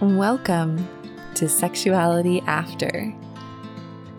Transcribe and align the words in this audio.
Welcome 0.00 0.86
to 1.34 1.48
Sexuality 1.48 2.42
After, 2.42 3.14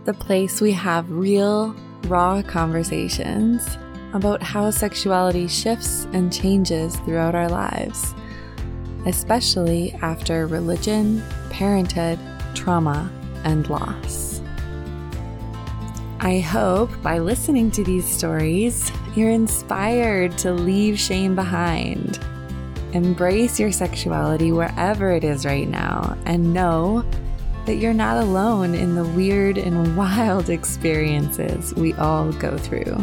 the 0.05 0.13
place 0.13 0.62
we 0.62 0.71
have 0.71 1.12
real, 1.12 1.76
raw 2.08 2.42
conversations 2.42 3.78
about 4.14 4.42
how 4.42 4.72
sexuality 4.72 5.48
shifts 5.48 6.08
and 6.14 6.34
changes 6.34 6.96
throughout 7.02 7.36
our 7.36 7.50
lives, 7.50 8.15
especially 9.06 9.92
after 10.01 10.47
religion, 10.47 11.21
parenthood, 11.49 12.17
trauma, 12.55 13.12
and 13.44 13.69
loss. 13.69 14.42
I 16.20 16.39
hope 16.39 16.89
by 17.03 17.20
listening 17.20 17.70
to 17.71 17.84
these 17.84 18.05
stories, 18.05 18.91
you're 19.16 19.30
inspired 19.30 20.38
to 20.39 20.52
leave 20.53 20.99
shame 20.99 21.35
behind. 21.35 22.20
Embrace 22.96 23.59
your 23.59 23.73
sexuality 23.73 24.54
wherever 24.54 25.12
it 25.12 25.26
is 25.26 25.45
right 25.45 25.67
now 25.67 26.17
and 26.26 26.53
know 26.53 27.03
that 27.66 27.76
you're 27.76 27.94
not 27.94 28.23
alone 28.23 28.73
in 28.73 28.95
the 28.95 29.03
weird 29.03 29.58
and 29.58 29.98
wild 29.98 30.49
experiences 30.49 31.73
we 31.76 31.91
all 31.95 32.31
go 32.31 32.58
through. 32.58 32.95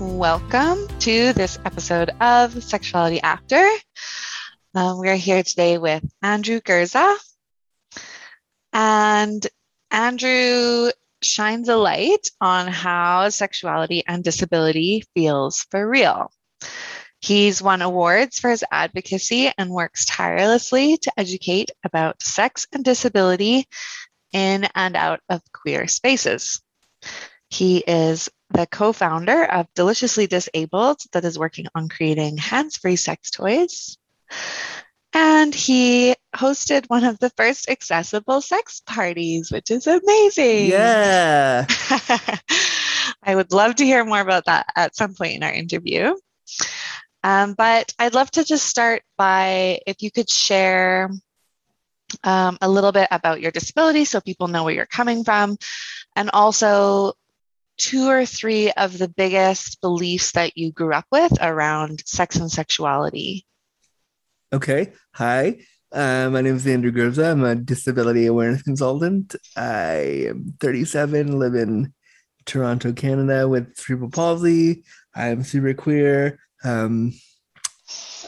Welcome 0.00 0.88
to 0.98 1.32
this 1.32 1.60
episode 1.64 2.10
of 2.20 2.60
Sexuality 2.60 3.20
After. 3.20 3.64
Uh, 4.74 4.96
we 4.98 5.08
are 5.10 5.14
here 5.14 5.44
today 5.44 5.78
with 5.78 6.04
Andrew 6.24 6.60
Gurza. 6.60 7.14
And 8.72 9.46
Andrew 9.92 10.90
shines 11.22 11.68
a 11.68 11.76
light 11.76 12.30
on 12.40 12.66
how 12.66 13.28
sexuality 13.28 14.02
and 14.08 14.24
disability 14.24 15.04
feels 15.14 15.64
for 15.70 15.88
real. 15.88 16.32
He's 17.20 17.60
won 17.60 17.82
awards 17.82 18.38
for 18.38 18.50
his 18.50 18.64
advocacy 18.72 19.52
and 19.58 19.70
works 19.70 20.06
tirelessly 20.06 20.96
to 20.98 21.12
educate 21.18 21.70
about 21.84 22.22
sex 22.22 22.66
and 22.72 22.82
disability 22.82 23.68
in 24.32 24.66
and 24.74 24.96
out 24.96 25.20
of 25.28 25.42
queer 25.52 25.86
spaces. 25.86 26.62
He 27.50 27.78
is 27.78 28.30
the 28.50 28.66
co 28.66 28.92
founder 28.92 29.44
of 29.44 29.66
Deliciously 29.74 30.26
Disabled, 30.26 31.00
that 31.12 31.24
is 31.24 31.38
working 31.38 31.66
on 31.74 31.88
creating 31.88 32.38
hands 32.38 32.76
free 32.76 32.96
sex 32.96 33.30
toys. 33.30 33.98
And 35.12 35.52
he 35.52 36.14
hosted 36.34 36.86
one 36.86 37.04
of 37.04 37.18
the 37.18 37.30
first 37.30 37.68
accessible 37.68 38.40
sex 38.40 38.80
parties, 38.86 39.50
which 39.50 39.70
is 39.70 39.86
amazing. 39.88 40.66
Yeah. 40.66 41.66
I 43.22 43.34
would 43.34 43.52
love 43.52 43.74
to 43.76 43.84
hear 43.84 44.04
more 44.04 44.20
about 44.20 44.46
that 44.46 44.66
at 44.76 44.96
some 44.96 45.14
point 45.14 45.34
in 45.34 45.42
our 45.42 45.52
interview. 45.52 46.14
Um, 47.22 47.54
but 47.54 47.92
I'd 47.98 48.14
love 48.14 48.30
to 48.32 48.44
just 48.44 48.66
start 48.66 49.02
by 49.18 49.80
if 49.86 50.02
you 50.02 50.10
could 50.10 50.30
share 50.30 51.10
um, 52.24 52.58
a 52.60 52.68
little 52.68 52.92
bit 52.92 53.08
about 53.10 53.40
your 53.40 53.50
disability 53.50 54.04
so 54.04 54.20
people 54.20 54.48
know 54.48 54.64
where 54.64 54.74
you're 54.74 54.86
coming 54.86 55.24
from, 55.24 55.56
and 56.16 56.30
also 56.32 57.12
two 57.76 58.08
or 58.08 58.26
three 58.26 58.70
of 58.72 58.98
the 58.98 59.08
biggest 59.08 59.80
beliefs 59.80 60.32
that 60.32 60.56
you 60.56 60.70
grew 60.70 60.92
up 60.92 61.06
with 61.10 61.32
around 61.40 62.02
sex 62.06 62.36
and 62.36 62.50
sexuality. 62.50 63.46
Okay. 64.52 64.92
Hi. 65.14 65.58
Uh, 65.92 66.28
my 66.30 66.40
name 66.40 66.56
is 66.56 66.66
Andrew 66.66 66.92
Gurza. 66.92 67.32
I'm 67.32 67.42
a 67.42 67.54
disability 67.54 68.26
awareness 68.26 68.62
consultant. 68.62 69.34
I 69.56 70.26
am 70.28 70.54
37, 70.60 71.38
live 71.38 71.54
in 71.54 71.92
Toronto, 72.44 72.92
Canada 72.92 73.48
with 73.48 73.76
cerebral 73.76 74.10
palsy. 74.10 74.84
I'm 75.14 75.42
super 75.42 75.74
queer. 75.74 76.38
Um, 76.64 77.12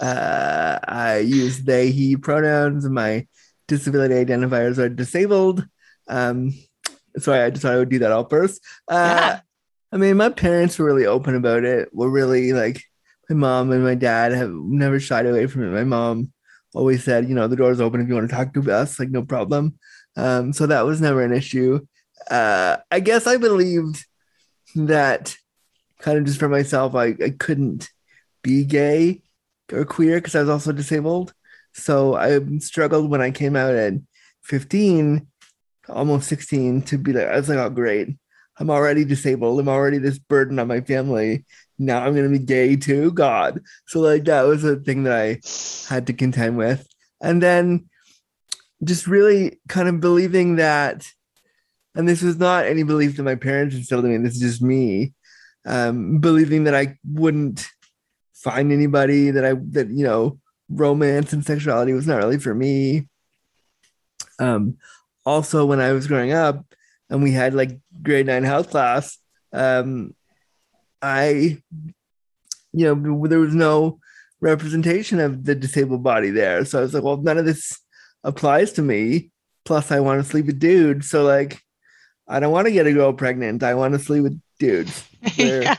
uh, 0.00 0.78
I 0.83 1.19
use 1.19 1.62
they, 1.62 1.91
he 1.91 2.16
pronouns. 2.16 2.89
My 2.89 3.27
disability 3.69 4.14
identifiers 4.14 4.78
are 4.78 4.89
disabled. 4.89 5.67
Um, 6.08 6.52
sorry, 7.18 7.40
I 7.40 7.51
just 7.51 7.62
thought 7.62 7.74
I 7.74 7.79
would 7.79 7.89
do 7.89 8.01
that 8.01 8.12
all 8.12 8.29
first. 8.29 8.61
Uh, 8.89 9.17
yeah. 9.20 9.40
I 9.92 9.96
mean, 9.98 10.17
my 10.17 10.30
parents 10.30 10.79
were 10.79 10.86
really 10.86 11.07
open 11.07 11.34
about 11.34 11.64
it. 11.64 11.90
We're 11.92 12.08
really 12.08 12.52
like, 12.52 12.83
my 13.28 13.36
mom 13.36 13.70
and 13.70 13.84
my 13.84 13.95
dad 13.95 14.33
have 14.33 14.51
never 14.51 14.98
shied 14.98 15.27
away 15.27 15.46
from 15.46 15.62
it. 15.64 15.70
My 15.70 15.84
mom 15.84 16.33
always 16.74 17.05
said, 17.05 17.28
you 17.28 17.34
know, 17.34 17.46
the 17.46 17.57
door's 17.57 17.80
open 17.80 18.01
if 18.01 18.08
you 18.08 18.14
want 18.14 18.28
to 18.28 18.34
talk 18.34 18.55
to 18.55 18.73
us, 18.73 18.98
like 18.98 19.11
no 19.11 19.23
problem. 19.23 19.78
Um, 20.17 20.52
so 20.52 20.67
that 20.67 20.84
was 20.84 21.01
never 21.01 21.23
an 21.23 21.33
issue. 21.33 21.86
Uh, 22.30 22.78
I 22.90 23.01
guess 23.01 23.27
I 23.27 23.36
believed 23.36 24.05
that 24.74 25.36
kind 26.02 26.18
of 26.18 26.24
just 26.24 26.39
for 26.39 26.48
myself, 26.48 26.95
I, 26.95 27.14
I 27.23 27.30
couldn't 27.39 27.89
be 28.42 28.64
gay 28.64 29.23
or 29.73 29.85
queer 29.85 30.17
because 30.17 30.35
I 30.35 30.40
was 30.40 30.51
also 30.51 30.73
disabled. 30.73 31.33
So 31.73 32.14
I 32.14 32.39
struggled 32.58 33.08
when 33.08 33.23
I 33.23 33.30
came 33.30 33.57
out 33.57 33.74
at 33.74 33.95
15, 34.42 35.27
almost 35.89 36.29
16, 36.29 36.83
to 36.83 36.98
be 36.98 37.13
like, 37.13 37.29
I 37.29 37.36
was 37.36 37.48
like, 37.48 37.58
oh, 37.58 37.70
great. 37.70 38.08
I'm 38.58 38.68
already 38.68 39.05
disabled. 39.05 39.58
I'm 39.58 39.68
already 39.68 39.98
this 39.98 40.18
burden 40.18 40.58
on 40.58 40.68
my 40.68 40.83
family. 40.83 41.46
Now 41.79 42.05
I'm 42.05 42.14
going 42.14 42.30
to 42.30 42.39
be 42.39 42.45
gay 42.45 42.77
too. 42.77 43.13
God. 43.13 43.63
So, 43.86 44.01
like, 44.01 44.24
that 44.24 44.42
was 44.42 44.64
a 44.64 44.77
thing 44.77 45.05
that 45.05 45.14
I 45.14 45.92
had 45.92 46.08
to 46.08 46.13
contend 46.13 46.58
with. 46.58 46.86
And 47.23 47.42
then 47.42 47.89
just 48.84 49.07
really 49.07 49.61
kind 49.69 49.89
of 49.89 50.01
believing 50.01 50.57
that, 50.57 51.08
and 51.95 52.08
this 52.08 52.23
was 52.23 52.36
not 52.36 52.67
any 52.67 52.83
belief 52.83 53.17
that 53.17 53.23
my 53.23 53.36
parents 53.36 53.74
instilled 53.74 54.05
in 54.05 54.11
me, 54.11 54.19
this 54.19 54.34
is 54.34 54.40
just 54.40 54.63
me, 54.63 55.14
um, 55.64 56.18
believing 56.18 56.64
that 56.64 56.74
I 56.74 56.98
wouldn't 57.08 57.67
find 58.34 58.73
anybody 58.73 59.30
that 59.30 59.45
I 59.45 59.55
that 59.70 59.89
you 59.89 60.05
know 60.05 60.39
romance 60.68 61.33
and 61.33 61.45
sexuality 61.45 61.92
was 61.92 62.06
not 62.06 62.18
really 62.18 62.39
for 62.39 62.55
me. 62.55 63.08
Um, 64.39 64.78
also, 65.24 65.64
when 65.64 65.80
I 65.80 65.92
was 65.92 66.06
growing 66.06 66.33
up 66.33 66.64
and 67.08 67.22
we 67.22 67.33
had 67.33 67.55
like 67.55 67.78
grade 68.02 68.27
nine 68.27 68.45
health 68.45 68.70
class, 68.70 69.18
um, 69.52 70.14
I, 71.01 71.58
you 72.72 72.95
know, 72.95 73.27
there 73.27 73.39
was 73.39 73.55
no 73.55 74.01
representation 74.40 75.20
of 75.20 75.45
the 75.45 75.55
disabled 75.55 76.02
body 76.02 76.30
there. 76.30 76.64
So 76.64 76.78
I 76.78 76.83
was 76.83 76.95
like, 76.95 77.02
well, 77.02 77.18
none 77.18 77.39
of 77.39 77.45
this 77.45 77.78
applies 78.24 78.72
to 78.72 78.83
me. 78.83 79.30
Plus, 79.64 79.92
I 79.92 80.01
want 80.01 80.22
to 80.22 80.28
sleep 80.28 80.46
with 80.46 80.58
dudes. 80.58 81.08
So, 81.08 81.22
like, 81.22 81.61
I 82.27 82.40
don't 82.40 82.52
want 82.52 82.67
to 82.67 82.72
get 82.72 82.86
a 82.86 82.92
girl 82.92 83.12
pregnant. 83.12 83.62
I 83.62 83.74
want 83.74 83.95
to 83.95 84.01
sleep 84.01 84.24
with 84.24 84.40
dudes. 84.62 85.05
Where, 85.36 85.62
yeah. 85.62 85.77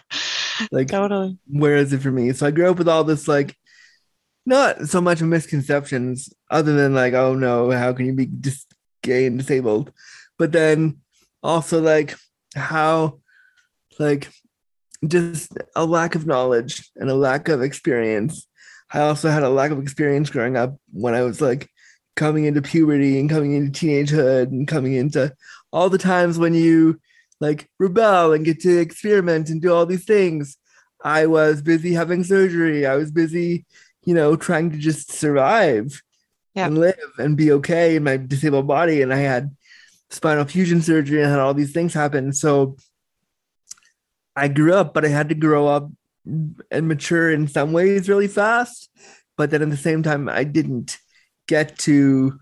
Like 0.71 0.89
totally. 0.89 1.37
Where 1.47 1.77
is 1.77 1.93
it 1.93 2.01
for 2.01 2.11
me? 2.11 2.33
So 2.33 2.45
I 2.45 2.51
grew 2.51 2.69
up 2.69 2.77
with 2.77 2.89
all 2.89 3.03
this 3.03 3.27
like 3.27 3.55
not 4.45 4.87
so 4.87 4.99
much 4.99 5.21
misconceptions, 5.21 6.33
other 6.51 6.73
than 6.73 6.93
like, 6.93 7.13
oh 7.13 7.33
no, 7.33 7.71
how 7.71 7.93
can 7.93 8.05
you 8.05 8.13
be 8.13 8.25
just 8.25 8.73
gay 9.01 9.25
and 9.25 9.37
disabled? 9.37 9.91
But 10.37 10.51
then 10.51 10.97
also 11.41 11.81
like 11.81 12.15
how 12.55 13.19
like 13.99 14.29
just 15.07 15.53
a 15.75 15.85
lack 15.85 16.15
of 16.15 16.27
knowledge 16.27 16.91
and 16.97 17.09
a 17.09 17.15
lack 17.15 17.47
of 17.47 17.61
experience. 17.61 18.47
I 18.91 18.99
also 18.99 19.29
had 19.29 19.43
a 19.43 19.49
lack 19.49 19.71
of 19.71 19.81
experience 19.81 20.29
growing 20.29 20.57
up 20.57 20.75
when 20.91 21.13
I 21.13 21.23
was 21.23 21.41
like 21.41 21.69
coming 22.15 22.45
into 22.45 22.61
puberty 22.61 23.19
and 23.19 23.29
coming 23.29 23.53
into 23.53 23.71
teenagehood 23.71 24.47
and 24.47 24.67
coming 24.67 24.93
into 24.93 25.33
all 25.71 25.89
the 25.89 25.97
times 25.97 26.37
when 26.37 26.53
you 26.53 26.99
like 27.43 27.69
rebel 27.77 28.31
and 28.31 28.45
get 28.45 28.61
to 28.61 28.79
experiment 28.79 29.49
and 29.49 29.61
do 29.61 29.73
all 29.73 29.85
these 29.85 30.05
things. 30.05 30.57
I 31.03 31.25
was 31.25 31.61
busy 31.61 31.93
having 31.93 32.23
surgery. 32.23 32.87
I 32.87 32.95
was 32.95 33.11
busy, 33.11 33.65
you 34.05 34.13
know, 34.13 34.37
trying 34.37 34.71
to 34.71 34.77
just 34.77 35.11
survive 35.11 36.01
yeah. 36.55 36.67
and 36.67 36.77
live 36.77 37.11
and 37.17 37.35
be 37.35 37.51
okay 37.51 37.97
in 37.97 38.03
my 38.05 38.15
disabled 38.15 38.67
body. 38.67 39.01
And 39.01 39.13
I 39.13 39.17
had 39.17 39.55
spinal 40.09 40.45
fusion 40.45 40.81
surgery 40.81 41.21
and 41.21 41.29
had 41.29 41.39
all 41.39 41.53
these 41.53 41.73
things 41.73 41.93
happen. 41.93 42.31
So 42.31 42.77
I 44.35 44.47
grew 44.47 44.73
up, 44.73 44.93
but 44.93 45.03
I 45.03 45.09
had 45.09 45.29
to 45.29 45.35
grow 45.35 45.67
up 45.67 45.91
and 46.71 46.87
mature 46.87 47.29
in 47.29 47.49
some 47.49 47.73
ways 47.73 48.07
really 48.07 48.29
fast. 48.29 48.89
But 49.35 49.49
then 49.51 49.61
at 49.61 49.69
the 49.69 49.77
same 49.77 50.01
time, 50.01 50.29
I 50.29 50.45
didn't 50.45 50.97
get 51.47 51.77
to 51.79 52.39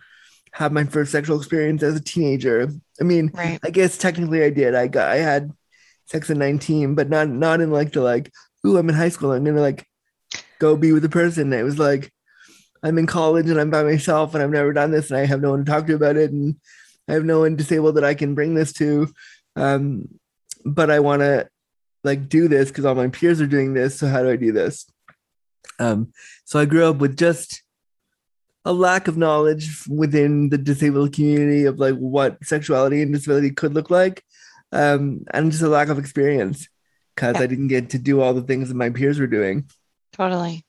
have 0.54 0.72
my 0.72 0.84
first 0.84 1.12
sexual 1.12 1.38
experience 1.38 1.84
as 1.84 1.96
a 1.96 2.02
teenager. 2.02 2.70
I 3.00 3.04
mean, 3.04 3.32
right. 3.34 3.60
I 3.64 3.70
guess 3.70 3.98
technically 3.98 4.44
I 4.44 4.50
did. 4.50 4.76
I 4.76 4.88
got 4.88 5.10
I 5.10 5.18
had 5.18 5.52
sex 6.06 6.30
at 6.30 6.38
19, 6.38 6.96
but 6.96 7.10
not 7.10 7.30
not 7.30 7.62
in 7.62 7.72
like 7.72 7.94
the 7.94 8.02
like, 8.02 8.32
ooh, 8.66 8.78
I'm 8.78 8.90
in 8.90 8.96
high 8.96 9.10
school. 9.10 9.32
I'm 9.32 9.44
gonna 9.44 9.62
like 9.62 9.88
go 10.60 10.76
be 10.76 10.92
with 10.92 11.06
a 11.06 11.10
person. 11.10 11.54
It 11.54 11.64
was 11.64 11.80
like 11.80 12.12
I'm 12.84 12.98
in 12.98 13.08
college 13.08 13.50
and 13.50 13.60
I'm 13.60 13.70
by 13.70 13.84
myself 13.84 14.34
and 14.34 14.44
I've 14.44 14.50
never 14.50 14.74
done 14.74 14.92
this 14.92 15.10
and 15.10 15.20
I 15.20 15.26
have 15.26 15.42
no 15.42 15.52
one 15.52 15.66
to 15.66 15.72
talk 15.72 15.88
to 15.88 15.96
about 15.96 16.18
it 16.18 16.32
and 16.32 16.56
I 17.08 17.14
have 17.14 17.26
no 17.26 17.40
one 17.40 17.56
disabled 17.56 17.96
that 17.96 18.04
I 18.04 18.14
can 18.14 18.36
bring 18.36 18.56
this 18.56 18.74
to. 18.74 19.08
Um, 19.56 20.08
but 20.66 20.90
I 20.90 21.00
want 21.00 21.22
to 21.22 21.48
like 22.04 22.30
do 22.30 22.48
this 22.48 22.70
because 22.70 22.86
all 22.86 22.96
my 22.96 23.08
peers 23.08 23.42
are 23.42 23.48
doing 23.48 23.74
this. 23.74 24.00
So 24.00 24.08
how 24.08 24.22
do 24.22 24.30
I 24.30 24.36
do 24.36 24.52
this? 24.52 24.88
Um, 25.80 26.14
so 26.46 26.60
I 26.60 26.66
grew 26.66 26.86
up 26.86 26.98
with 26.98 27.18
just 27.18 27.64
a 28.66 28.74
lack 28.74 29.08
of 29.08 29.18
knowledge 29.18 29.86
within 29.88 30.50
the 30.50 30.58
disabled 30.58 31.14
community 31.14 31.66
of 31.66 31.80
like 31.80 31.96
what 31.96 32.38
sexuality 32.44 33.02
and 33.02 33.14
disability 33.14 33.52
could 33.52 33.74
look 33.74 33.90
like 33.90 34.24
um, 34.72 35.24
and 35.34 35.52
just 35.52 35.64
a 35.64 35.68
lack 35.68 35.90
of 35.90 36.00
experience 36.00 36.68
because 37.16 37.36
yeah. 37.36 37.42
i 37.42 37.48
didn't 37.48 37.68
get 37.68 37.90
to 37.90 38.00
do 38.00 38.22
all 38.22 38.34
the 38.34 38.44
things 38.44 38.68
that 38.70 38.76
my 38.76 38.90
peers 38.90 39.20
were 39.20 39.28
doing 39.28 39.66
Totally. 40.14 40.66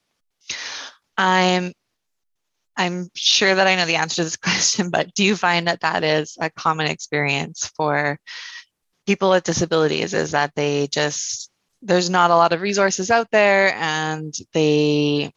I'm 1.17 1.73
I'm 2.77 3.09
sure 3.15 3.55
that 3.55 3.67
I 3.67 3.77
know 3.77 3.85
the 3.85 3.97
answer 3.97 4.17
to 4.17 4.25
this 4.25 4.37
question, 4.39 4.91
but 4.91 5.13
do 5.15 5.25
you 5.25 5.37
find 5.37 5.69
that 5.69 5.81
that 5.81 6.05
is 6.05 6.37
a 6.41 6.51
common 6.51 6.87
experience 6.87 7.71
for 7.77 8.19
people 9.07 9.31
with 9.31 9.45
disabilities 9.45 10.15
is 10.15 10.31
that 10.31 10.53
they 10.55 10.87
just 10.87 11.51
there's 11.83 12.09
not 12.09 12.31
a 12.31 12.37
lot 12.37 12.53
of 12.53 12.61
resources 12.61 13.11
out 13.11 13.27
there 13.33 13.75
and 13.75 14.33
they 14.53 15.33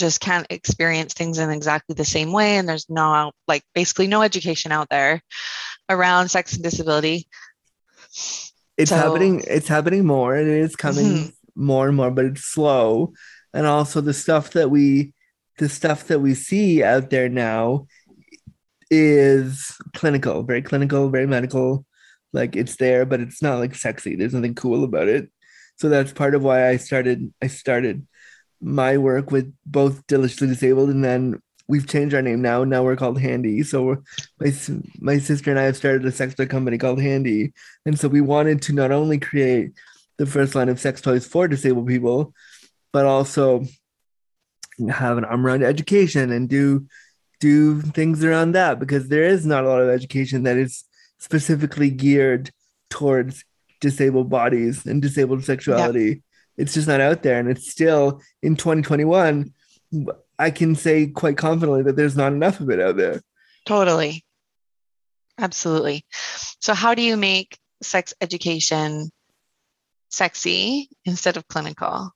just 0.00 0.20
can't 0.20 0.46
experience 0.50 1.14
things 1.14 1.38
in 1.38 1.50
exactly 1.50 1.94
the 1.94 2.04
same 2.04 2.32
way 2.32 2.56
and 2.56 2.68
there's 2.68 2.88
no 2.90 3.30
like 3.46 3.62
basically 3.74 4.08
no 4.08 4.22
education 4.22 4.72
out 4.72 4.88
there 4.90 5.22
around 5.88 6.28
sex 6.30 6.54
and 6.54 6.64
disability. 6.64 7.28
It's 8.76 8.90
So- 8.90 8.96
happening 8.96 9.44
it's 9.46 9.68
happening 9.68 10.04
more 10.06 10.34
and 10.34 10.48
it 10.48 10.58
is 10.58 10.74
coming 10.74 11.06
Mhm. 11.06 11.32
more 11.54 11.86
and 11.88 11.96
more 11.96 12.10
but 12.10 12.24
it's 12.24 12.44
slow. 12.44 13.12
And 13.54 13.66
also 13.66 14.00
the 14.00 14.14
stuff 14.14 14.52
that 14.52 14.70
we 14.70 15.12
the 15.58 15.68
stuff 15.68 16.06
that 16.08 16.20
we 16.20 16.34
see 16.34 16.82
out 16.82 17.10
there 17.10 17.28
now 17.28 17.86
is 18.90 19.76
clinical 19.94 20.42
very 20.42 20.62
clinical 20.62 21.10
very 21.10 21.26
medical. 21.26 21.84
Like 22.32 22.56
it's 22.56 22.76
there 22.76 23.04
but 23.06 23.20
it's 23.20 23.42
not 23.42 23.58
like 23.58 23.74
sexy. 23.74 24.16
There's 24.16 24.34
nothing 24.34 24.54
cool 24.54 24.84
about 24.84 25.08
it. 25.08 25.30
So 25.76 25.88
that's 25.88 26.12
part 26.12 26.34
of 26.34 26.42
why 26.42 26.68
i 26.68 26.76
started 26.76 27.32
i 27.42 27.46
started 27.46 28.06
my 28.60 28.98
work 28.98 29.30
with 29.30 29.52
both 29.64 30.06
deliciously 30.06 30.48
disabled 30.48 30.90
and 30.90 31.04
then 31.04 31.40
we've 31.68 31.86
changed 31.86 32.14
our 32.14 32.22
name 32.22 32.42
now 32.42 32.64
now 32.64 32.82
we're 32.82 32.96
called 32.96 33.20
Handi. 33.20 33.62
So 33.62 33.82
we're, 33.82 33.98
my, 34.38 34.52
my 34.98 35.18
sister 35.18 35.50
and 35.50 35.58
i 35.58 35.62
have 35.62 35.76
started 35.76 36.04
a 36.04 36.12
sex 36.12 36.34
toy 36.34 36.46
company 36.46 36.78
called 36.78 37.00
Handi. 37.00 37.52
And 37.86 37.98
so 37.98 38.08
we 38.08 38.20
wanted 38.20 38.62
to 38.62 38.72
not 38.72 38.90
only 38.90 39.18
create 39.18 39.72
the 40.18 40.26
first 40.26 40.54
line 40.54 40.68
of 40.68 40.80
sex 40.80 41.00
toys 41.00 41.26
for 41.26 41.48
disabled 41.48 41.86
people, 41.86 42.34
but 42.92 43.06
also 43.06 43.64
have 44.90 45.16
an 45.16 45.24
arm 45.24 45.46
around 45.46 45.62
education 45.62 46.30
and 46.30 46.48
do 46.48 46.86
do 47.40 47.80
things 47.80 48.22
around 48.22 48.52
that 48.52 48.78
because 48.78 49.08
there 49.08 49.24
is 49.24 49.46
not 49.46 49.64
a 49.64 49.68
lot 49.68 49.80
of 49.80 49.88
education 49.88 50.42
that 50.42 50.58
is 50.58 50.84
specifically 51.18 51.88
geared 51.88 52.50
towards 52.90 53.44
disabled 53.80 54.28
bodies 54.28 54.84
and 54.84 55.00
disabled 55.00 55.44
sexuality. 55.44 56.22
It's 56.56 56.74
just 56.74 56.88
not 56.88 57.00
out 57.00 57.22
there. 57.22 57.38
And 57.38 57.48
it's 57.48 57.70
still 57.70 58.20
in 58.42 58.56
2021. 58.56 59.52
I 60.38 60.50
can 60.50 60.74
say 60.74 61.06
quite 61.06 61.36
confidently 61.36 61.82
that 61.82 61.96
there's 61.96 62.16
not 62.16 62.32
enough 62.32 62.60
of 62.60 62.70
it 62.70 62.80
out 62.80 62.96
there. 62.96 63.20
Totally. 63.66 64.24
Absolutely. 65.38 66.04
So, 66.60 66.74
how 66.74 66.94
do 66.94 67.02
you 67.02 67.16
make 67.16 67.58
sex 67.82 68.12
education 68.20 69.10
sexy 70.10 70.88
instead 71.04 71.36
of 71.36 71.48
clinical? 71.48 72.10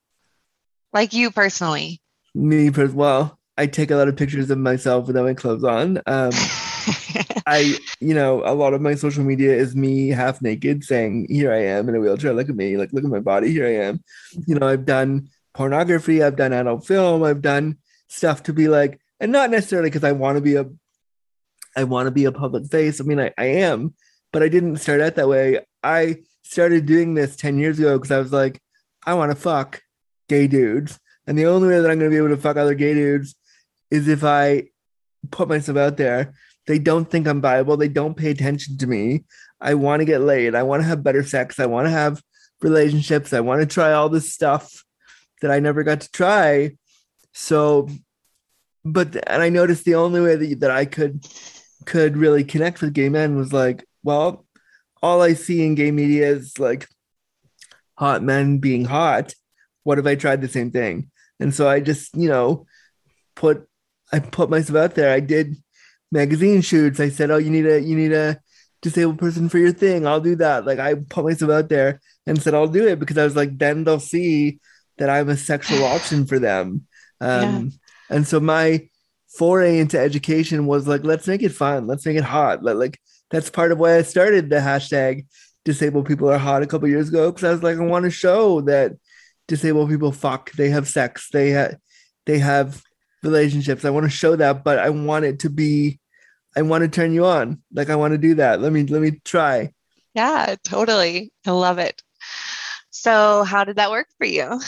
Like 0.92 1.12
you 1.12 1.30
personally. 1.30 2.00
Me, 2.34 2.70
pers- 2.70 2.92
well, 2.92 3.38
I 3.56 3.66
take 3.66 3.90
a 3.90 3.96
lot 3.96 4.08
of 4.08 4.16
pictures 4.16 4.50
of 4.50 4.58
myself 4.58 5.06
without 5.06 5.24
my 5.24 5.34
clothes 5.34 5.64
on. 5.64 6.00
Um, 6.06 6.30
I, 7.46 7.76
you 8.00 8.14
know, 8.14 8.42
a 8.44 8.54
lot 8.54 8.74
of 8.74 8.80
my 8.80 8.94
social 8.94 9.24
media 9.24 9.54
is 9.54 9.76
me 9.76 10.08
half 10.08 10.40
naked 10.42 10.84
saying, 10.84 11.26
Here 11.30 11.52
I 11.52 11.64
am 11.64 11.88
in 11.88 11.94
a 11.94 12.00
wheelchair. 12.00 12.32
Look 12.32 12.48
at 12.48 12.56
me. 12.56 12.76
Like, 12.76 12.92
look 12.92 13.04
at 13.04 13.10
my 13.10 13.20
body. 13.20 13.50
Here 13.50 13.66
I 13.66 13.86
am. 13.86 13.98
Mm-hmm. 13.98 14.42
You 14.46 14.58
know, 14.58 14.68
I've 14.68 14.86
done 14.86 15.28
pornography, 15.54 16.22
I've 16.22 16.36
done 16.36 16.52
adult 16.52 16.86
film, 16.86 17.22
I've 17.22 17.42
done 17.42 17.78
stuff 18.08 18.42
to 18.44 18.52
be 18.52 18.68
like, 18.68 19.00
and 19.20 19.32
not 19.32 19.50
necessarily 19.50 19.88
because 19.88 20.04
I 20.04 20.12
want 20.12 20.36
to 20.36 20.42
be 20.42 20.56
a, 20.56 20.66
I 21.76 21.84
want 21.84 22.06
to 22.06 22.10
be 22.10 22.24
a 22.24 22.32
public 22.32 22.66
face. 22.66 23.00
I 23.00 23.04
mean, 23.04 23.20
I, 23.20 23.32
I 23.38 23.44
am, 23.44 23.94
but 24.32 24.42
I 24.42 24.48
didn't 24.48 24.78
start 24.78 25.00
out 25.00 25.14
that 25.14 25.28
way. 25.28 25.60
I 25.82 26.22
started 26.42 26.86
doing 26.86 27.14
this 27.14 27.36
10 27.36 27.58
years 27.58 27.78
ago 27.78 27.96
because 27.96 28.10
I 28.10 28.18
was 28.18 28.32
like, 28.32 28.60
I 29.06 29.14
want 29.14 29.30
to 29.30 29.36
fuck 29.36 29.80
gay 30.28 30.46
dudes. 30.46 30.98
And 31.26 31.38
the 31.38 31.46
only 31.46 31.68
way 31.68 31.80
that 31.80 31.90
I'm 31.90 31.98
going 31.98 32.10
to 32.10 32.14
be 32.14 32.18
able 32.18 32.34
to 32.34 32.36
fuck 32.36 32.56
other 32.56 32.74
gay 32.74 32.94
dudes 32.94 33.34
is 33.90 34.08
if 34.08 34.24
I 34.24 34.64
put 35.30 35.48
myself 35.48 35.78
out 35.78 35.96
there. 35.96 36.34
They 36.66 36.78
don't 36.78 37.10
think 37.10 37.26
I'm 37.26 37.40
viable. 37.40 37.76
They 37.76 37.88
don't 37.88 38.16
pay 38.16 38.30
attention 38.30 38.78
to 38.78 38.86
me. 38.86 39.24
I 39.60 39.74
want 39.74 40.00
to 40.00 40.06
get 40.06 40.20
laid. 40.20 40.54
I 40.54 40.62
want 40.62 40.82
to 40.82 40.88
have 40.88 41.02
better 41.02 41.22
sex. 41.22 41.60
I 41.60 41.66
want 41.66 41.86
to 41.86 41.90
have 41.90 42.22
relationships. 42.62 43.32
I 43.32 43.40
want 43.40 43.60
to 43.60 43.66
try 43.66 43.92
all 43.92 44.08
this 44.08 44.32
stuff 44.32 44.84
that 45.40 45.50
I 45.50 45.60
never 45.60 45.82
got 45.82 46.00
to 46.02 46.10
try. 46.10 46.76
So, 47.32 47.88
but 48.84 49.16
and 49.28 49.42
I 49.42 49.48
noticed 49.48 49.84
the 49.84 49.96
only 49.96 50.20
way 50.20 50.36
that, 50.36 50.60
that 50.60 50.70
I 50.70 50.84
could 50.84 51.26
could 51.84 52.16
really 52.16 52.44
connect 52.44 52.80
with 52.80 52.94
gay 52.94 53.08
men 53.08 53.36
was 53.36 53.52
like, 53.52 53.84
well, 54.02 54.46
all 55.02 55.20
I 55.20 55.34
see 55.34 55.64
in 55.64 55.74
gay 55.74 55.90
media 55.90 56.28
is 56.28 56.58
like 56.58 56.88
hot 57.98 58.22
men 58.22 58.58
being 58.58 58.84
hot. 58.84 59.34
What 59.82 59.98
if 59.98 60.06
I 60.06 60.14
tried 60.14 60.40
the 60.40 60.48
same 60.48 60.70
thing? 60.70 61.10
And 61.40 61.54
so 61.54 61.68
I 61.68 61.80
just, 61.80 62.14
you 62.16 62.28
know, 62.28 62.66
put 63.34 63.68
I 64.12 64.20
put 64.20 64.50
myself 64.50 64.76
out 64.78 64.94
there. 64.94 65.12
I 65.12 65.20
did 65.20 65.56
magazine 66.14 66.62
shoots. 66.62 67.00
I 67.00 67.10
said, 67.10 67.30
"Oh, 67.32 67.38
you 67.38 67.50
need 67.50 67.66
a 67.66 67.80
you 67.80 67.96
need 67.96 68.12
a 68.14 68.40
disabled 68.82 69.18
person 69.18 69.48
for 69.50 69.58
your 69.58 69.72
thing. 69.72 70.06
I'll 70.06 70.20
do 70.20 70.36
that." 70.36 70.66
Like 70.66 70.80
I 70.80 70.94
put 70.96 71.24
myself 71.26 71.52
out 71.52 71.68
there 71.70 72.00
and 72.26 72.42
said, 72.42 72.54
"I'll 72.54 72.68
do 72.68 72.88
it," 72.88 73.00
because 73.00 73.18
I 73.18 73.24
was 73.24 73.36
like, 73.36 73.58
then 73.58 73.84
they'll 73.84 74.00
see 74.00 74.60
that 74.98 75.10
I'm 75.10 75.28
a 75.30 75.36
sexual 75.36 75.84
option 75.96 76.26
for 76.26 76.38
them. 76.40 76.86
Um, 77.20 77.72
And 78.10 78.26
so 78.28 78.40
my 78.40 78.88
foray 79.38 79.78
into 79.80 79.98
education 79.98 80.66
was 80.66 80.86
like, 80.86 81.04
let's 81.04 81.26
make 81.26 81.42
it 81.42 81.52
fun. 81.52 81.86
Let's 81.86 82.06
make 82.06 82.16
it 82.18 82.24
hot. 82.24 82.62
Let, 82.62 82.76
like 82.76 83.00
that's 83.30 83.50
part 83.50 83.72
of 83.72 83.78
why 83.78 83.96
I 83.98 84.02
started 84.02 84.50
the 84.50 84.56
hashtag 84.56 85.26
disabled 85.64 86.06
people 86.06 86.30
are 86.30 86.38
hot 86.38 86.62
a 86.62 86.66
couple 86.66 86.88
years 86.88 87.08
ago 87.08 87.30
because 87.30 87.44
I 87.44 87.50
was 87.52 87.62
like, 87.62 87.78
I 87.78 87.82
want 87.82 88.04
to 88.04 88.10
show 88.10 88.60
that 88.62 88.92
disabled 89.48 89.90
people 89.90 90.12
fuck, 90.12 90.52
they 90.52 90.70
have 90.70 90.88
sex, 90.88 91.28
they 91.32 91.50
have 91.50 91.76
they 92.26 92.38
have 92.38 92.82
relationships. 93.22 93.84
I 93.84 93.90
want 93.90 94.04
to 94.04 94.10
show 94.10 94.36
that, 94.36 94.64
but 94.64 94.78
I 94.78 94.90
want 94.90 95.24
it 95.24 95.40
to 95.40 95.50
be, 95.50 96.00
I 96.56 96.62
want 96.62 96.82
to 96.82 96.88
turn 96.88 97.12
you 97.12 97.24
on. 97.26 97.62
Like 97.72 97.90
I 97.90 97.96
want 97.96 98.12
to 98.12 98.18
do 98.18 98.36
that. 98.36 98.60
Let 98.60 98.72
me 98.72 98.84
let 98.84 99.02
me 99.02 99.20
try. 99.24 99.72
yeah, 100.14 100.56
totally. 100.64 101.32
I 101.46 101.50
love 101.50 101.78
it. 101.78 102.02
So, 102.90 103.44
how 103.44 103.64
did 103.64 103.76
that 103.76 103.90
work 103.90 104.06
for 104.18 104.26
you? 104.26 104.60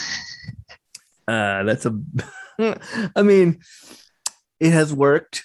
Uh, 1.27 1.63
that's 1.63 1.85
a, 1.85 1.99
I 3.15 3.21
mean, 3.21 3.59
it 4.59 4.71
has 4.71 4.93
worked 4.93 5.43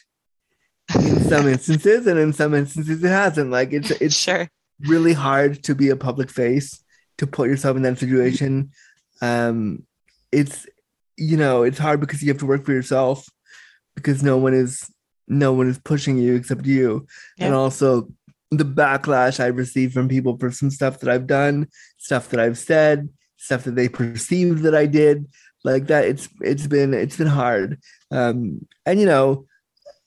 in 0.95 1.21
some 1.21 1.49
instances, 1.49 2.07
and 2.07 2.19
in 2.19 2.33
some 2.33 2.55
instances 2.55 3.03
it 3.03 3.09
hasn't. 3.09 3.51
Like 3.51 3.73
it's 3.73 3.91
it's 3.93 4.17
sure. 4.17 4.49
really 4.81 5.13
hard 5.13 5.63
to 5.65 5.75
be 5.75 5.89
a 5.89 5.97
public 5.97 6.31
face 6.31 6.83
to 7.19 7.27
put 7.27 7.49
yourself 7.49 7.77
in 7.77 7.83
that 7.83 7.99
situation. 7.99 8.71
Um, 9.21 9.87
it's 10.31 10.67
you 11.17 11.37
know 11.37 11.63
it's 11.63 11.79
hard 11.79 12.01
because 12.01 12.23
you 12.23 12.29
have 12.29 12.39
to 12.39 12.47
work 12.47 12.65
for 12.65 12.73
yourself 12.73 13.27
because 13.95 14.23
no 14.23 14.37
one 14.39 14.55
is 14.55 14.92
no 15.29 15.53
one 15.53 15.69
is 15.69 15.79
pushing 15.79 16.17
you 16.17 16.35
except 16.35 16.67
you, 16.67 17.07
and 17.39 17.55
also 17.55 18.09
the 18.51 18.65
backlash 18.65 19.41
I've 19.41 19.57
received 19.57 19.95
from 19.95 20.09
people 20.09 20.37
for 20.37 20.51
some 20.51 20.71
stuff 20.71 21.01
that 21.01 21.09
I've 21.09 21.27
done, 21.27 21.69
stuff 21.99 22.29
that 22.31 22.41
I've 22.41 22.59
said, 22.59 23.09
stuff 23.37 23.65
that 23.65 23.75
they 23.75 23.89
perceived 23.89 24.63
that 24.63 24.75
I 24.75 24.87
did, 24.87 25.27
like 25.65 25.87
that. 25.87 26.05
It's 26.05 26.29
it's 26.41 26.67
been 26.67 26.95
it's 26.95 27.17
been 27.17 27.29
hard, 27.29 27.81
um, 28.11 28.67
and 28.85 29.01
you 29.01 29.07
know, 29.07 29.47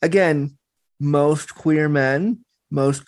again, 0.01 0.57
most 0.99 1.55
queer 1.55 1.89
men, 1.89 2.45
most 2.69 3.03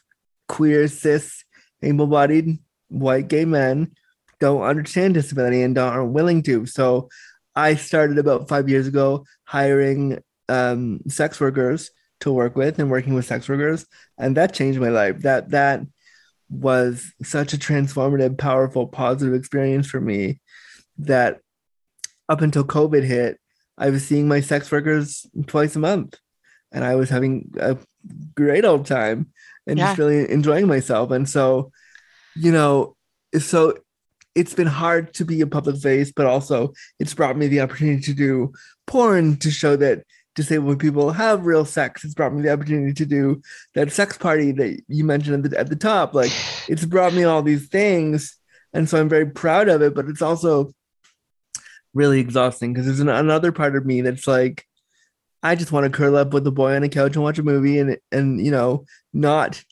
queer 0.48 0.88
cis 0.88 1.44
able-bodied 1.84 2.58
white 2.90 3.28
gay 3.28 3.46
men 3.46 3.92
don't 4.40 4.62
understand 4.62 5.14
disability 5.14 5.62
and 5.62 5.76
don't, 5.76 5.94
aren't 5.94 6.14
willing 6.14 6.42
to. 6.44 6.66
So 6.66 7.10
I 7.56 7.76
started 7.76 8.18
about 8.18 8.48
five 8.48 8.70
years 8.70 8.88
ago 8.88 9.26
hiring 9.46 10.20
um, 10.50 11.02
sex 11.08 11.40
workers 11.40 11.92
to 12.22 12.32
work 12.32 12.56
with 12.56 12.80
and 12.80 12.90
working 12.90 13.14
with 13.14 13.26
sex 13.26 13.48
workers, 13.48 13.86
and 14.18 14.38
that 14.38 14.54
changed 14.54 14.80
my 14.80 14.90
life. 14.90 15.20
That 15.20 15.52
that 15.52 15.82
was 16.50 17.12
such 17.24 17.54
a 17.54 17.58
transformative, 17.58 18.38
powerful, 18.38 18.88
positive 18.88 19.34
experience 19.34 19.88
for 19.88 20.02
me. 20.02 20.40
That 20.98 21.40
up 22.30 22.42
until 22.42 22.64
COVID 22.64 23.04
hit, 23.04 23.40
I 23.78 23.90
was 23.90 24.06
seeing 24.06 24.28
my 24.28 24.42
sex 24.42 24.72
workers 24.72 25.26
twice 25.46 25.76
a 25.76 25.80
month, 25.80 26.18
and 26.72 26.84
I 26.84 26.96
was 26.96 27.10
having 27.10 27.52
a 27.60 27.78
great 28.36 28.66
old 28.66 28.86
time 28.86 29.32
and 29.68 29.78
just 29.78 29.98
really 29.98 30.30
enjoying 30.32 30.68
myself. 30.68 31.12
And 31.12 31.30
so, 31.30 31.72
you 32.36 32.52
know, 32.52 32.96
so 33.38 33.78
it's 34.34 34.54
been 34.54 34.68
hard 34.68 35.14
to 35.16 35.26
be 35.26 35.42
a 35.42 35.48
public 35.48 35.78
face, 35.78 36.12
but 36.16 36.26
also 36.26 36.72
it's 37.00 37.14
brought 37.14 37.38
me 37.38 37.48
the 37.48 37.62
opportunity 37.62 38.02
to 38.04 38.14
do 38.14 38.54
porn 38.86 39.36
to 39.38 39.52
show 39.52 39.76
that 39.76 40.04
disabled 40.38 40.80
people 40.80 41.12
have 41.12 41.48
real 41.48 41.66
sex. 41.66 42.06
It's 42.06 42.14
brought 42.14 42.32
me 42.32 42.44
the 42.44 42.54
opportunity 42.54 42.94
to 42.94 43.06
do 43.06 43.42
that 43.74 43.92
sex 43.92 44.18
party 44.18 44.52
that 44.54 44.80
you 44.88 45.04
mentioned 45.04 45.44
at 45.44 45.52
the, 45.52 45.60
at 45.60 45.70
the 45.70 45.76
top. 45.76 46.14
Like 46.14 46.32
it's 46.70 46.86
brought 46.86 47.14
me 47.14 47.26
all 47.26 47.42
these 47.42 47.68
things. 47.68 48.38
And 48.72 48.88
so 48.88 49.00
I'm 49.00 49.10
very 49.10 49.26
proud 49.26 49.68
of 49.68 49.82
it, 49.82 49.96
but 49.96 50.06
it's 50.06 50.22
also 50.22 50.72
really 51.94 52.20
exhausting 52.20 52.72
because 52.72 52.86
there's 52.86 53.00
an, 53.00 53.10
another 53.10 53.52
part 53.52 53.76
of 53.76 53.86
me 53.86 54.02
that's 54.02 54.28
like, 54.28 54.64
I 55.42 55.56
just 55.56 55.72
want 55.72 55.86
to 55.86 55.98
curl 55.98 56.16
up 56.16 56.34
with 56.34 56.44
the 56.44 56.52
boy 56.52 56.76
on 56.76 56.84
a 56.84 56.90
couch 56.90 57.16
and 57.16 57.24
watch 57.24 57.40
a 57.40 57.44
movie 57.44 57.80
and 57.80 57.98
and 58.12 58.44
you 58.44 58.52
know 58.52 58.86
not 59.14 59.64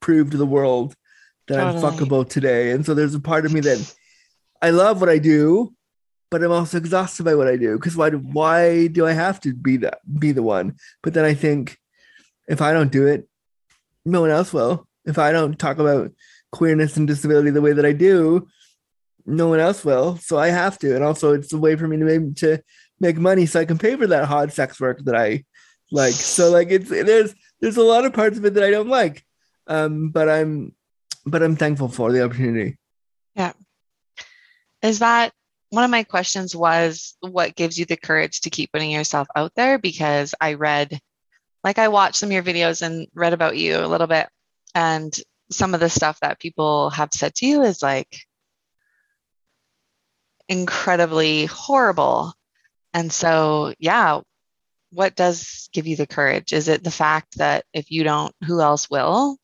prove 0.00 0.30
to 0.30 0.36
the 0.36 0.46
world 0.46 0.94
that 1.48 1.60
I'm 1.60 1.76
fuckable 1.76 2.28
today. 2.28 2.70
And 2.70 2.86
so 2.86 2.94
there's 2.94 3.14
a 3.14 3.20
part 3.20 3.46
of 3.46 3.52
me 3.52 3.60
that 3.60 3.94
I 4.62 4.70
love 4.70 5.00
what 5.00 5.10
I 5.10 5.18
do, 5.18 5.74
but 6.30 6.42
I'm 6.42 6.52
also 6.52 6.78
exhausted 6.78 7.24
by 7.24 7.34
what 7.34 7.48
I 7.48 7.56
do 7.56 7.76
because 7.76 7.96
why 7.96 8.10
do, 8.10 8.18
why 8.18 8.88
do 8.88 9.06
I 9.06 9.12
have 9.12 9.40
to 9.40 9.54
be 9.54 9.76
that 9.78 10.00
be 10.18 10.32
the 10.32 10.42
one? 10.42 10.76
But 11.02 11.14
then 11.14 11.24
I 11.24 11.34
think 11.34 11.78
if 12.48 12.60
I 12.60 12.72
don't 12.72 12.92
do 12.92 13.06
it, 13.06 13.28
no 14.04 14.20
one 14.20 14.30
else 14.30 14.52
will. 14.52 14.86
If 15.04 15.18
I 15.18 15.32
don't 15.32 15.58
talk 15.58 15.78
about 15.78 16.12
queerness 16.52 16.96
and 16.96 17.06
disability 17.06 17.50
the 17.50 17.60
way 17.60 17.72
that 17.72 17.86
I 17.86 17.92
do, 17.92 18.48
no 19.24 19.48
one 19.48 19.60
else 19.60 19.84
will. 19.84 20.16
So 20.16 20.38
I 20.38 20.48
have 20.48 20.78
to. 20.78 20.94
And 20.94 21.04
also 21.04 21.32
it's 21.32 21.52
a 21.52 21.58
way 21.58 21.76
for 21.76 21.86
me 21.86 21.96
to 21.98 22.04
make, 22.04 22.36
to 22.36 22.62
make 23.00 23.16
money 23.16 23.46
so 23.46 23.60
I 23.60 23.64
can 23.64 23.78
pay 23.78 23.96
for 23.96 24.06
that 24.06 24.24
hard 24.24 24.52
sex 24.52 24.80
work 24.80 25.04
that 25.04 25.16
I 25.16 25.44
like. 25.90 26.12
So 26.12 26.50
like 26.50 26.68
it's 26.70 26.88
there's 26.88 27.34
there's 27.60 27.76
a 27.76 27.82
lot 27.82 28.04
of 28.04 28.12
parts 28.12 28.38
of 28.38 28.44
it 28.44 28.54
that 28.54 28.64
I 28.64 28.70
don't 28.70 28.88
like. 28.88 29.24
Um, 29.66 30.10
but 30.10 30.28
I'm 30.28 30.74
but 31.24 31.42
I'm 31.42 31.56
thankful 31.56 31.88
for 31.88 32.12
the 32.12 32.24
opportunity. 32.24 32.78
Yeah. 33.34 33.52
Is 34.82 35.00
that 35.00 35.32
one 35.70 35.84
of 35.84 35.90
my 35.90 36.04
questions 36.04 36.54
was 36.54 37.16
what 37.20 37.56
gives 37.56 37.78
you 37.78 37.84
the 37.84 37.96
courage 37.96 38.42
to 38.42 38.50
keep 38.50 38.72
putting 38.72 38.90
yourself 38.90 39.28
out 39.34 39.52
there? 39.56 39.78
Because 39.78 40.34
I 40.40 40.54
read, 40.54 40.98
like, 41.64 41.78
I 41.78 41.88
watched 41.88 42.16
some 42.16 42.28
of 42.28 42.32
your 42.32 42.42
videos 42.42 42.82
and 42.82 43.08
read 43.14 43.32
about 43.32 43.56
you 43.56 43.78
a 43.78 43.86
little 43.88 44.06
bit. 44.06 44.28
And 44.74 45.14
some 45.50 45.74
of 45.74 45.80
the 45.80 45.90
stuff 45.90 46.20
that 46.20 46.38
people 46.38 46.90
have 46.90 47.10
said 47.12 47.34
to 47.36 47.46
you 47.46 47.62
is 47.62 47.82
like 47.82 48.18
incredibly 50.48 51.46
horrible. 51.46 52.32
And 52.94 53.12
so, 53.12 53.74
yeah, 53.78 54.20
what 54.90 55.14
does 55.14 55.68
give 55.72 55.86
you 55.86 55.96
the 55.96 56.06
courage? 56.06 56.52
Is 56.52 56.68
it 56.68 56.84
the 56.84 56.90
fact 56.90 57.38
that 57.38 57.64
if 57.72 57.90
you 57.90 58.04
don't, 58.04 58.34
who 58.46 58.60
else 58.60 58.88
will? 58.88 59.36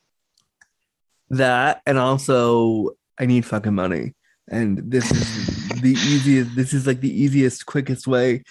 That, 1.29 1.81
and 1.85 1.97
also, 1.97 2.91
I 3.19 3.25
need 3.25 3.45
fucking 3.45 3.75
money. 3.75 4.13
And 4.49 4.91
this 4.91 5.11
is 5.11 5.52
the 5.83 5.91
easiest, 5.91 6.55
this 6.55 6.73
is 6.73 6.87
like 6.87 7.01
the 7.01 7.21
easiest, 7.21 7.65
quickest 7.65 8.07
way. 8.07 8.43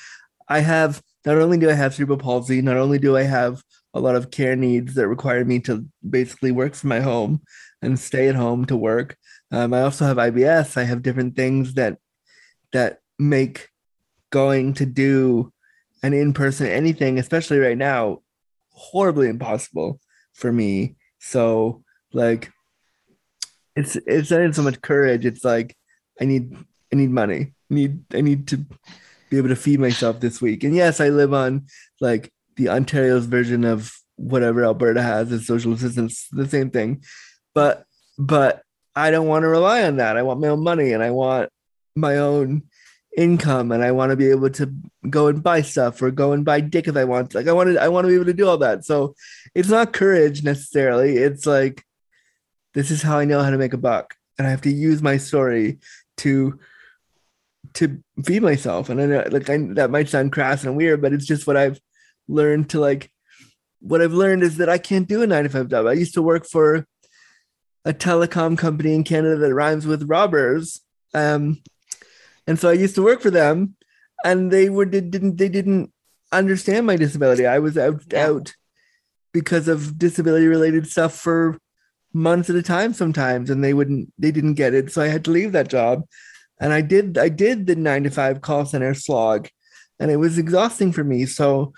I 0.49 0.61
have, 0.61 1.03
not 1.25 1.39
only 1.39 1.59
do 1.59 1.71
I 1.71 1.75
have 1.75 1.95
cerebral 1.95 2.19
palsy, 2.19 2.63
not 2.63 2.77
only 2.77 2.99
do 2.99 3.17
I 3.17 3.23
have 3.23 3.63
a 3.95 4.01
lot 4.01 4.17
of 4.17 4.31
care 4.31 4.57
needs 4.57 4.95
that 4.95 5.09
require 5.09 5.45
me 5.45 5.59
to 5.61 5.87
basically 6.09 6.53
work 6.53 6.75
from 6.75 6.89
my 6.89 7.01
home 7.01 7.43
and 7.83 7.99
stay 7.99 8.29
at 8.29 8.35
home 8.35 8.65
to 8.67 8.77
work. 8.77 9.17
Um, 9.51 9.75
I 9.75 9.83
also 9.83 10.07
have 10.07 10.17
IBS. 10.17 10.77
I 10.77 10.85
have 10.85 11.03
different 11.03 11.37
things 11.37 11.75
that 11.75 11.99
that 12.73 13.01
make 13.19 13.69
going 14.31 14.73
to 14.75 14.87
do 14.87 15.53
an 16.03 16.15
in-person 16.15 16.67
anything, 16.67 17.19
especially 17.19 17.59
right 17.59 17.77
now, 17.77 18.23
horribly 18.71 19.29
impossible 19.29 20.01
for 20.33 20.51
me. 20.51 20.97
So 21.19 21.85
like 22.13 22.51
it's 23.77 23.97
it's 24.07 24.31
not 24.31 24.55
so 24.55 24.63
much 24.63 24.81
courage. 24.81 25.27
It's 25.27 25.45
like 25.45 25.77
I 26.21 26.25
need 26.25 26.57
I 26.93 26.97
need 26.97 27.11
money. 27.11 27.53
I 27.71 27.75
need 27.75 28.05
I 28.15 28.21
need 28.21 28.49
to 28.49 28.65
be 29.31 29.39
able 29.39 29.49
to 29.49 29.57
feed 29.57 29.81
myself 29.81 30.21
this 30.21 30.43
week. 30.43 30.63
And 30.63 30.75
yes, 30.75 31.01
I 31.01 31.09
live 31.09 31.33
on 31.33 31.67
like 32.01 32.31
the 32.57 32.69
Ontario's 32.69 33.27
version 33.27 33.65
of 33.65 33.93
whatever 34.17 34.65
Alberta 34.65 35.03
has 35.03 35.33
as 35.33 35.47
social 35.47 35.73
assistance, 35.73 36.29
the 36.31 36.49
same 36.49 36.71
thing. 36.71 37.03
But 37.55 37.85
but 38.19 38.63
I 38.95 39.11
don't 39.11 39.27
want 39.27 39.45
to 39.45 39.49
rely 39.49 39.85
on 39.85 39.97
that. 39.97 40.17
I 40.17 40.23
want 40.23 40.41
my 40.41 40.49
own 40.49 40.63
money 40.63 40.93
and 40.93 41.03
I 41.03 41.11
want 41.11 41.49
my 41.97 42.19
own 42.19 42.65
income 43.17 43.73
and 43.73 43.83
I 43.83 43.93
want 43.93 44.11
to 44.11 44.17
be 44.17 44.31
able 44.31 44.51
to 44.51 44.73
go 45.09 45.29
and 45.29 45.43
buy 45.43 45.63
stuff 45.63 46.01
or 46.01 46.11
go 46.11 46.33
and 46.33 46.45
buy 46.45 46.61
dick 46.61 46.89
if 46.89 46.97
I 46.97 47.05
want. 47.05 47.35
Like 47.35 47.49
I 47.49 47.53
wanted 47.53 47.79
I 47.79 47.89
want 47.89 48.05
to 48.05 48.09
be 48.09 48.15
able 48.15 48.27
to 48.27 48.35
do 48.35 48.49
all 48.49 48.59
that. 48.59 48.85
So 48.85 49.15
it's 49.55 49.69
not 49.71 49.93
courage 49.93 50.43
necessarily. 50.43 51.17
It's 51.17 51.47
like 51.47 51.85
this 52.75 52.91
is 52.91 53.03
how 53.03 53.19
I 53.19 53.25
know 53.25 53.43
how 53.43 53.51
to 53.51 53.59
make 53.59 53.73
a 53.73 53.79
buck. 53.79 54.15
And 54.39 54.47
I 54.47 54.51
have 54.51 54.63
to 54.63 54.73
use 54.73 55.03
my 55.03 55.17
story 55.19 55.79
to 56.19 56.59
to 57.75 58.03
feed 58.25 58.43
myself. 58.43 58.89
And 58.89 59.01
I 59.01 59.07
know 59.07 59.25
like 59.31 59.49
I, 59.49 59.59
that 59.75 59.91
might 59.91 60.09
sound 60.09 60.33
crass 60.33 60.65
and 60.65 60.77
weird, 60.77 61.01
but 61.03 61.13
it's 61.13 61.27
just 61.27 61.47
what 61.47 61.57
I've 61.57 61.81
learned 62.29 62.71
to 62.71 62.81
like 62.81 63.11
what 63.81 64.01
I've 64.01 64.13
learned 64.13 64.43
is 64.43 64.59
that 64.59 64.69
I 64.69 64.79
can't 64.79 65.09
do 65.09 65.23
a 65.23 65.27
nine 65.27 65.45
to 65.45 65.51
five 65.51 65.69
job. 65.69 65.87
I 65.87 65.93
used 65.93 66.15
to 66.15 66.23
work 66.23 66.47
for 66.47 66.87
a 67.85 67.93
telecom 67.93 68.57
company 68.57 68.95
in 68.95 69.03
Canada 69.03 69.37
that 69.37 69.55
rhymes 69.55 69.87
with 69.87 70.09
robbers. 70.09 70.81
Um, 71.15 71.61
and 72.47 72.59
so 72.59 72.69
I 72.69 72.75
used 72.75 72.95
to 72.95 73.03
work 73.03 73.21
for 73.21 73.31
them 73.31 73.77
and 74.25 74.51
they 74.51 74.69
were 74.69 74.87
they 74.87 75.01
didn't 75.01 75.37
they 75.37 75.49
didn't 75.49 75.93
understand 76.31 76.87
my 76.87 76.97
disability. 76.97 77.47
I 77.47 77.59
was 77.59 77.77
out 77.77 78.03
yeah. 78.11 78.27
out 78.27 78.55
because 79.33 79.69
of 79.69 79.99
disability 79.99 80.47
related 80.47 80.87
stuff 80.87 81.15
for 81.15 81.59
months 82.13 82.51
at 82.51 82.57
a 82.57 82.63
time 82.63 82.93
sometimes 82.93 83.49
and 83.51 83.65
they 83.65 83.75
wouldn't 83.75 84.13
they 84.19 84.31
didn't 84.31 84.55
get 84.55 84.75
it. 84.75 84.93
So 84.93 85.03
I 85.03 85.09
had 85.09 85.25
to 85.25 85.31
leave 85.31 85.53
that 85.53 85.69
job. 85.69 86.03
And 86.63 86.73
I 86.73 86.81
did 86.81 87.19
I 87.19 87.29
did 87.29 87.67
the 87.67 87.77
9 87.77 88.05
to 88.05 88.11
5 88.11 88.41
call 88.41 88.65
center 88.65 88.95
slog 88.95 89.49
and 89.99 90.11
it 90.11 90.17
was 90.17 90.39
exhausting 90.39 90.93
for 90.93 91.05
me. 91.05 91.27
So 91.27 91.75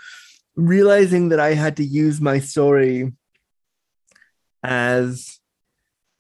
realizing 0.55 1.31
that 1.31 1.41
I 1.41 1.55
had 1.55 1.79
to 1.79 1.85
use 1.85 2.21
my 2.21 2.39
story 2.39 3.13
as 4.63 5.41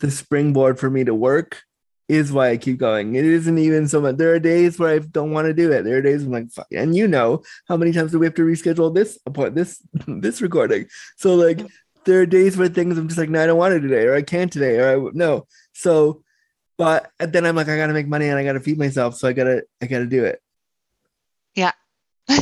the 0.01 0.11
springboard 0.11 0.81
for 0.81 0.91
me 0.91 1.05
to 1.05 1.15
work 1.15 1.63
is 2.09 2.33
why 2.33 2.51
I 2.51 2.57
keep 2.57 2.79
going. 2.79 3.15
It 3.15 3.25
isn't 3.25 3.59
even 3.59 3.87
so 3.89 4.01
much. 4.01 4.17
There 4.17 4.35
are 4.35 4.39
days 4.39 4.79
where 4.79 4.95
I 4.95 4.99
don't 4.99 5.33
want 5.33 5.47
to 5.47 5.55
do 5.55 5.73
it. 5.73 5.83
There 5.85 5.97
are 5.97 6.03
days 6.03 6.25
I'm 6.25 6.33
like, 6.33 6.51
fuck. 6.51 6.67
And 6.73 6.97
you 6.97 7.07
know 7.07 7.43
how 7.67 7.77
many 7.77 7.93
times 7.93 8.13
do 8.13 8.19
we 8.19 8.27
have 8.27 8.35
to 8.35 8.43
reschedule 8.43 8.95
this 8.95 9.19
appointment, 9.27 9.57
this 9.57 9.83
this 10.07 10.43
recording? 10.43 10.87
So 11.17 11.35
like, 11.35 11.61
there 12.05 12.21
are 12.21 12.27
days 12.27 12.57
where 12.57 12.69
things 12.69 12.99
I'm 12.99 13.09
just 13.09 13.19
like, 13.19 13.31
no, 13.31 13.43
I 13.43 13.47
don't 13.47 13.59
want 13.59 13.75
it 13.75 13.81
today, 13.81 14.05
or 14.05 14.15
I 14.15 14.23
can't 14.23 14.53
today, 14.53 14.79
or 14.79 15.07
I 15.07 15.11
no. 15.13 15.47
So, 15.73 16.24
but 16.77 17.11
then 17.19 17.47
I'm 17.47 17.57
like, 17.57 17.69
I 17.69 17.77
gotta 17.77 17.93
make 17.93 18.09
money 18.09 18.29
and 18.29 18.39
I 18.39 18.45
gotta 18.45 18.61
feed 18.61 18.79
myself, 18.79 19.17
so 19.17 19.29
I 19.29 19.33
gotta 19.33 19.65
I 19.83 19.87
gotta 19.87 20.07
do 20.07 20.25
it. 20.25 20.41
Yeah. 21.55 21.73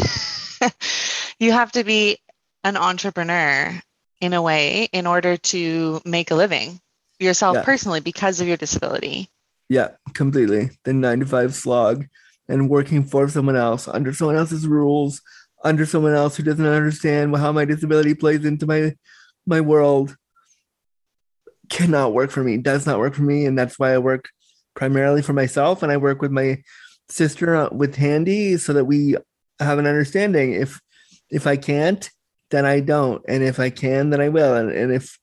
you 1.38 1.52
have 1.52 1.72
to 1.72 1.84
be 1.84 2.18
an 2.64 2.76
entrepreneur 2.76 3.80
in 4.20 4.32
a 4.32 4.42
way 4.42 4.88
in 4.92 5.06
order 5.06 5.36
to 5.36 6.00
make 6.04 6.30
a 6.30 6.34
living 6.34 6.80
yourself 7.18 7.56
yeah. 7.56 7.62
personally 7.62 8.00
because 8.00 8.40
of 8.40 8.48
your 8.48 8.56
disability. 8.56 9.28
Yeah, 9.68 9.88
completely. 10.14 10.70
The 10.84 10.92
nine 10.92 11.20
to 11.20 11.26
five 11.26 11.54
slog 11.54 12.06
and 12.48 12.68
working 12.68 13.04
for 13.04 13.28
someone 13.28 13.56
else 13.56 13.88
under 13.88 14.12
someone 14.12 14.36
else's 14.36 14.66
rules, 14.66 15.22
under 15.64 15.86
someone 15.86 16.14
else 16.14 16.36
who 16.36 16.42
doesn't 16.42 16.64
understand 16.64 17.36
how 17.36 17.52
my 17.52 17.64
disability 17.64 18.14
plays 18.14 18.44
into 18.44 18.66
my 18.66 18.94
my 19.46 19.60
world 19.60 20.16
cannot 21.72 22.12
work 22.12 22.30
for 22.30 22.44
me. 22.44 22.58
Does 22.58 22.86
not 22.86 22.98
work 22.98 23.14
for 23.14 23.22
me, 23.22 23.46
and 23.46 23.58
that's 23.58 23.78
why 23.78 23.94
I 23.94 23.98
work 23.98 24.28
primarily 24.74 25.22
for 25.22 25.32
myself. 25.32 25.82
And 25.82 25.90
I 25.90 25.96
work 25.96 26.20
with 26.20 26.30
my 26.30 26.62
sister 27.08 27.56
uh, 27.56 27.68
with 27.72 27.96
Handi 27.96 28.58
so 28.58 28.74
that 28.74 28.84
we 28.84 29.16
have 29.58 29.78
an 29.78 29.86
understanding. 29.86 30.52
If 30.52 30.80
if 31.30 31.46
I 31.46 31.56
can't, 31.56 32.08
then 32.50 32.66
I 32.66 32.80
don't, 32.80 33.24
and 33.26 33.42
if 33.42 33.58
I 33.58 33.70
can, 33.70 34.10
then 34.10 34.20
I 34.20 34.28
will. 34.28 34.54
And, 34.54 34.70
and 34.70 34.92
if 34.92 35.18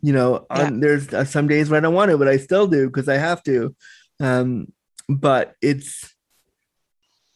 you 0.00 0.12
know, 0.12 0.46
yeah. 0.50 0.70
there's 0.72 1.14
uh, 1.14 1.24
some 1.24 1.46
days 1.46 1.70
where 1.70 1.78
I 1.78 1.80
don't 1.80 1.94
want 1.94 2.10
to, 2.10 2.18
but 2.18 2.28
I 2.28 2.36
still 2.36 2.66
do 2.66 2.88
because 2.88 3.08
I 3.08 3.16
have 3.18 3.42
to. 3.44 3.74
Um, 4.18 4.72
but 5.08 5.54
it's 5.62 6.12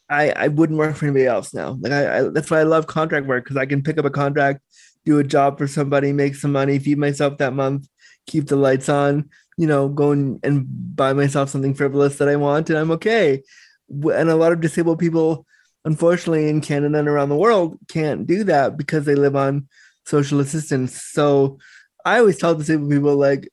I 0.09 0.31
I 0.31 0.47
wouldn't 0.49 0.77
work 0.77 0.97
for 0.97 1.05
anybody 1.05 1.25
else 1.25 1.53
now. 1.53 1.77
Like 1.79 1.93
I, 1.93 2.19
I 2.19 2.21
that's 2.29 2.51
why 2.51 2.59
I 2.59 2.63
love 2.63 2.85
contract 2.85 3.27
work 3.27 3.45
because 3.45 3.57
I 3.57 3.65
can 3.65 3.81
pick 3.81 3.97
up 3.97 4.05
a 4.05 4.09
contract, 4.09 4.61
do 5.05 5.19
a 5.19 5.23
job 5.23 5.57
for 5.57 5.67
somebody, 5.67 6.11
make 6.11 6.35
some 6.35 6.51
money, 6.51 6.79
feed 6.79 6.97
myself 6.97 7.37
that 7.37 7.53
month, 7.53 7.87
keep 8.27 8.47
the 8.47 8.55
lights 8.55 8.89
on, 8.89 9.29
you 9.57 9.65
know, 9.65 9.87
go 9.87 10.11
and, 10.11 10.39
and 10.43 10.65
buy 10.95 11.13
myself 11.13 11.49
something 11.49 11.73
frivolous 11.73 12.17
that 12.17 12.29
I 12.29 12.35
want, 12.35 12.69
and 12.69 12.77
I'm 12.77 12.91
okay. 12.91 13.41
And 13.89 14.29
a 14.29 14.35
lot 14.35 14.51
of 14.51 14.61
disabled 14.61 14.99
people, 14.99 15.45
unfortunately, 15.85 16.49
in 16.49 16.61
Canada 16.61 16.99
and 16.99 17.07
around 17.07 17.29
the 17.29 17.35
world, 17.35 17.77
can't 17.87 18.27
do 18.27 18.43
that 18.43 18.77
because 18.77 19.05
they 19.05 19.15
live 19.15 19.35
on 19.35 19.67
social 20.05 20.39
assistance. 20.39 21.01
So 21.01 21.57
I 22.05 22.19
always 22.19 22.37
tell 22.37 22.53
disabled 22.53 22.91
people 22.91 23.15
like, 23.15 23.49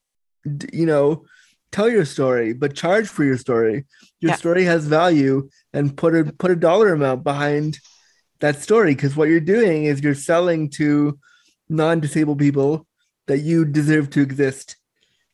you 0.73 0.87
know, 0.87 1.25
tell 1.73 1.89
your 1.89 2.05
story, 2.05 2.53
but 2.53 2.75
charge 2.75 3.09
for 3.09 3.25
your 3.25 3.39
story. 3.39 3.87
Your 4.21 4.31
yeah. 4.31 4.37
story 4.37 4.65
has 4.65 4.87
value, 4.87 5.49
and 5.73 5.97
put 5.97 6.15
a 6.15 6.25
put 6.25 6.51
a 6.51 6.57
dollar 6.57 6.93
amount 6.93 7.25
behind 7.25 7.79
that 8.41 8.63
story 8.63 8.95
because 8.95 9.17
what 9.17 9.29
you're 9.29 9.41
doing 9.41 9.85
is 9.85 10.03
you're 10.03 10.15
selling 10.15 10.69
to 10.69 11.19
non-disabled 11.69 12.39
people 12.39 12.87
that 13.27 13.39
you 13.39 13.65
deserve 13.65 14.11
to 14.11 14.21
exist. 14.21 14.77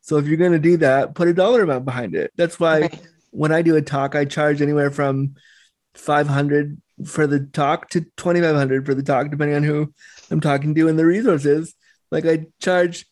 So 0.00 0.16
if 0.16 0.26
you're 0.26 0.36
going 0.36 0.52
to 0.52 0.58
do 0.58 0.76
that, 0.78 1.14
put 1.14 1.28
a 1.28 1.34
dollar 1.34 1.62
amount 1.62 1.84
behind 1.84 2.14
it. 2.14 2.32
That's 2.36 2.58
why 2.58 2.90
when 3.30 3.52
I 3.52 3.62
do 3.62 3.76
a 3.76 3.82
talk, 3.82 4.14
I 4.14 4.24
charge 4.24 4.62
anywhere 4.62 4.90
from 4.90 5.34
500 5.94 6.80
for 7.06 7.26
the 7.26 7.40
talk 7.40 7.88
to 7.90 8.00
2500 8.00 8.86
for 8.86 8.94
the 8.94 9.02
talk 9.02 9.30
depending 9.30 9.56
on 9.56 9.62
who 9.62 9.92
I'm 10.30 10.40
talking 10.40 10.74
to 10.74 10.88
and 10.88 10.98
the 10.98 11.06
resources. 11.06 11.74
Like 12.10 12.26
I 12.26 12.46
charge 12.60 13.06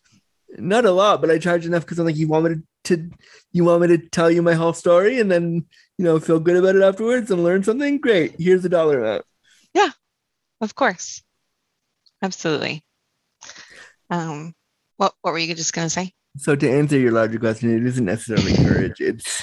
not 0.57 0.85
a 0.85 0.91
lot, 0.91 1.21
but 1.21 1.29
I 1.29 1.37
charge 1.37 1.65
enough 1.65 1.83
because 1.83 1.99
I'm 1.99 2.05
like, 2.05 2.17
you 2.17 2.27
want 2.27 2.45
me 2.45 2.55
to, 2.55 2.97
to, 2.97 3.09
you 3.51 3.63
want 3.63 3.81
me 3.81 3.87
to 3.89 3.97
tell 3.97 4.31
you 4.31 4.41
my 4.41 4.53
whole 4.53 4.73
story 4.73 5.19
and 5.19 5.31
then, 5.31 5.65
you 5.97 6.05
know, 6.05 6.19
feel 6.19 6.39
good 6.39 6.55
about 6.55 6.75
it 6.75 6.81
afterwards 6.81 7.29
and 7.29 7.43
learn 7.43 7.63
something? 7.63 7.99
Great. 7.99 8.35
Here's 8.39 8.63
the 8.63 8.69
dollar 8.69 8.99
amount. 8.99 9.25
Yeah, 9.73 9.89
of 10.61 10.75
course. 10.75 11.21
Absolutely. 12.21 12.83
Um, 14.09 14.53
what, 14.99 15.13
what 15.21 15.31
were 15.31 15.39
you 15.39 15.55
just 15.55 15.73
going 15.73 15.85
to 15.85 15.89
say? 15.89 16.11
So 16.37 16.55
to 16.57 16.69
answer 16.69 16.99
your 16.99 17.13
larger 17.13 17.39
question, 17.39 17.75
it 17.75 17.85
isn't 17.85 18.03
necessarily 18.03 18.53
courage. 18.53 18.99
It's, 18.99 19.41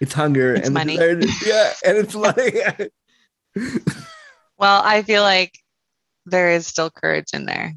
it's 0.00 0.14
hunger 0.14 0.54
It's 0.54 0.66
and 0.66 0.74
money. 0.74 0.94
yeah, 0.94 1.72
and 1.84 1.98
it's 1.98 2.14
money. 2.26 2.52
Well, 4.58 4.82
I 4.82 5.02
feel 5.02 5.22
like 5.22 5.52
there 6.24 6.52
is 6.52 6.66
still 6.66 6.90
courage 6.90 7.28
in 7.34 7.44
there. 7.44 7.74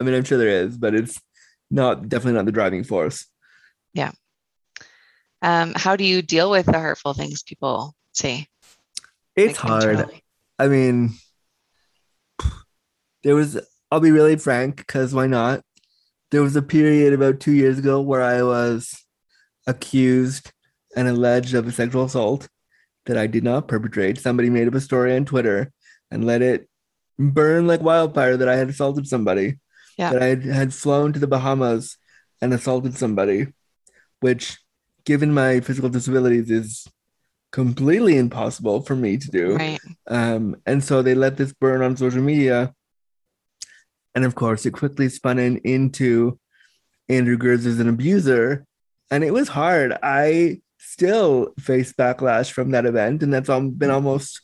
I 0.00 0.04
mean, 0.04 0.14
I'm 0.14 0.24
sure 0.24 0.38
there 0.38 0.64
is, 0.64 0.78
but 0.78 0.94
it's 0.94 1.20
not 1.70 2.08
definitely 2.08 2.32
not 2.38 2.46
the 2.46 2.52
driving 2.52 2.82
force. 2.82 3.26
Yeah. 3.92 4.12
Um, 5.42 5.74
how 5.76 5.96
do 5.96 6.04
you 6.04 6.22
deal 6.22 6.50
with 6.50 6.64
the 6.66 6.78
hurtful 6.78 7.12
things 7.12 7.42
people 7.42 7.94
say? 8.12 8.46
It's 9.36 9.62
like, 9.62 9.68
hard. 9.68 9.82
internally? 9.84 10.22
I 10.58 10.68
mean, 10.68 11.10
there 13.22 13.34
was, 13.34 13.60
I'll 13.90 14.00
be 14.00 14.12
really 14.12 14.36
frank, 14.36 14.78
because 14.78 15.14
why 15.14 15.26
not? 15.26 15.60
There 16.30 16.42
was 16.42 16.56
a 16.56 16.62
period 16.62 17.12
about 17.12 17.40
two 17.40 17.52
years 17.52 17.78
ago 17.78 18.00
where 18.00 18.22
I 18.22 18.42
was 18.42 18.94
accused 19.66 20.52
and 20.96 21.08
alleged 21.08 21.54
of 21.54 21.66
a 21.66 21.72
sexual 21.72 22.04
assault 22.04 22.48
that 23.06 23.16
I 23.16 23.26
did 23.26 23.44
not 23.44 23.68
perpetrate. 23.68 24.18
Somebody 24.18 24.50
made 24.50 24.68
up 24.68 24.74
a 24.74 24.80
story 24.80 25.14
on 25.16 25.24
Twitter 25.24 25.72
and 26.10 26.26
let 26.26 26.42
it 26.42 26.68
burn 27.18 27.66
like 27.66 27.80
wildfire 27.80 28.36
that 28.36 28.48
I 28.48 28.56
had 28.56 28.68
assaulted 28.68 29.08
somebody, 29.08 29.58
Yeah. 29.96 30.12
that 30.12 30.22
I 30.22 30.26
had, 30.26 30.42
had 30.44 30.74
flown 30.74 31.12
to 31.14 31.18
the 31.18 31.26
Bahamas 31.26 31.96
and 32.40 32.52
assaulted 32.52 32.96
somebody, 32.96 33.48
which, 34.20 34.58
given 35.04 35.32
my 35.32 35.60
physical 35.60 35.88
disabilities, 35.88 36.50
is 36.50 36.86
completely 37.50 38.16
impossible 38.18 38.82
for 38.82 38.94
me 38.94 39.16
to 39.16 39.30
do. 39.30 39.56
Right. 39.56 39.80
Um, 40.06 40.56
and 40.66 40.84
so 40.84 41.00
they 41.02 41.14
let 41.14 41.36
this 41.38 41.52
burn 41.52 41.82
on 41.82 41.96
social 41.96 42.22
media. 42.22 42.74
And 44.18 44.24
of 44.24 44.34
course, 44.34 44.66
it 44.66 44.72
quickly 44.72 45.08
spun 45.08 45.38
in 45.38 45.58
into 45.58 46.40
Andrew 47.08 47.38
Gurza 47.38 47.66
as 47.66 47.78
an 47.78 47.88
abuser. 47.88 48.66
And 49.12 49.22
it 49.22 49.32
was 49.32 49.46
hard. 49.46 49.96
I 50.02 50.60
still 50.78 51.54
face 51.60 51.92
backlash 51.92 52.50
from 52.50 52.72
that 52.72 52.84
event. 52.84 53.22
And 53.22 53.32
that's 53.32 53.46
been 53.46 53.92
almost 53.92 54.40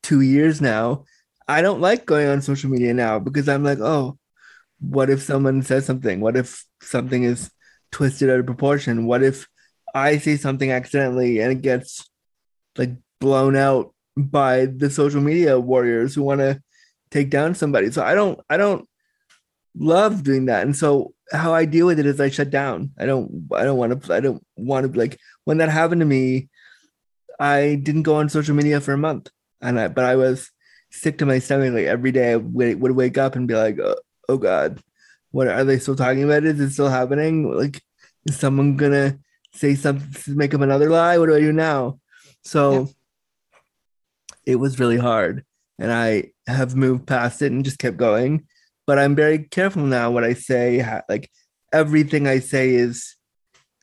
two 0.00 0.20
years 0.20 0.60
now. 0.60 1.06
I 1.48 1.60
don't 1.60 1.80
like 1.80 2.06
going 2.06 2.28
on 2.28 2.40
social 2.40 2.70
media 2.70 2.94
now 2.94 3.18
because 3.18 3.48
I'm 3.48 3.64
like, 3.64 3.80
oh, 3.80 4.16
what 4.78 5.10
if 5.10 5.22
someone 5.22 5.60
says 5.62 5.86
something? 5.86 6.20
What 6.20 6.36
if 6.36 6.64
something 6.80 7.24
is 7.24 7.50
twisted 7.90 8.30
out 8.30 8.38
of 8.38 8.46
proportion? 8.46 9.06
What 9.06 9.24
if 9.24 9.48
I 9.92 10.18
say 10.18 10.36
something 10.36 10.70
accidentally 10.70 11.40
and 11.40 11.50
it 11.50 11.62
gets 11.62 12.08
like 12.78 12.92
blown 13.18 13.56
out 13.56 13.92
by 14.16 14.66
the 14.66 14.88
social 14.88 15.20
media 15.20 15.58
warriors 15.58 16.14
who 16.14 16.22
want 16.22 16.42
to 16.42 16.62
take 17.10 17.28
down 17.28 17.56
somebody. 17.56 17.90
So 17.90 18.04
I 18.04 18.14
don't 18.14 18.38
I 18.48 18.56
don't 18.56 18.88
love 19.78 20.22
doing 20.22 20.46
that. 20.46 20.64
And 20.64 20.76
so 20.76 21.14
how 21.32 21.54
I 21.54 21.64
deal 21.64 21.86
with 21.86 21.98
it 21.98 22.06
is 22.06 22.20
I 22.20 22.30
shut 22.30 22.50
down. 22.50 22.90
I 22.98 23.06
don't 23.06 23.48
I 23.54 23.64
don't 23.64 23.78
want 23.78 24.02
to 24.02 24.14
I 24.14 24.20
don't 24.20 24.44
want 24.56 24.92
to 24.92 24.98
like 24.98 25.18
when 25.44 25.58
that 25.58 25.68
happened 25.68 26.00
to 26.00 26.06
me, 26.06 26.48
I 27.38 27.80
didn't 27.82 28.02
go 28.02 28.16
on 28.16 28.28
social 28.28 28.54
media 28.54 28.80
for 28.80 28.92
a 28.92 28.98
month. 28.98 29.30
And 29.60 29.78
I 29.78 29.88
but 29.88 30.04
I 30.04 30.16
was 30.16 30.50
sick 30.90 31.18
to 31.18 31.26
my 31.26 31.38
stomach 31.38 31.74
like 31.74 31.86
every 31.86 32.12
day 32.12 32.32
I 32.32 32.36
would, 32.36 32.80
would 32.80 32.92
wake 32.92 33.18
up 33.18 33.36
and 33.36 33.48
be 33.48 33.54
like, 33.54 33.78
oh, 33.78 33.96
oh 34.28 34.38
god, 34.38 34.80
what 35.30 35.48
are 35.48 35.64
they 35.64 35.78
still 35.78 35.96
talking 35.96 36.24
about? 36.24 36.44
Is 36.44 36.60
it 36.60 36.70
still 36.70 36.88
happening? 36.88 37.52
Like 37.52 37.82
is 38.26 38.38
someone 38.38 38.76
gonna 38.76 39.18
say 39.52 39.74
something 39.74 40.12
to 40.22 40.36
make 40.36 40.54
up 40.54 40.60
another 40.60 40.90
lie? 40.90 41.18
What 41.18 41.26
do 41.26 41.36
I 41.36 41.40
do 41.40 41.52
now? 41.52 41.98
So 42.42 42.88
it 44.44 44.56
was 44.56 44.78
really 44.78 44.98
hard. 44.98 45.44
And 45.78 45.92
I 45.92 46.30
have 46.46 46.76
moved 46.76 47.06
past 47.06 47.42
it 47.42 47.52
and 47.52 47.64
just 47.64 47.78
kept 47.78 47.96
going. 47.96 48.46
But 48.86 48.98
I'm 48.98 49.14
very 49.14 49.38
careful 49.44 49.82
now 49.82 50.10
what 50.10 50.24
I 50.24 50.34
say. 50.34 50.84
Like 51.08 51.30
everything 51.72 52.26
I 52.26 52.38
say 52.38 52.74
is 52.74 53.16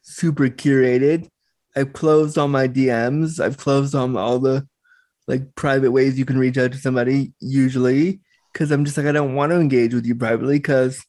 super 0.04 0.48
curated. 0.48 1.28
I've 1.76 1.94
closed 1.94 2.38
all 2.38 2.48
my 2.48 2.68
DMs. 2.68 3.40
I've 3.40 3.58
closed 3.58 3.96
on 3.96 4.16
all 4.16 4.40
the 4.40 4.68
like 5.28 5.56
private 5.56 5.92
ways 5.92 6.18
you 6.20 6.26
can 6.26 6.38
reach 6.38 6.58
out 6.58 6.72
to 6.74 6.78
somebody 6.78 7.34
usually 7.40 8.20
because 8.52 8.72
I'm 8.72 8.86
just 8.86 8.98
like 8.98 9.06
I 9.08 9.12
don't 9.12 9.36
want 9.36 9.52
to 9.52 9.60
engage 9.60 9.94
with 9.94 10.06
you 10.06 10.16
privately 10.16 10.58
because 10.58 11.04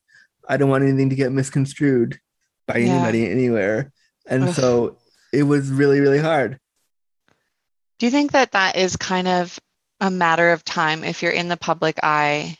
I 0.48 0.56
don't 0.56 0.70
want 0.70 0.84
anything 0.84 1.10
to 1.10 1.16
get 1.16 1.32
misconstrued 1.32 2.18
by 2.66 2.78
Yeah. 2.78 2.94
anybody 2.94 3.28
anywhere. 3.30 3.92
And 4.26 4.44
Ugh. 4.44 4.54
so 4.54 4.98
it 5.32 5.42
was 5.42 5.70
really 5.70 6.00
really 6.00 6.20
hard. 6.20 6.58
Do 7.98 8.06
you 8.06 8.10
think 8.10 8.32
that 8.32 8.52
that 8.52 8.76
is 8.76 8.96
kind 8.96 9.28
of 9.28 9.58
a 10.00 10.10
matter 10.10 10.50
of 10.52 10.64
time 10.64 11.04
if 11.04 11.22
you're 11.22 11.32
in 11.32 11.48
the 11.48 11.56
public 11.56 11.98
eye 12.02 12.56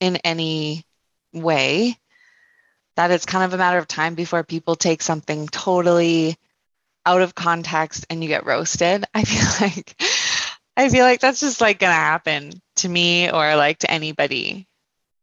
in 0.00 0.16
any 0.16 0.84
way? 1.32 1.96
That 2.96 3.10
it's 3.10 3.26
kind 3.26 3.44
of 3.44 3.52
a 3.52 3.58
matter 3.58 3.78
of 3.78 3.86
time 3.88 4.14
before 4.14 4.42
people 4.42 4.74
take 4.74 5.02
something 5.02 5.48
totally 5.48 6.36
out 7.04 7.22
of 7.22 7.34
context 7.34 8.06
and 8.08 8.22
you 8.22 8.28
get 8.28 8.46
roasted. 8.46 9.04
I 9.14 9.24
feel 9.24 9.68
like 9.68 9.94
I 10.76 10.88
feel 10.88 11.04
like 11.04 11.20
that's 11.20 11.40
just 11.40 11.60
like 11.60 11.78
gonna 11.78 11.92
happen 11.92 12.52
to 12.76 12.88
me 12.88 13.30
or 13.30 13.56
like 13.56 13.78
to 13.80 13.90
anybody. 13.90 14.66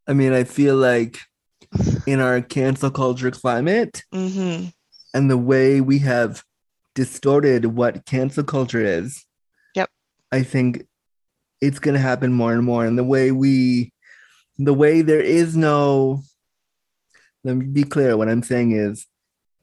I 0.07 0.13
mean, 0.13 0.33
I 0.33 0.43
feel 0.43 0.75
like 0.75 1.19
in 2.05 2.19
our 2.19 2.41
cancel 2.41 2.91
culture 2.91 3.31
climate 3.31 4.03
hmm 4.11 4.65
and 5.13 5.29
the 5.29 5.37
way 5.37 5.79
we 5.79 5.99
have 5.99 6.43
distorted 6.95 7.65
what 7.65 8.05
cancel 8.05 8.43
culture 8.43 8.83
is, 8.83 9.25
Yep. 9.75 9.89
I 10.31 10.43
think 10.43 10.85
it's 11.61 11.79
going 11.79 11.93
to 11.93 11.99
happen 11.99 12.33
more 12.33 12.53
and 12.53 12.63
more. 12.63 12.85
And 12.85 12.97
the 12.97 13.03
way 13.03 13.31
we, 13.31 13.92
the 14.65 14.73
way 14.73 15.01
there 15.01 15.21
is 15.21 15.55
no, 15.55 16.21
let 17.43 17.55
me 17.55 17.65
be 17.65 17.83
clear 17.83 18.17
what 18.17 18.29
I'm 18.29 18.43
saying 18.43 18.71
is 18.71 19.05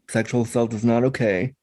sexual 0.09 0.43
assault 0.43 0.73
is 0.75 0.85
not 0.85 1.05
okay. 1.05 1.55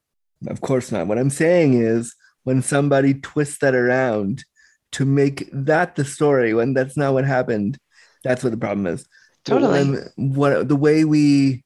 Of 0.46 0.60
course 0.60 0.92
not. 0.92 1.06
What 1.06 1.18
I'm 1.18 1.30
saying 1.30 1.74
is 1.74 2.14
when 2.44 2.62
somebody 2.62 3.14
twists 3.14 3.58
that 3.58 3.74
around 3.74 4.44
to 4.92 5.04
make 5.04 5.48
that 5.52 5.96
the 5.96 6.04
story 6.04 6.54
when 6.54 6.74
that's 6.74 6.96
not 6.96 7.12
what 7.12 7.24
happened, 7.24 7.78
that's 8.24 8.42
what 8.42 8.50
the 8.50 8.56
problem 8.56 8.86
is. 8.86 9.06
Totally. 9.44 9.98
what 10.16 10.68
the 10.68 10.76
way 10.76 11.04
we 11.04 11.64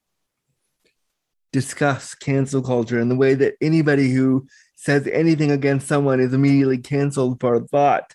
discuss 1.52 2.14
cancel 2.14 2.62
culture 2.62 2.98
and 2.98 3.10
the 3.10 3.16
way 3.16 3.34
that 3.34 3.54
anybody 3.60 4.10
who 4.10 4.46
says 4.76 5.06
anything 5.12 5.50
against 5.50 5.86
someone 5.86 6.20
is 6.20 6.32
immediately 6.32 6.78
canceled 6.78 7.40
for 7.40 7.54
a 7.54 7.60
thought, 7.60 8.14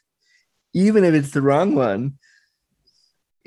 even 0.73 1.03
if 1.03 1.13
it's 1.13 1.31
the 1.31 1.41
wrong 1.41 1.75
one, 1.75 2.17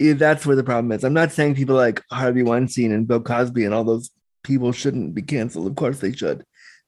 that's 0.00 0.46
where 0.46 0.56
the 0.56 0.64
problem 0.64 0.92
is. 0.92 1.04
I'm 1.04 1.12
not 1.12 1.32
saying 1.32 1.54
people 1.54 1.76
like 1.76 2.02
Harvey 2.10 2.42
Weinstein 2.42 2.92
and 2.92 3.06
Bill 3.06 3.20
Cosby 3.20 3.64
and 3.64 3.74
all 3.74 3.84
those 3.84 4.10
people 4.42 4.72
shouldn't 4.72 5.14
be 5.14 5.22
canceled. 5.22 5.66
Of 5.66 5.76
course 5.76 6.00
they 6.00 6.12
should. 6.12 6.44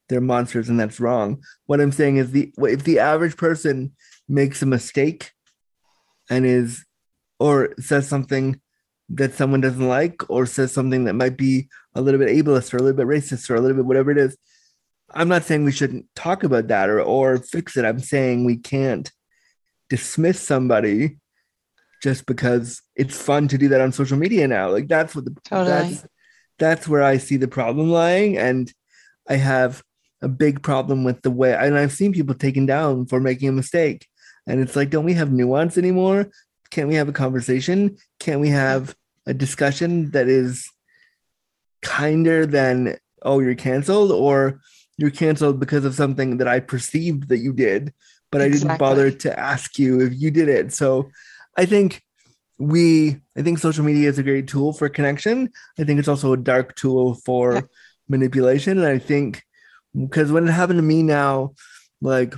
They're 0.09 0.21
monsters 0.21 0.69
and 0.69 0.79
that's 0.79 0.99
wrong. 0.99 1.43
What 1.65 1.79
I'm 1.79 1.91
saying 1.91 2.17
is 2.17 2.31
the 2.31 2.51
if 2.57 2.83
the 2.83 2.99
average 2.99 3.37
person 3.37 3.95
makes 4.27 4.61
a 4.61 4.65
mistake 4.65 5.31
and 6.29 6.45
is 6.45 6.85
or 7.39 7.73
says 7.79 8.07
something 8.07 8.59
that 9.09 9.33
someone 9.33 9.61
doesn't 9.61 9.87
like 9.87 10.29
or 10.29 10.45
says 10.45 10.71
something 10.71 11.05
that 11.05 11.13
might 11.13 11.37
be 11.37 11.67
a 11.95 12.01
little 12.01 12.19
bit 12.19 12.29
ableist 12.29 12.73
or 12.73 12.77
a 12.77 12.81
little 12.81 12.97
bit 12.97 13.07
racist 13.07 13.49
or 13.49 13.55
a 13.55 13.61
little 13.61 13.77
bit 13.77 13.85
whatever 13.85 14.11
it 14.11 14.17
is 14.17 14.37
i'm 15.13 15.27
not 15.27 15.43
saying 15.43 15.63
we 15.63 15.71
shouldn't 15.71 16.05
talk 16.15 16.43
about 16.43 16.67
that 16.67 16.89
or 16.89 17.01
or 17.01 17.37
fix 17.37 17.75
it 17.75 17.85
i'm 17.85 17.99
saying 17.99 18.45
we 18.45 18.55
can't 18.55 19.11
dismiss 19.89 20.39
somebody 20.39 21.17
just 22.03 22.25
because 22.25 22.81
it's 22.97 23.19
fun 23.19 23.47
to 23.47 23.57
do 23.57 23.69
that 23.69 23.79
on 23.79 23.93
social 23.93 24.17
media 24.17 24.45
now. 24.45 24.69
Like 24.69 24.89
that's 24.89 25.15
what 25.15 25.23
the 25.23 25.33
Totally. 25.45 25.69
that's 25.69 26.05
that's 26.59 26.87
where 26.87 27.01
i 27.01 27.17
see 27.17 27.37
the 27.37 27.47
problem 27.47 27.89
lying. 27.89 28.37
And 28.37 28.71
i 29.29 29.35
have 29.35 29.81
a 30.21 30.27
big 30.27 30.61
problem 30.61 31.03
with 31.03 31.21
the 31.21 31.31
way 31.31 31.53
and 31.53 31.77
i've 31.77 31.91
seen 31.91 32.13
people 32.13 32.35
taken 32.35 32.65
down 32.65 33.05
for 33.05 33.19
making 33.21 33.47
a 33.47 33.53
mistake. 33.53 34.05
And 34.45 34.59
it's 34.59 34.75
like 34.75 34.89
don't 34.89 35.05
we 35.05 35.13
have 35.13 35.31
nuance 35.31 35.77
anymore? 35.77 36.29
Can't 36.69 36.89
we 36.89 36.95
have 36.95 37.07
a 37.07 37.13
conversation? 37.13 37.97
Can't 38.19 38.41
we 38.41 38.49
have 38.49 38.93
a 39.25 39.33
discussion 39.33 40.11
that 40.11 40.27
is 40.27 40.69
kinder 41.81 42.45
than 42.45 42.97
oh 43.21 43.39
you're 43.39 43.55
canceled 43.55 44.11
or 44.11 44.59
you're 44.97 45.09
canceled 45.09 45.59
because 45.59 45.85
of 45.85 45.95
something 45.95 46.37
that 46.37 46.47
i 46.47 46.59
perceived 46.59 47.27
that 47.27 47.39
you 47.39 47.51
did 47.51 47.93
but 48.31 48.41
i 48.41 48.49
didn't 48.49 48.77
bother 48.77 49.11
to 49.11 49.37
ask 49.37 49.77
you 49.77 50.01
if 50.01 50.13
you 50.15 50.31
did 50.31 50.49
it. 50.49 50.73
So 50.73 51.09
i 51.57 51.65
think 51.65 52.01
we 52.59 53.17
i 53.37 53.41
think 53.41 53.57
social 53.59 53.83
media 53.83 54.09
is 54.09 54.19
a 54.19 54.23
great 54.23 54.47
tool 54.47 54.73
for 54.73 54.87
connection 54.89 55.49
i 55.79 55.83
think 55.83 55.99
it's 55.99 56.07
also 56.07 56.33
a 56.33 56.37
dark 56.37 56.75
tool 56.75 57.15
for 57.25 57.53
Yeah. 57.55 57.61
manipulation 58.09 58.77
and 58.77 58.87
i 58.87 58.99
think 58.99 59.41
because 59.97 60.31
when 60.31 60.47
it 60.47 60.51
happened 60.51 60.77
to 60.77 60.83
me 60.83 61.01
now 61.03 61.53
like 62.01 62.33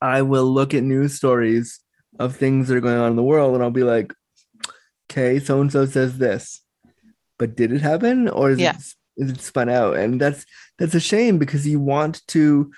i 0.00 0.22
will 0.22 0.46
look 0.46 0.72
at 0.74 0.82
news 0.82 1.14
stories 1.14 1.80
of 2.18 2.34
things 2.36 2.68
that 2.68 2.76
are 2.76 2.80
going 2.80 2.96
on 2.98 3.10
in 3.10 3.16
the 3.16 3.22
world 3.22 3.54
and 3.54 3.62
i'll 3.62 3.70
be 3.70 3.84
like 3.84 4.12
okay 5.10 5.38
so 5.38 5.60
and 5.60 5.70
so 5.70 5.84
says 5.86 6.16
this 6.18 6.62
but 7.38 7.54
did 7.56 7.72
it 7.72 7.82
happen 7.82 8.28
or 8.28 8.50
is 8.50 8.58
Yeah. 8.58 8.76
it 8.76 8.94
is 9.22 9.30
it 9.32 9.40
spun 9.42 9.68
out 9.68 9.96
and 9.96 10.18
that's 10.20 10.46
that's 10.78 10.94
a 10.94 11.00
shame 11.00 11.38
because 11.38 11.66
you 11.68 11.78
want 11.78 12.26
to 12.28 12.70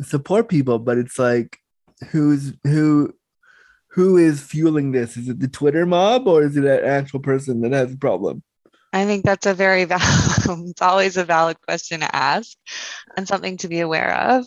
support 0.00 0.48
people 0.48 0.78
but 0.78 0.96
it's 0.96 1.18
like 1.18 1.58
who's 2.10 2.54
who 2.64 3.12
who 3.98 4.16
is 4.16 4.40
fueling 4.40 4.92
this 4.92 5.16
is 5.16 5.28
it 5.28 5.40
the 5.40 5.48
twitter 5.48 5.84
mob 5.84 6.28
or 6.28 6.44
is 6.44 6.56
it 6.56 6.64
an 6.64 6.84
actual 6.84 7.18
person 7.18 7.60
that 7.60 7.72
has 7.72 7.92
a 7.92 7.96
problem 7.96 8.40
I 8.90 9.04
think 9.04 9.24
that's 9.24 9.44
a 9.44 9.52
very 9.52 9.84
valid, 9.84 10.02
it's 10.70 10.80
always 10.80 11.16
a 11.18 11.24
valid 11.24 11.60
question 11.60 12.00
to 12.00 12.16
ask 12.16 12.56
and 13.16 13.28
something 13.28 13.58
to 13.58 13.68
be 13.68 13.80
aware 13.80 14.16
of. 14.16 14.46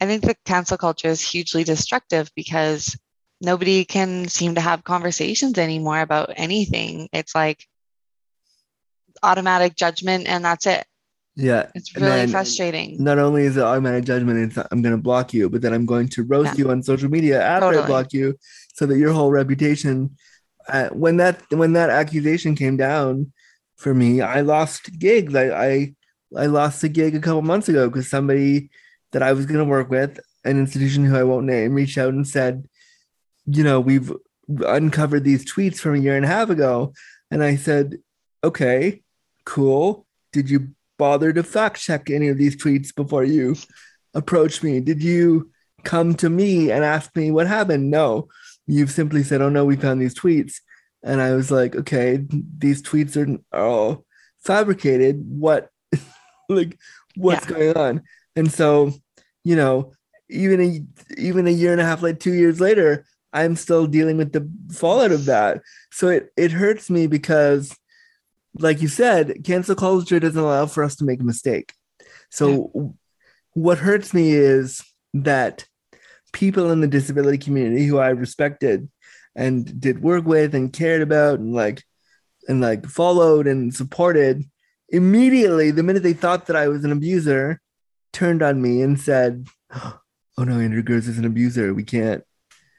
I 0.00 0.06
think 0.06 0.22
the 0.22 0.36
cancel 0.44 0.76
culture 0.76 1.08
is 1.08 1.22
hugely 1.22 1.64
destructive 1.64 2.30
because 2.36 2.98
nobody 3.40 3.84
can 3.84 4.28
seem 4.28 4.56
to 4.56 4.60
have 4.60 4.84
conversations 4.84 5.58
anymore 5.58 6.00
about 6.00 6.32
anything. 6.36 7.08
It's 7.12 7.34
like 7.34 7.66
automatic 9.22 9.74
judgment 9.74 10.28
and 10.28 10.44
that's 10.44 10.66
it. 10.66 10.84
Yeah. 11.34 11.70
It's 11.74 11.96
really 11.96 12.26
frustrating. 12.26 13.02
Not 13.02 13.18
only 13.18 13.44
is 13.44 13.56
it 13.56 13.62
automatic 13.62 14.04
judgment, 14.04 14.38
it's 14.38 14.68
I'm 14.70 14.82
going 14.82 14.94
to 14.94 15.02
block 15.02 15.32
you, 15.32 15.48
but 15.48 15.62
then 15.62 15.72
I'm 15.72 15.86
going 15.86 16.08
to 16.10 16.24
roast 16.24 16.58
yeah. 16.58 16.64
you 16.64 16.70
on 16.72 16.82
social 16.82 17.08
media 17.08 17.40
after 17.40 17.66
totally. 17.66 17.84
I 17.84 17.86
block 17.86 18.12
you 18.12 18.36
so 18.78 18.86
that 18.86 18.96
your 18.96 19.12
whole 19.12 19.30
reputation 19.30 20.16
uh, 20.68 20.88
when 20.90 21.16
that 21.16 21.42
when 21.50 21.72
that 21.72 21.90
accusation 21.90 22.54
came 22.54 22.76
down 22.76 23.32
for 23.76 23.92
me, 23.92 24.20
I 24.20 24.42
lost 24.42 24.98
gigs. 24.98 25.34
I 25.34 25.48
I, 25.50 25.94
I 26.36 26.46
lost 26.46 26.84
a 26.84 26.88
gig 26.88 27.16
a 27.16 27.20
couple 27.20 27.42
months 27.42 27.68
ago 27.68 27.88
because 27.88 28.08
somebody 28.08 28.70
that 29.12 29.22
I 29.22 29.32
was 29.32 29.46
going 29.46 29.58
to 29.58 29.64
work 29.64 29.90
with, 29.90 30.20
an 30.44 30.58
institution 30.58 31.04
who 31.04 31.16
I 31.16 31.24
won't 31.24 31.46
name, 31.46 31.74
reached 31.74 31.98
out 31.98 32.12
and 32.12 32.26
said, 32.26 32.68
you 33.46 33.64
know, 33.64 33.80
we've 33.80 34.12
uncovered 34.48 35.24
these 35.24 35.50
tweets 35.50 35.78
from 35.78 35.94
a 35.94 35.98
year 35.98 36.16
and 36.16 36.24
a 36.24 36.28
half 36.28 36.50
ago. 36.50 36.92
And 37.30 37.42
I 37.42 37.56
said, 37.56 37.96
okay, 38.44 39.02
cool. 39.44 40.06
Did 40.32 40.50
you 40.50 40.68
bother 40.98 41.32
to 41.32 41.42
fact 41.42 41.80
check 41.80 42.10
any 42.10 42.28
of 42.28 42.36
these 42.36 42.56
tweets 42.56 42.94
before 42.94 43.24
you 43.24 43.56
approached 44.14 44.62
me? 44.62 44.80
Did 44.80 45.02
you 45.02 45.50
come 45.84 46.14
to 46.16 46.28
me 46.28 46.70
and 46.70 46.84
ask 46.84 47.14
me 47.16 47.30
what 47.30 47.46
happened? 47.46 47.90
No. 47.90 48.28
You've 48.68 48.92
simply 48.92 49.24
said, 49.24 49.42
oh 49.42 49.48
no, 49.48 49.64
we 49.64 49.76
found 49.76 50.00
these 50.00 50.14
tweets. 50.14 50.60
And 51.02 51.20
I 51.20 51.32
was 51.34 51.50
like, 51.50 51.74
okay, 51.74 52.24
these 52.58 52.82
tweets 52.82 53.16
are 53.16 53.58
all 53.58 54.04
fabricated. 54.44 55.24
What, 55.26 55.70
like, 56.48 56.78
what's 57.16 57.48
yeah. 57.48 57.56
going 57.56 57.76
on? 57.76 58.02
And 58.36 58.52
so, 58.52 58.92
you 59.42 59.56
know, 59.56 59.92
even 60.28 60.60
a 60.60 61.20
even 61.20 61.46
a 61.46 61.50
year 61.50 61.72
and 61.72 61.80
a 61.80 61.84
half, 61.84 62.02
like 62.02 62.20
two 62.20 62.34
years 62.34 62.60
later, 62.60 63.06
I'm 63.32 63.56
still 63.56 63.86
dealing 63.86 64.16
with 64.16 64.32
the 64.32 64.48
fallout 64.72 65.12
of 65.12 65.24
that. 65.24 65.62
So 65.90 66.08
it 66.08 66.30
it 66.36 66.52
hurts 66.52 66.90
me 66.90 67.06
because, 67.06 67.76
like 68.58 68.82
you 68.82 68.88
said, 68.88 69.44
cancel 69.44 69.74
culture 69.74 70.20
doesn't 70.20 70.40
allow 70.40 70.66
for 70.66 70.84
us 70.84 70.96
to 70.96 71.04
make 71.04 71.20
a 71.20 71.24
mistake. 71.24 71.72
So 72.30 72.70
yeah. 72.74 72.82
what 73.54 73.78
hurts 73.78 74.12
me 74.12 74.32
is 74.32 74.84
that 75.14 75.66
people 76.32 76.70
in 76.70 76.80
the 76.80 76.86
disability 76.86 77.38
community 77.38 77.86
who 77.86 77.98
I 77.98 78.08
respected 78.08 78.88
and 79.34 79.80
did 79.80 80.02
work 80.02 80.24
with 80.24 80.54
and 80.54 80.72
cared 80.72 81.02
about 81.02 81.38
and 81.38 81.54
like 81.54 81.82
and 82.48 82.60
like 82.60 82.86
followed 82.86 83.46
and 83.46 83.74
supported 83.74 84.44
immediately 84.88 85.70
the 85.70 85.82
minute 85.82 86.02
they 86.02 86.12
thought 86.12 86.46
that 86.46 86.56
I 86.56 86.68
was 86.68 86.84
an 86.84 86.92
abuser 86.92 87.60
turned 88.12 88.42
on 88.42 88.60
me 88.60 88.82
and 88.82 88.98
said 88.98 89.46
oh 89.72 89.98
no 90.38 90.58
Andrew 90.58 90.82
Gurza 90.82 91.08
is 91.08 91.18
an 91.18 91.24
abuser. 91.24 91.74
We 91.74 91.84
can't. 91.84 92.24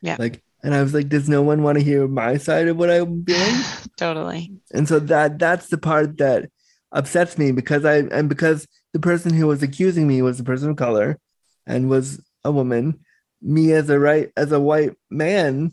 Yeah. 0.02 0.18
Like 0.20 0.44
and 0.64 0.74
I 0.74 0.82
was 0.82 0.94
like 0.94 1.10
does 1.10 1.30
no 1.30 1.42
one 1.42 1.64
want 1.64 1.78
to 1.78 1.84
hear 1.84 2.08
my 2.08 2.38
side 2.38 2.68
of 2.68 2.78
what 2.78 2.90
I'm 2.90 3.24
doing? 3.24 3.56
Totally. 3.98 4.52
And 4.74 4.88
so 4.88 5.00
that 5.00 5.40
that's 5.40 5.68
the 5.68 5.78
part 5.78 6.18
that 6.18 6.50
upsets 6.92 7.38
me 7.38 7.52
because 7.52 7.86
I 7.86 7.98
and 7.98 8.28
because 8.28 8.68
the 8.94 9.00
person 9.00 9.34
who 9.34 9.48
was 9.48 9.62
accusing 9.62 10.08
me 10.08 10.22
was 10.22 10.40
a 10.40 10.44
person 10.44 10.70
of 10.70 10.76
color 10.78 11.20
and 11.68 11.90
was 11.90 12.22
a 12.44 12.52
woman 12.52 13.00
me 13.42 13.72
as 13.74 13.90
a 13.90 14.00
right 14.00 14.32
as 14.36 14.52
a 14.52 14.60
white 14.60 14.96
man 15.10 15.72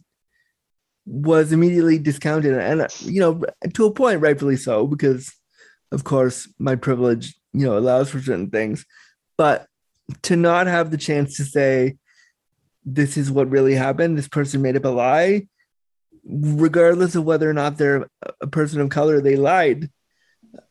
was 1.05 1.53
immediately 1.53 1.99
discounted. 1.99 2.57
And 2.57 2.87
you 3.01 3.21
know 3.21 3.43
to 3.75 3.87
a 3.87 3.93
point 3.93 4.21
rightfully 4.21 4.57
so 4.57 4.87
because 4.87 5.33
of 5.93 6.05
course 6.05 6.49
my 6.59 6.77
privilege 6.77 7.35
you 7.53 7.67
know 7.67 7.79
allows 7.79 8.11
for 8.11 8.21
certain 8.21 8.51
things. 8.51 8.85
But 9.37 9.67
to 10.23 10.37
not 10.37 10.67
have 10.67 10.91
the 10.91 10.97
chance 10.97 11.37
to 11.37 11.45
say 11.45 11.97
this 12.85 13.17
is 13.17 13.31
what 13.31 13.51
really 13.51 13.75
happened. 13.75 14.17
This 14.17 14.29
person 14.29 14.63
made 14.63 14.77
up 14.77 14.85
a 14.85 14.89
lie 14.89 15.47
regardless 16.29 17.15
of 17.15 17.25
whether 17.25 17.49
or 17.49 17.53
not 17.53 17.79
they're 17.79 18.09
a 18.41 18.47
person 18.47 18.81
of 18.81 18.89
color 18.89 19.21
they 19.21 19.37
lied. 19.37 19.91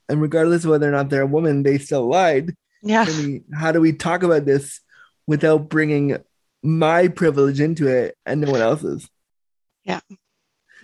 And 0.08 0.22
regardless 0.22 0.64
of 0.64 0.72
whether 0.72 0.88
or 0.88 0.92
not 0.92 1.10
they're 1.10 1.24
a 1.24 1.28
woman 1.28 1.64
they 1.64 1.78
still 1.78 2.08
lied. 2.08 2.56
Yeah. 2.84 3.06
I 3.08 3.22
mean, 3.22 3.46
how 3.54 3.72
do 3.72 3.82
we 3.82 3.94
talk 3.94 4.24
about 4.24 4.46
this 4.46 4.80
without 5.26 5.70
bringing 5.70 6.18
my 6.66 7.08
privilege 7.08 7.60
into 7.60 7.88
it 7.88 8.18
and 8.26 8.42
no 8.42 8.52
one 8.52 8.62
else's 8.62 9.10
yeah 9.84 10.00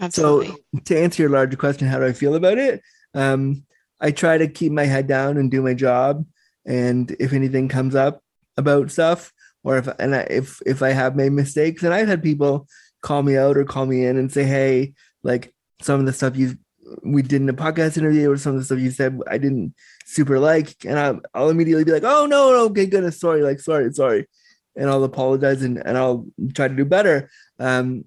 Absolutely. 0.02 0.48
So 0.48 0.80
to 0.86 1.00
answer 1.00 1.24
your 1.24 1.30
larger 1.30 1.58
question, 1.58 1.88
how 1.88 2.00
do 2.00 2.06
I 2.06 2.14
feel 2.14 2.34
about 2.34 2.58
it? 2.58 2.82
Um, 3.14 3.64
I 4.00 4.12
try 4.12 4.40
to 4.40 4.48
keep 4.48 4.72
my 4.72 4.86
head 4.86 5.08
down 5.08 5.38
and 5.38 5.52
do 5.52 5.62
my 5.62 5.76
job. 5.76 6.26
And 6.66 7.16
if 7.20 7.34
anything 7.34 7.68
comes 7.68 7.94
up 7.94 8.22
about 8.58 8.92
stuff, 8.92 9.32
or 9.64 9.78
if 9.78 9.88
and 10.00 10.16
I, 10.16 10.22
if 10.22 10.60
if 10.66 10.82
I 10.82 10.90
have 10.90 11.16
made 11.16 11.32
mistakes, 11.32 11.84
and 11.84 11.94
I've 11.94 12.08
had 12.08 12.24
people 12.24 12.68
call 13.02 13.22
me 13.22 13.38
out 13.38 13.58
or 13.58 13.64
call 13.64 13.86
me 13.86 14.06
in 14.06 14.18
and 14.18 14.32
say, 14.32 14.44
"Hey, 14.44 14.94
like 15.24 15.54
some 15.82 16.00
of 16.00 16.06
the 16.08 16.14
stuff 16.14 16.36
you 16.36 16.58
we 17.04 17.22
did 17.22 17.42
in 17.42 17.50
a 17.50 17.54
podcast 17.54 17.98
interview 17.98 18.30
or 18.30 18.38
some 18.38 18.54
of 18.54 18.60
the 18.60 18.66
stuff 18.66 18.80
you 18.80 18.92
said 18.92 19.20
I 19.30 19.38
didn't 19.38 19.76
super 20.06 20.40
like," 20.40 20.84
and 20.86 20.98
I'll, 20.98 21.22
I'll 21.34 21.50
immediately 21.50 21.84
be 21.84 21.92
like, 21.92 22.04
"Oh 22.04 22.26
no, 22.26 22.52
no, 22.52 22.66
okay, 22.66 22.88
goodness, 22.88 23.20
sorry, 23.20 23.44
like 23.44 23.60
sorry, 23.60 23.92
sorry," 23.94 24.28
and 24.76 24.90
I'll 24.90 25.04
apologize 25.04 25.62
and 25.62 25.78
and 25.78 25.98
I'll 25.98 26.26
try 26.54 26.68
to 26.68 26.76
do 26.76 26.86
better. 26.86 27.30
Um, 27.60 28.06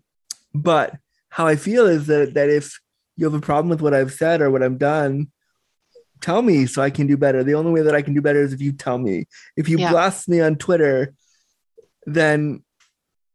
but 0.54 0.96
how 1.28 1.46
I 1.46 1.56
feel 1.56 1.86
is 1.86 2.06
that 2.06 2.34
that 2.34 2.48
if 2.48 2.80
you 3.16 3.26
have 3.26 3.34
a 3.34 3.40
problem 3.40 3.68
with 3.68 3.82
what 3.82 3.94
I've 3.94 4.12
said 4.12 4.40
or 4.40 4.50
what 4.50 4.62
I've 4.62 4.78
done, 4.78 5.30
tell 6.20 6.42
me 6.42 6.66
so 6.66 6.82
I 6.82 6.90
can 6.90 7.06
do 7.06 7.16
better. 7.16 7.44
The 7.44 7.54
only 7.54 7.72
way 7.72 7.82
that 7.82 7.94
I 7.94 8.02
can 8.02 8.14
do 8.14 8.22
better 8.22 8.42
is 8.42 8.52
if 8.52 8.60
you 8.60 8.72
tell 8.72 8.98
me. 8.98 9.26
If 9.56 9.68
you 9.68 9.78
yeah. 9.78 9.90
blast 9.90 10.28
me 10.28 10.40
on 10.40 10.56
Twitter, 10.56 11.14
then 12.06 12.64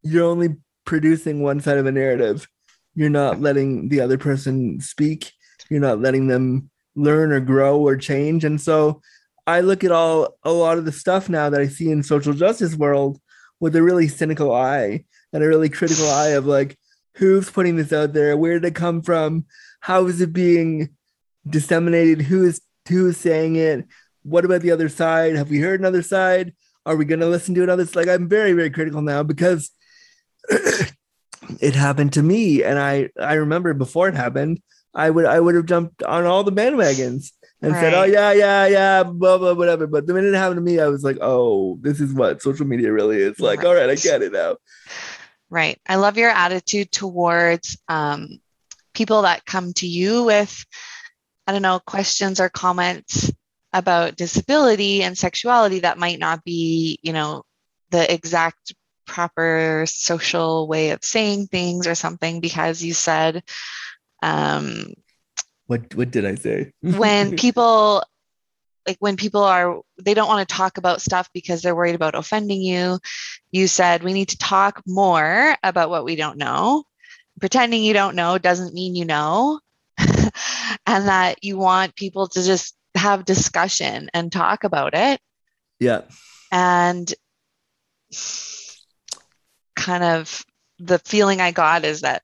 you're 0.02 0.26
only 0.26 0.56
producing 0.86 1.42
one 1.42 1.60
side 1.60 1.78
of 1.78 1.86
a 1.86 1.92
narrative. 1.92 2.48
You're 2.96 3.10
not 3.10 3.40
letting 3.40 3.90
the 3.90 4.02
other 4.02 4.18
person 4.18 4.82
speak. 4.82 5.32
You're 5.70 5.80
not 5.80 6.02
letting 6.02 6.28
them 6.28 6.70
learn 6.96 7.32
or 7.32 7.40
grow 7.40 7.80
or 7.80 7.96
change. 7.96 8.44
And 8.44 8.60
so 8.60 9.02
I 9.50 9.62
look 9.62 9.84
at 9.84 9.92
all 9.92 10.38
a 10.44 10.52
lot 10.52 10.78
of 10.78 10.86
the 10.86 10.92
stuff 10.92 11.28
now 11.28 11.50
that 11.50 11.60
I 11.60 11.68
see 11.68 11.90
in 11.90 12.04
social 12.04 12.34
justice 12.34 12.76
world 12.76 13.20
with 13.60 13.76
a 13.76 13.82
really 13.82 14.08
cynical 14.08 14.54
eye 14.54 15.06
and 15.34 15.44
a 15.44 15.48
really 15.48 15.70
critical 15.70 16.08
eye 16.08 16.30
of 16.30 16.46
like, 16.46 16.78
who's 17.16 17.50
putting 17.50 17.76
this 17.76 17.92
out 17.92 18.14
there? 18.14 18.38
Where 18.38 18.60
did 18.60 18.66
it 18.66 18.76
come 18.76 19.02
from? 19.02 19.46
How 19.80 20.06
is 20.06 20.22
it 20.22 20.34
being 20.34 20.90
disseminated? 21.50 22.22
Who 22.22 22.46
is 22.46 22.62
who 22.88 23.08
is 23.08 23.18
saying 23.18 23.56
it? 23.56 23.88
What 24.22 24.46
about 24.46 24.62
the 24.62 24.72
other 24.72 24.88
side? 24.88 25.36
Have 25.36 25.50
we 25.50 25.60
heard 25.60 25.80
another 25.80 26.04
side? 26.04 26.54
Are 26.86 26.96
we 26.96 27.06
going 27.06 27.20
to 27.20 27.28
listen 27.28 27.56
to 27.56 27.64
another 27.64 27.88
like 27.96 28.08
i'm 28.08 28.28
very 28.28 28.54
very 28.54 28.70
critical 28.70 29.02
now 29.02 29.22
because 29.22 29.72
it 30.50 31.76
happened 31.76 32.14
to 32.14 32.24
me 32.24 32.64
and 32.64 32.80
i 32.80 33.10
i 33.20 33.34
remember 33.34 33.76
before 33.76 34.08
it 34.08 34.16
happened 34.16 34.60
i 34.96 35.08
would 35.08 35.26
i 35.26 35.40
would 35.40 35.54
have 35.54 35.68
jumped 35.68 36.02
on 36.02 36.26
all 36.26 36.44
the 36.44 36.52
bandwagons 36.52 37.32
and 37.62 37.74
right. 37.74 37.82
said 37.82 37.94
oh 37.94 38.04
yeah 38.04 38.32
yeah 38.32 38.68
yeah 38.68 39.04
blah 39.04 39.38
blah 39.38 39.54
whatever 39.54 39.86
but 39.88 40.08
the 40.08 40.14
minute 40.14 40.34
it 40.34 40.38
happened 40.38 40.58
to 40.58 40.62
me 40.62 40.80
i 40.80 40.88
was 40.88 41.04
like 41.04 41.18
oh 41.22 41.78
this 41.82 42.00
is 42.00 42.14
what 42.14 42.42
social 42.42 42.66
media 42.66 42.92
really 42.92 43.18
is 43.18 43.40
like 43.40 43.60
right. 43.60 43.68
all 43.68 43.76
right 43.76 43.90
i 43.90 43.96
get 43.96 44.22
it 44.22 44.32
now 44.32 44.56
Right. 45.50 45.80
I 45.88 45.96
love 45.96 46.18
your 46.18 46.30
attitude 46.30 46.92
towards 46.92 47.78
um, 47.88 48.40
people 48.94 49.24
that 49.24 49.46
come 49.46 49.74
to 49.74 49.88
you 49.88 50.24
with, 50.24 50.66
I 51.48 51.52
don't 51.52 51.64
know, 51.64 51.80
questions 51.80 52.40
or 52.40 52.50
comments 52.50 53.32
about 53.74 54.16
disability 54.16 55.04
and 55.04 55.18
sexuality 55.18 55.80
that 55.80 55.98
might 55.98 56.20
not 56.20 56.44
be, 56.44 57.00
you 57.02 57.14
know, 57.14 57.44
the 57.90 58.12
exact 58.12 58.74
proper 59.08 59.86
social 59.88 60.68
way 60.68 60.92
of 60.92 61.04
saying 61.04 61.48
things 61.48 61.88
or 61.88 61.96
something 61.96 62.42
because 62.42 62.84
you 62.84 62.94
said 62.94 63.42
um 64.22 64.86
what 65.70 65.94
what 65.94 66.10
did 66.10 66.26
i 66.26 66.34
say? 66.34 66.72
When 66.82 67.36
people 67.46 68.04
like 68.88 68.98
when 69.00 69.18
people 69.18 69.44
are 69.44 69.82
they 70.02 70.16
don't 70.16 70.28
want 70.28 70.48
to 70.48 70.56
talk 70.56 70.80
about 70.80 71.02
stuff 71.02 71.30
because 71.32 71.62
they're 71.62 71.76
worried 71.76 71.94
about 71.94 72.16
offending 72.16 72.62
you 72.62 72.98
you 73.52 73.68
said 73.68 74.04
we 74.04 74.14
need 74.14 74.30
to 74.30 74.38
talk 74.38 74.82
more 74.88 75.56
about 75.62 75.92
what 75.92 76.06
we 76.06 76.16
don't 76.16 76.40
know. 76.40 76.86
Pretending 77.40 77.84
you 77.84 77.94
don't 77.94 78.16
know 78.16 78.40
doesn't 78.40 78.74
mean 78.74 78.96
you 78.96 79.06
know. 79.06 79.60
And 80.86 81.08
that 81.08 81.44
you 81.44 81.58
want 81.58 81.96
people 81.96 82.28
to 82.30 82.44
just 82.44 82.76
have 82.96 83.26
discussion 83.26 84.10
and 84.14 84.32
talk 84.32 84.64
about 84.64 84.94
it. 84.96 85.20
Yeah. 85.80 86.02
And 86.52 87.12
kind 89.76 90.04
of 90.04 90.44
the 90.80 91.00
feeling 91.00 91.42
i 91.42 91.52
got 91.52 91.86
is 91.86 92.02
that 92.02 92.24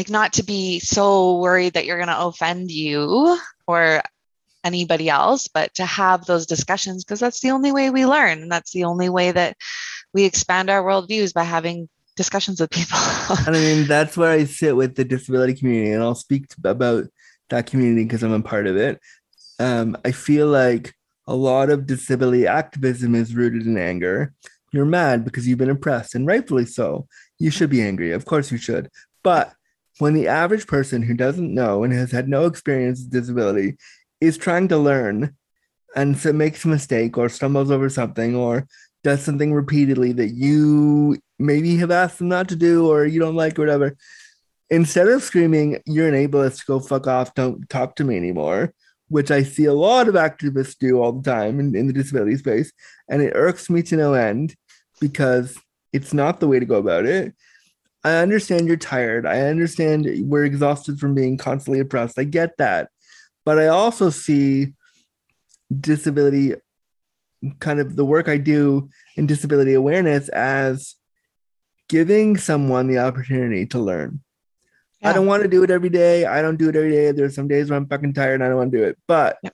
like 0.00 0.08
not 0.08 0.32
to 0.32 0.42
be 0.42 0.78
so 0.78 1.38
worried 1.40 1.74
that 1.74 1.84
you're 1.84 1.98
going 1.98 2.08
to 2.08 2.24
offend 2.24 2.70
you 2.70 3.38
or 3.66 4.02
anybody 4.64 5.10
else, 5.10 5.46
but 5.46 5.74
to 5.74 5.84
have 5.84 6.24
those 6.24 6.46
discussions 6.46 7.04
because 7.04 7.20
that's 7.20 7.40
the 7.40 7.50
only 7.50 7.70
way 7.70 7.90
we 7.90 8.06
learn. 8.06 8.40
And 8.40 8.50
that's 8.50 8.72
the 8.72 8.84
only 8.84 9.10
way 9.10 9.30
that 9.30 9.58
we 10.14 10.24
expand 10.24 10.70
our 10.70 10.82
worldviews 10.82 11.34
by 11.34 11.44
having 11.44 11.86
discussions 12.16 12.62
with 12.62 12.70
people. 12.70 12.96
and 13.46 13.54
I 13.54 13.60
mean, 13.60 13.86
that's 13.86 14.16
where 14.16 14.30
I 14.30 14.44
sit 14.44 14.74
with 14.74 14.94
the 14.94 15.04
disability 15.04 15.52
community, 15.52 15.92
and 15.92 16.02
I'll 16.02 16.14
speak 16.14 16.48
to, 16.48 16.56
about 16.64 17.04
that 17.50 17.66
community 17.66 18.04
because 18.04 18.22
I'm 18.22 18.32
a 18.32 18.40
part 18.40 18.66
of 18.66 18.78
it. 18.78 18.98
Um, 19.58 19.98
I 20.02 20.12
feel 20.12 20.46
like 20.46 20.94
a 21.26 21.34
lot 21.34 21.68
of 21.68 21.86
disability 21.86 22.46
activism 22.46 23.14
is 23.14 23.34
rooted 23.34 23.66
in 23.66 23.76
anger. 23.76 24.32
You're 24.72 24.86
mad 24.86 25.26
because 25.26 25.46
you've 25.46 25.58
been 25.58 25.68
oppressed, 25.68 26.14
and 26.14 26.26
rightfully 26.26 26.64
so. 26.64 27.06
You 27.38 27.50
should 27.50 27.68
be 27.68 27.82
angry. 27.82 28.12
Of 28.12 28.24
course, 28.24 28.50
you 28.50 28.56
should. 28.56 28.88
But 29.22 29.52
when 30.00 30.14
the 30.14 30.28
average 30.28 30.66
person 30.66 31.02
who 31.02 31.14
doesn't 31.14 31.54
know 31.54 31.84
and 31.84 31.92
has 31.92 32.10
had 32.10 32.28
no 32.28 32.46
experience 32.46 33.00
with 33.00 33.10
disability 33.10 33.76
is 34.20 34.38
trying 34.38 34.68
to 34.68 34.78
learn 34.78 35.34
and 35.96 36.16
so 36.16 36.32
makes 36.32 36.64
a 36.64 36.68
mistake 36.68 37.18
or 37.18 37.28
stumbles 37.28 37.70
over 37.70 37.88
something 37.88 38.34
or 38.34 38.66
does 39.02 39.22
something 39.22 39.52
repeatedly 39.52 40.12
that 40.12 40.30
you 40.30 41.18
maybe 41.38 41.76
have 41.76 41.90
asked 41.90 42.18
them 42.18 42.28
not 42.28 42.48
to 42.48 42.56
do 42.56 42.90
or 42.90 43.06
you 43.06 43.18
don't 43.18 43.34
like 43.34 43.58
or 43.58 43.62
whatever, 43.62 43.96
instead 44.68 45.08
of 45.08 45.22
screaming, 45.22 45.80
you're 45.86 46.08
an 46.08 46.14
ableist, 46.14 46.66
go 46.66 46.80
fuck 46.80 47.06
off, 47.06 47.34
don't 47.34 47.68
talk 47.68 47.96
to 47.96 48.04
me 48.04 48.16
anymore, 48.16 48.72
which 49.08 49.30
I 49.30 49.42
see 49.42 49.64
a 49.64 49.74
lot 49.74 50.06
of 50.06 50.14
activists 50.14 50.78
do 50.78 51.00
all 51.00 51.12
the 51.12 51.28
time 51.28 51.58
in, 51.58 51.74
in 51.74 51.86
the 51.86 51.92
disability 51.92 52.36
space. 52.36 52.72
And 53.08 53.22
it 53.22 53.32
irks 53.34 53.70
me 53.70 53.82
to 53.84 53.96
no 53.96 54.12
end 54.14 54.54
because 55.00 55.58
it's 55.92 56.14
not 56.14 56.38
the 56.38 56.46
way 56.46 56.60
to 56.60 56.66
go 56.66 56.76
about 56.76 57.06
it. 57.06 57.34
I 58.02 58.16
understand 58.16 58.66
you're 58.66 58.76
tired. 58.76 59.26
I 59.26 59.40
understand 59.40 60.08
we're 60.22 60.44
exhausted 60.44 60.98
from 60.98 61.14
being 61.14 61.36
constantly 61.36 61.80
oppressed. 61.80 62.18
I 62.18 62.24
get 62.24 62.56
that. 62.58 62.88
But 63.44 63.58
I 63.58 63.68
also 63.68 64.10
see 64.10 64.74
disability 65.78 66.54
kind 67.58 67.80
of 67.80 67.96
the 67.96 68.04
work 68.04 68.28
I 68.28 68.36
do 68.36 68.90
in 69.16 69.26
disability 69.26 69.74
awareness 69.74 70.28
as 70.28 70.96
giving 71.88 72.36
someone 72.36 72.86
the 72.86 72.98
opportunity 72.98 73.66
to 73.66 73.78
learn. 73.78 74.20
Yeah. 75.00 75.10
I 75.10 75.12
don't 75.12 75.26
want 75.26 75.42
to 75.42 75.48
do 75.48 75.62
it 75.62 75.70
every 75.70 75.88
day. 75.88 76.26
I 76.26 76.42
don't 76.42 76.56
do 76.56 76.68
it 76.68 76.76
every 76.76 76.90
day. 76.90 77.10
There's 77.12 77.34
some 77.34 77.48
days 77.48 77.70
where 77.70 77.78
I'm 77.78 77.86
fucking 77.86 78.14
tired 78.14 78.34
and 78.34 78.44
I 78.44 78.48
don't 78.48 78.58
want 78.58 78.72
to 78.72 78.78
do 78.78 78.84
it. 78.84 78.98
But 79.06 79.38
yeah. 79.42 79.50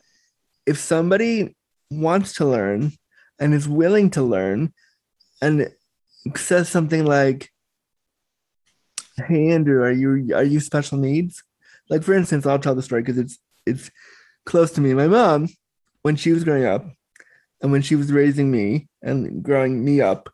if 0.66 0.78
somebody 0.78 1.56
wants 1.90 2.34
to 2.34 2.44
learn 2.44 2.92
and 3.38 3.54
is 3.54 3.68
willing 3.68 4.10
to 4.10 4.22
learn 4.22 4.72
and 5.40 5.70
says 6.34 6.68
something 6.68 7.04
like, 7.04 7.50
Hey 9.16 9.50
Andrew, 9.50 9.82
are 9.82 9.92
you 9.92 10.34
are 10.34 10.44
you 10.44 10.60
special 10.60 10.98
needs? 10.98 11.42
Like 11.88 12.02
for 12.02 12.12
instance, 12.12 12.44
I'll 12.44 12.58
tell 12.58 12.74
the 12.74 12.82
story 12.82 13.02
because 13.02 13.18
it's 13.18 13.38
it's 13.64 13.90
close 14.44 14.72
to 14.72 14.80
me. 14.82 14.92
My 14.92 15.06
mom, 15.06 15.48
when 16.02 16.16
she 16.16 16.32
was 16.32 16.44
growing 16.44 16.66
up, 16.66 16.84
and 17.62 17.72
when 17.72 17.80
she 17.82 17.96
was 17.96 18.12
raising 18.12 18.50
me 18.50 18.88
and 19.02 19.42
growing 19.42 19.82
me 19.84 20.02
up, 20.02 20.28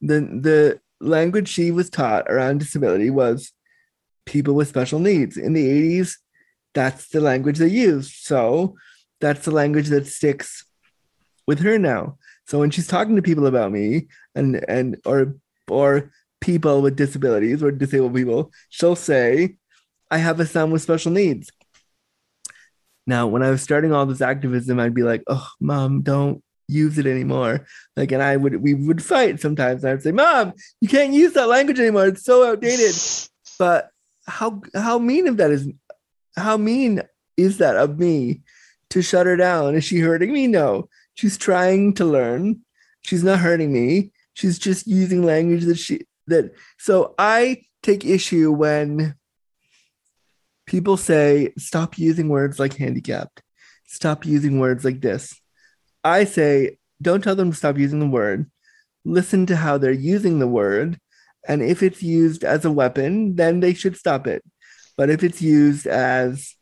the 0.00 0.20
the 0.20 0.80
language 1.00 1.48
she 1.48 1.72
was 1.72 1.90
taught 1.90 2.30
around 2.30 2.58
disability 2.58 3.10
was 3.10 3.52
people 4.26 4.54
with 4.54 4.68
special 4.68 5.00
needs. 5.00 5.36
In 5.36 5.52
the 5.52 5.66
80s, 5.66 6.14
that's 6.72 7.08
the 7.08 7.20
language 7.20 7.58
they 7.58 7.68
used. 7.68 8.12
So 8.24 8.76
that's 9.20 9.44
the 9.44 9.50
language 9.50 9.88
that 9.88 10.06
sticks 10.06 10.64
with 11.46 11.58
her 11.60 11.78
now. 11.78 12.18
So 12.46 12.60
when 12.60 12.70
she's 12.70 12.86
talking 12.86 13.16
to 13.16 13.22
people 13.22 13.46
about 13.46 13.72
me 13.72 14.06
and 14.36 14.64
and 14.68 14.98
or 15.04 15.34
or 15.68 16.12
people 16.44 16.82
with 16.82 16.94
disabilities 16.96 17.62
or 17.62 17.72
disabled 17.72 18.14
people, 18.14 18.52
she'll 18.68 18.96
say, 18.96 19.56
I 20.10 20.18
have 20.18 20.38
a 20.40 20.46
son 20.46 20.70
with 20.70 20.82
special 20.82 21.10
needs. 21.10 21.50
Now, 23.06 23.26
when 23.26 23.42
I 23.42 23.50
was 23.50 23.62
starting 23.62 23.92
all 23.92 24.06
this 24.06 24.20
activism, 24.20 24.78
I'd 24.78 24.94
be 24.94 25.02
like, 25.02 25.22
"Oh, 25.26 25.46
mom, 25.60 26.02
don't 26.02 26.42
use 26.68 26.98
it 26.98 27.06
anymore." 27.06 27.66
Like, 27.96 28.12
and 28.12 28.22
I 28.22 28.36
would 28.36 28.56
we 28.62 28.74
would 28.74 29.02
fight 29.02 29.40
sometimes. 29.40 29.84
I'd 29.84 30.02
say, 30.02 30.12
"Mom, 30.12 30.52
you 30.80 30.88
can't 30.88 31.12
use 31.12 31.32
that 31.34 31.48
language 31.48 31.78
anymore. 31.78 32.06
It's 32.06 32.24
so 32.24 32.46
outdated." 32.46 32.94
But 33.58 33.90
how 34.26 34.62
how 34.74 34.98
mean 34.98 35.28
of 35.28 35.36
that 35.36 35.50
is 35.50 35.68
how 36.36 36.56
mean 36.56 37.02
is 37.36 37.58
that 37.58 37.76
of 37.76 37.98
me 37.98 38.40
to 38.90 39.02
shut 39.02 39.26
her 39.26 39.36
down? 39.36 39.74
Is 39.74 39.84
she 39.84 39.98
hurting 40.00 40.32
me? 40.32 40.46
No. 40.46 40.88
She's 41.14 41.36
trying 41.36 41.94
to 41.94 42.04
learn. 42.04 42.60
She's 43.02 43.24
not 43.24 43.40
hurting 43.40 43.72
me. 43.72 44.12
She's 44.34 44.58
just 44.58 44.86
using 44.86 45.22
language 45.22 45.64
that 45.64 45.78
she 45.78 46.06
that 46.26 46.52
so 46.78 47.14
I 47.18 47.62
take 47.82 48.04
issue 48.04 48.50
when 48.50 49.14
people 50.66 50.96
say 50.96 51.52
stop 51.58 51.98
using 51.98 52.28
words 52.28 52.58
like 52.58 52.76
handicapped. 52.76 53.42
Stop 53.86 54.24
using 54.24 54.58
words 54.58 54.84
like 54.84 55.00
this. 55.00 55.38
I 56.02 56.24
say 56.24 56.78
don't 57.02 57.22
tell 57.22 57.36
them 57.36 57.50
to 57.50 57.56
stop 57.56 57.78
using 57.78 58.00
the 58.00 58.06
word. 58.06 58.50
Listen 59.04 59.46
to 59.46 59.56
how 59.56 59.78
they're 59.78 59.92
using 59.92 60.38
the 60.38 60.48
word 60.48 60.98
and 61.46 61.62
if 61.62 61.82
it's 61.82 62.02
used 62.02 62.42
as 62.42 62.64
a 62.64 62.72
weapon 62.72 63.36
then 63.36 63.60
they 63.60 63.74
should 63.74 63.96
stop 63.96 64.26
it. 64.26 64.42
But 64.96 65.10
if 65.10 65.22
it's 65.22 65.42
used 65.42 65.86
as 65.86 66.54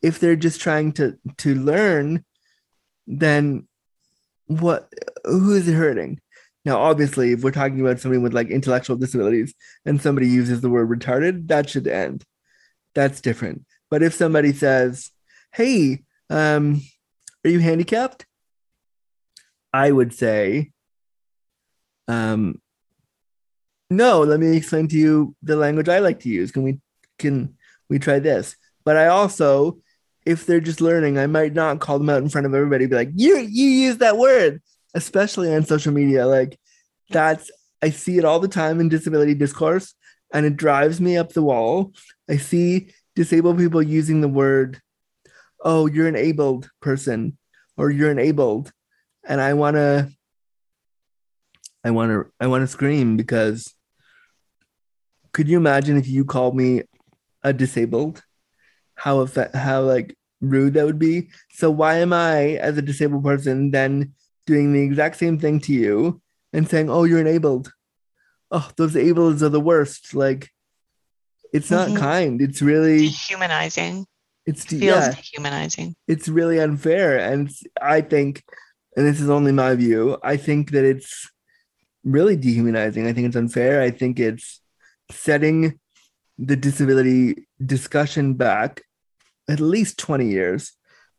if 0.00 0.18
they're 0.18 0.36
just 0.36 0.60
trying 0.60 0.92
to 0.92 1.18
to 1.38 1.54
learn 1.54 2.24
then 3.06 3.68
what 4.46 4.92
who 5.24 5.54
is 5.54 5.68
it 5.68 5.74
hurting 5.74 6.20
now 6.64 6.78
obviously 6.78 7.32
if 7.32 7.42
we're 7.42 7.50
talking 7.50 7.80
about 7.80 8.00
somebody 8.00 8.20
with 8.20 8.32
like 8.34 8.48
intellectual 8.48 8.96
disabilities 8.96 9.54
and 9.84 10.00
somebody 10.00 10.28
uses 10.28 10.60
the 10.60 10.70
word 10.70 10.88
retarded 10.88 11.48
that 11.48 11.68
should 11.68 11.86
end 11.86 12.24
that's 12.94 13.20
different. 13.20 13.64
But 13.90 14.02
if 14.02 14.14
somebody 14.14 14.52
says, 14.52 15.10
"Hey, 15.52 16.04
um, 16.30 16.80
are 17.44 17.50
you 17.50 17.60
handicapped?" 17.60 18.26
I 19.72 19.90
would 19.90 20.12
say, 20.14 20.72
um, 22.08 22.60
"No, 23.90 24.22
let 24.22 24.40
me 24.40 24.56
explain 24.56 24.88
to 24.88 24.96
you 24.96 25.36
the 25.42 25.56
language 25.56 25.88
I 25.88 25.98
like 26.00 26.20
to 26.20 26.28
use. 26.28 26.52
Can 26.52 26.62
we 26.62 26.80
can 27.18 27.56
we 27.88 27.98
try 27.98 28.18
this?" 28.18 28.56
But 28.84 28.96
I 28.96 29.06
also, 29.06 29.80
if 30.26 30.46
they're 30.46 30.60
just 30.60 30.80
learning, 30.80 31.18
I 31.18 31.26
might 31.26 31.54
not 31.54 31.80
call 31.80 31.98
them 31.98 32.10
out 32.10 32.22
in 32.22 32.28
front 32.28 32.46
of 32.46 32.54
everybody. 32.54 32.86
Be 32.86 32.96
like, 32.96 33.12
"You 33.14 33.38
you 33.38 33.66
use 33.66 33.98
that 33.98 34.18
word," 34.18 34.62
especially 34.94 35.54
on 35.54 35.64
social 35.64 35.92
media. 35.92 36.26
Like 36.26 36.58
that's 37.10 37.50
I 37.82 37.90
see 37.90 38.18
it 38.18 38.24
all 38.24 38.40
the 38.40 38.48
time 38.48 38.80
in 38.80 38.88
disability 38.88 39.34
discourse 39.34 39.94
and 40.32 40.46
it 40.46 40.56
drives 40.56 41.00
me 41.00 41.16
up 41.16 41.32
the 41.32 41.42
wall. 41.42 41.92
I 42.28 42.36
see 42.36 42.88
disabled 43.14 43.58
people 43.58 43.82
using 43.82 44.20
the 44.20 44.28
word, 44.28 44.80
oh, 45.62 45.86
you're 45.86 46.08
an 46.08 46.16
abled 46.16 46.70
person 46.80 47.36
or 47.76 47.90
you're 47.90 48.10
enabled. 48.10 48.72
And 49.24 49.40
I 49.40 49.54
want 49.54 49.76
to, 49.76 50.10
I 51.84 51.90
want 51.90 52.10
to, 52.10 52.30
I 52.40 52.46
want 52.46 52.62
to 52.62 52.68
scream 52.68 53.16
because 53.16 53.74
could 55.32 55.48
you 55.48 55.56
imagine 55.56 55.96
if 55.96 56.06
you 56.06 56.24
called 56.24 56.56
me 56.56 56.82
a 57.42 57.52
disabled? 57.52 58.22
How 58.94 59.20
effect, 59.20 59.56
how 59.56 59.82
like 59.82 60.16
rude 60.40 60.74
that 60.74 60.86
would 60.86 60.98
be. 60.98 61.30
So 61.52 61.70
why 61.70 61.98
am 61.98 62.12
I, 62.12 62.56
as 62.56 62.76
a 62.76 62.82
disabled 62.82 63.24
person, 63.24 63.70
then 63.70 64.12
doing 64.46 64.72
the 64.72 64.82
exact 64.82 65.16
same 65.16 65.38
thing 65.38 65.60
to 65.60 65.72
you 65.72 66.20
and 66.52 66.68
saying, 66.68 66.90
"Oh, 66.90 67.04
you're 67.04 67.20
enabled"? 67.20 67.72
oh, 68.52 68.70
those 68.76 68.94
ables 68.94 69.42
are 69.42 69.48
the 69.48 69.60
worst. 69.60 70.14
Like, 70.14 70.50
it's 71.52 71.70
not 71.70 71.88
mm-hmm. 71.88 71.98
kind. 71.98 72.40
It's 72.40 72.62
really 72.62 73.08
humanizing. 73.08 74.06
It's 74.46 74.64
it 74.66 74.78
feels 74.78 74.82
yeah, 74.82 75.14
dehumanizing. 75.14 75.96
It's 76.06 76.28
really 76.28 76.60
unfair, 76.60 77.18
and 77.18 77.50
I 77.80 78.02
think, 78.02 78.44
and 78.96 79.06
this 79.06 79.20
is 79.20 79.30
only 79.30 79.52
my 79.52 79.74
view. 79.74 80.18
I 80.22 80.36
think 80.36 80.72
that 80.72 80.84
it's 80.84 81.30
really 82.04 82.36
dehumanizing. 82.36 83.06
I 83.06 83.12
think 83.12 83.28
it's 83.28 83.36
unfair. 83.36 83.80
I 83.80 83.90
think 83.90 84.20
it's 84.20 84.60
setting 85.10 85.78
the 86.38 86.56
disability 86.56 87.46
discussion 87.64 88.34
back 88.34 88.82
at 89.48 89.60
least 89.60 89.98
20 89.98 90.26
years 90.26 90.72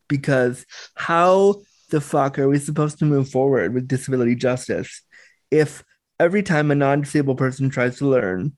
because 0.10 0.66
how 0.96 1.62
the 1.94 2.02
fuck 2.02 2.40
are 2.40 2.50
we 2.50 2.58
supposed 2.58 2.98
to 2.98 3.06
move 3.06 3.30
forward 3.30 3.72
with 3.72 3.88
disability 3.88 4.34
justice 4.34 5.04
if 5.52 5.84
every 6.20 6.42
time 6.42 6.72
a 6.72 6.76
non-disabled 6.76 7.38
person 7.38 7.70
tries 7.70 7.98
to 7.98 8.08
learn, 8.08 8.58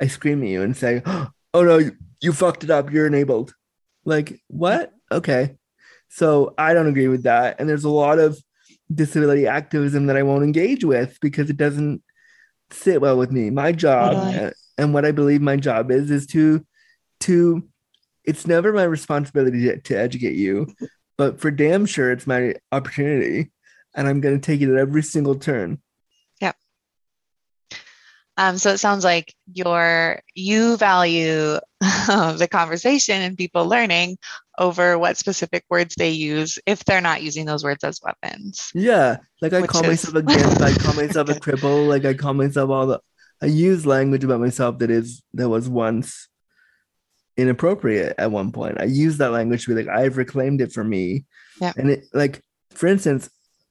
I 0.00 0.08
scream 0.08 0.42
at 0.42 0.50
you 0.50 0.62
and 0.62 0.76
say, 0.76 1.02
"Oh 1.06 1.62
no, 1.62 1.78
you, 1.78 1.92
you 2.20 2.32
fucked 2.34 2.64
it 2.64 2.70
up. 2.70 2.92
You're 2.92 3.06
enabled." 3.06 3.54
Like 4.04 4.40
what? 4.48 4.92
Okay, 5.10 5.56
so 6.10 6.54
I 6.58 6.74
don't 6.74 6.86
agree 6.86 7.08
with 7.08 7.22
that, 7.22 7.58
and 7.58 7.68
there's 7.68 7.84
a 7.84 7.88
lot 7.88 8.18
of 8.18 8.38
disability 8.94 9.46
activism 9.46 10.06
that 10.06 10.16
I 10.16 10.22
won't 10.22 10.44
engage 10.44 10.84
with 10.84 11.18
because 11.22 11.48
it 11.48 11.56
doesn't 11.56 12.02
sit 12.70 13.00
well 13.00 13.16
with 13.16 13.32
me. 13.32 13.48
My 13.48 13.72
job 13.72 14.52
and 14.76 14.92
what 14.92 15.06
I 15.06 15.12
believe 15.12 15.40
my 15.40 15.56
job 15.56 15.90
is 15.90 16.10
is 16.10 16.26
to 16.28 16.64
to 17.20 17.66
it's 18.24 18.46
never 18.46 18.74
my 18.74 18.84
responsibility 18.84 19.62
to, 19.62 19.80
to 19.80 19.98
educate 19.98 20.36
you, 20.36 20.66
but 21.18 21.40
for 21.40 21.50
damn 21.50 21.84
sure 21.84 22.10
it's 22.10 22.26
my 22.26 22.54
opportunity 22.72 23.50
and 23.94 24.08
I'm 24.08 24.20
going 24.20 24.40
to 24.40 24.46
take 24.46 24.62
it 24.62 24.70
at 24.70 24.78
every 24.78 25.02
single 25.02 25.34
turn. 25.34 25.82
Yeah. 26.40 26.52
Um, 28.36 28.56
so 28.56 28.70
it 28.70 28.78
sounds 28.78 29.04
like 29.04 29.34
your 29.52 30.22
you 30.34 30.76
value 30.76 31.58
the 31.80 32.48
conversation 32.50 33.20
and 33.20 33.36
people 33.36 33.66
learning 33.66 34.16
over 34.56 34.96
what 34.96 35.16
specific 35.16 35.64
words 35.68 35.96
they 35.96 36.10
use 36.10 36.58
if 36.64 36.84
they're 36.84 37.00
not 37.00 37.22
using 37.22 37.44
those 37.44 37.64
words 37.64 37.82
as 37.82 38.00
weapons. 38.02 38.70
Yeah, 38.74 39.18
like 39.42 39.52
I 39.52 39.66
call 39.66 39.82
is... 39.82 39.88
myself 39.88 40.14
a 40.14 40.22
gimp, 40.22 40.60
I 40.60 40.72
call 40.74 40.94
myself 40.94 41.28
a 41.28 41.32
cripple, 41.40 41.88
like 41.88 42.04
I 42.04 42.14
call 42.14 42.34
myself 42.34 42.70
all 42.70 42.86
the. 42.86 43.00
I 43.40 43.46
use 43.46 43.86
language 43.86 44.24
about 44.24 44.40
myself 44.40 44.78
that 44.78 44.90
is 44.90 45.22
that 45.34 45.48
was 45.48 45.68
once 45.68 46.28
inappropriate 47.38 48.16
at 48.18 48.32
one 48.32 48.52
point. 48.52 48.80
I 48.80 48.84
used 48.84 49.18
that 49.18 49.30
language 49.30 49.64
to 49.64 49.74
be 49.74 49.82
like, 49.82 49.96
I've 49.96 50.18
reclaimed 50.18 50.60
it 50.60 50.72
for 50.72 50.84
me. 50.84 51.24
Yeah. 51.60 51.72
And 51.76 51.90
it 51.90 52.04
like, 52.12 52.42
for 52.72 52.88
instance, 52.88 53.30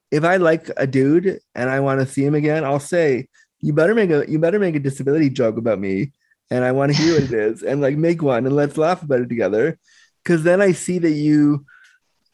if 0.09 0.23
I 0.23 0.37
like 0.37 0.69
a 0.77 0.87
dude 0.87 1.39
and 1.53 1.69
I 1.69 1.81
want 1.81 1.99
to 1.99 2.07
see 2.07 2.25
him 2.25 2.33
again, 2.33 2.63
I'll 2.63 2.79
say, 2.79 3.27
you 3.59 3.73
better 3.73 3.93
make 3.93 4.09
a 4.09 4.23
you 4.27 4.39
better 4.39 4.59
make 4.59 4.75
a 4.75 4.79
disability 4.79 5.29
joke 5.29 5.57
about 5.57 5.79
me. 5.79 6.13
And 6.49 6.63
I 6.63 6.71
want 6.71 6.95
to 6.95 6.97
hear 6.97 7.15
what 7.15 7.23
it 7.23 7.33
is 7.33 7.61
and 7.61 7.81
like 7.81 7.97
make 7.97 8.21
one 8.21 8.45
and 8.45 8.55
let's 8.55 8.77
laugh 8.77 9.03
about 9.03 9.19
it 9.19 9.29
together. 9.29 9.77
Cause 10.23 10.43
then 10.43 10.61
I 10.61 10.71
see 10.71 10.99
that 10.99 11.11
you 11.11 11.65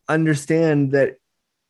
understand 0.07 0.91
that 0.91 1.15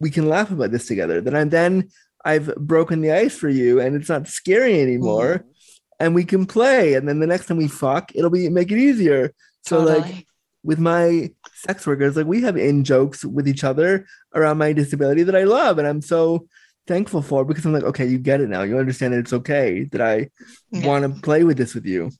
we 0.02 0.10
can 0.10 0.28
laugh 0.28 0.52
about 0.52 0.71
this 0.71 0.88
together. 0.88 1.21
That 1.21 1.36
I'm 1.36 1.49
then 1.49 1.89
I've 2.26 2.54
broken 2.56 2.99
the 3.02 3.12
ice 3.12 3.36
for 3.38 3.49
you 3.49 3.80
and 3.80 3.95
it's 3.95 4.10
not 4.10 4.28
scary 4.28 4.82
anymore. 4.82 5.38
Mhm. 5.38 5.52
And 5.99 6.15
we 6.15 6.25
can 6.25 6.45
play. 6.45 6.95
And 6.95 7.08
then 7.08 7.19
the 7.19 7.27
next 7.27 7.47
time 7.47 7.58
we 7.58 7.67
fuck, 7.67 8.12
it'll 8.15 8.29
be 8.29 8.49
make 8.49 8.71
it 8.71 8.77
easier. 8.77 9.34
So 9.62 9.79
like 9.79 10.25
with 10.63 10.79
my 10.79 11.32
sex 11.53 11.86
workers, 11.88 12.15
like 12.15 12.25
we 12.25 12.41
have 12.41 12.58
in 12.58 12.84
jokes 12.84 13.23
with 13.23 13.47
each 13.47 13.63
other 13.63 14.06
around 14.34 14.58
my 14.58 14.73
disability 14.73 15.23
that 15.23 15.36
I 15.36 15.43
love. 15.43 15.77
And 15.77 15.88
I'm 15.88 16.01
so 16.01 16.47
thankful 16.88 17.21
for 17.21 17.45
because 17.45 17.65
I'm 17.65 17.73
like, 17.73 17.84
okay, 17.84 18.06
you 18.06 18.17
get 18.17 18.41
it 18.41 18.49
now. 18.49 18.63
You 18.63 18.77
understand 18.77 19.13
that 19.13 19.19
it's 19.19 19.34
okay 19.34 19.86
that 19.91 20.01
I 20.01 20.29
Yeah. 20.71 20.88
want 20.88 21.03
to 21.15 21.21
play 21.21 21.43
with 21.43 21.58
this 21.58 21.73
with 21.73 21.86
you. 21.86 22.12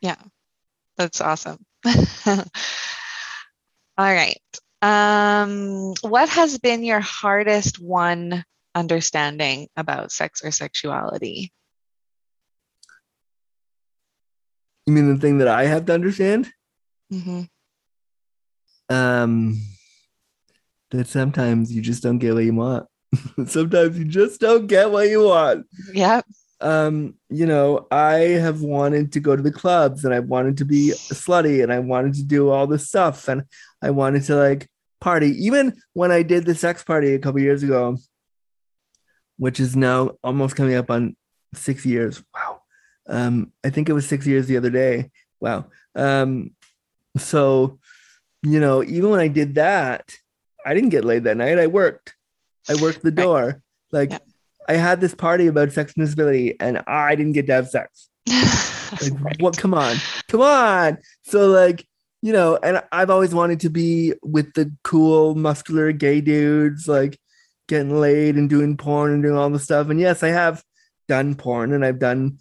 Yeah, 0.00 0.16
that's 0.96 1.20
awesome. 1.20 1.58
All 2.26 2.44
right. 3.98 4.40
Um, 4.80 5.94
what 6.02 6.28
has 6.28 6.58
been 6.58 6.82
your 6.82 7.00
hardest 7.00 7.80
one 7.80 8.44
understanding 8.74 9.68
about 9.76 10.10
sex 10.12 10.44
or 10.44 10.50
sexuality? 10.50 11.52
You 14.86 14.92
mean 14.92 15.12
the 15.14 15.20
thing 15.20 15.38
that 15.38 15.48
I 15.48 15.64
have 15.66 15.86
to 15.86 15.94
understand? 15.94 16.50
hmm 17.10 17.42
Um 18.88 19.60
that 20.90 21.06
sometimes 21.08 21.72
you 21.72 21.80
just 21.80 22.02
don't 22.02 22.18
get 22.18 22.34
what 22.34 22.44
you 22.44 22.54
want. 22.54 22.86
sometimes 23.46 23.98
you 23.98 24.04
just 24.04 24.40
don't 24.40 24.66
get 24.66 24.90
what 24.90 25.08
you 25.08 25.24
want. 25.24 25.66
Yep. 25.94 26.24
um, 26.60 27.14
you 27.28 27.46
know, 27.46 27.86
I 27.90 28.14
have 28.40 28.60
wanted 28.62 29.12
to 29.12 29.20
go 29.20 29.34
to 29.34 29.42
the 29.42 29.52
clubs 29.52 30.04
and 30.04 30.12
I 30.14 30.20
wanted 30.20 30.58
to 30.58 30.64
be 30.64 30.92
slutty 31.10 31.62
and 31.62 31.72
I 31.72 31.78
wanted 31.80 32.14
to 32.14 32.22
do 32.22 32.50
all 32.50 32.66
this 32.66 32.88
stuff 32.88 33.28
and 33.28 33.44
I 33.82 33.90
wanted 33.90 34.22
to 34.24 34.36
like 34.36 34.68
party. 35.00 35.28
Even 35.44 35.74
when 35.94 36.12
I 36.12 36.22
did 36.22 36.44
the 36.44 36.54
sex 36.54 36.84
party 36.84 37.14
a 37.14 37.18
couple 37.18 37.40
years 37.40 37.62
ago, 37.62 37.96
which 39.38 39.60
is 39.60 39.74
now 39.74 40.12
almost 40.22 40.56
coming 40.56 40.74
up 40.74 40.90
on 40.90 41.16
six 41.54 41.84
years. 41.86 42.22
Wow. 42.34 42.61
Um, 43.12 43.52
I 43.62 43.70
think 43.70 43.88
it 43.88 43.92
was 43.92 44.08
six 44.08 44.26
years 44.26 44.46
the 44.46 44.56
other 44.56 44.70
day. 44.70 45.10
Wow. 45.38 45.66
Um, 45.94 46.52
so, 47.16 47.78
you 48.42 48.58
know, 48.58 48.82
even 48.82 49.10
when 49.10 49.20
I 49.20 49.28
did 49.28 49.54
that, 49.56 50.10
I 50.64 50.72
didn't 50.74 50.88
get 50.90 51.04
laid 51.04 51.24
that 51.24 51.36
night. 51.36 51.58
I 51.58 51.66
worked. 51.66 52.14
I 52.68 52.80
worked 52.80 53.02
the 53.02 53.10
door. 53.10 53.62
Like 53.92 54.10
Yeah. 54.12 54.18
I 54.68 54.74
had 54.74 55.00
this 55.00 55.14
party 55.14 55.46
about 55.48 55.72
sex 55.72 55.92
and 55.96 56.04
disability, 56.06 56.58
and 56.60 56.82
I 56.86 57.14
didn't 57.16 57.32
get 57.32 57.46
to 57.48 57.52
have 57.54 57.68
sex. 57.68 58.08
Like, 59.00 59.12
Right. 59.20 59.40
what? 59.40 59.56
Come 59.56 59.72
on, 59.74 59.96
come 60.28 60.42
on. 60.42 60.98
So, 61.24 61.48
like, 61.48 61.86
you 62.20 62.30
know, 62.32 62.58
and 62.62 62.82
I've 62.92 63.08
always 63.08 63.34
wanted 63.34 63.60
to 63.60 63.70
be 63.70 64.12
with 64.22 64.52
the 64.52 64.70
cool, 64.84 65.34
muscular 65.34 65.92
gay 65.92 66.20
dudes, 66.20 66.86
like 66.86 67.18
getting 67.68 67.98
laid 67.98 68.36
and 68.36 68.50
doing 68.50 68.76
porn 68.76 69.12
and 69.12 69.22
doing 69.22 69.34
all 69.36 69.48
the 69.48 69.58
stuff. 69.58 69.88
And 69.88 69.98
yes, 69.98 70.22
I 70.22 70.28
have 70.28 70.62
done 71.08 71.34
porn 71.36 71.72
and 71.72 71.84
I've 71.86 71.98
done 71.98 72.36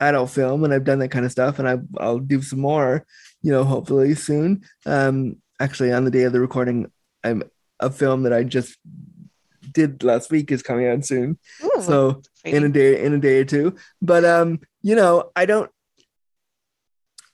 adult 0.00 0.30
film 0.30 0.64
and 0.64 0.72
I've 0.72 0.84
done 0.84 1.00
that 1.00 1.10
kind 1.10 1.24
of 1.24 1.32
stuff, 1.32 1.58
and 1.58 1.68
I, 1.68 1.78
I'll 1.98 2.18
do 2.18 2.42
some 2.42 2.60
more, 2.60 3.04
you 3.42 3.50
know, 3.52 3.64
hopefully 3.64 4.14
soon. 4.14 4.62
Um, 4.86 5.36
actually, 5.60 5.92
on 5.92 6.04
the 6.04 6.10
day 6.10 6.22
of 6.22 6.32
the 6.32 6.40
recording, 6.40 6.90
I'm 7.24 7.42
a 7.80 7.90
film 7.90 8.22
that 8.24 8.32
I 8.32 8.44
just 8.44 8.76
did 9.72 10.02
last 10.02 10.30
week 10.30 10.50
is 10.50 10.62
coming 10.62 10.86
out 10.88 11.04
soon. 11.04 11.38
Ooh, 11.62 11.82
So 11.82 12.22
in 12.44 12.64
a 12.64 12.68
day 12.68 13.04
in 13.04 13.12
a 13.14 13.18
day 13.18 13.40
or 13.40 13.44
two. 13.44 13.76
But 14.00 14.24
um 14.24 14.60
you 14.82 14.94
know 14.94 15.30
i 15.36 15.44
don't 15.44 15.70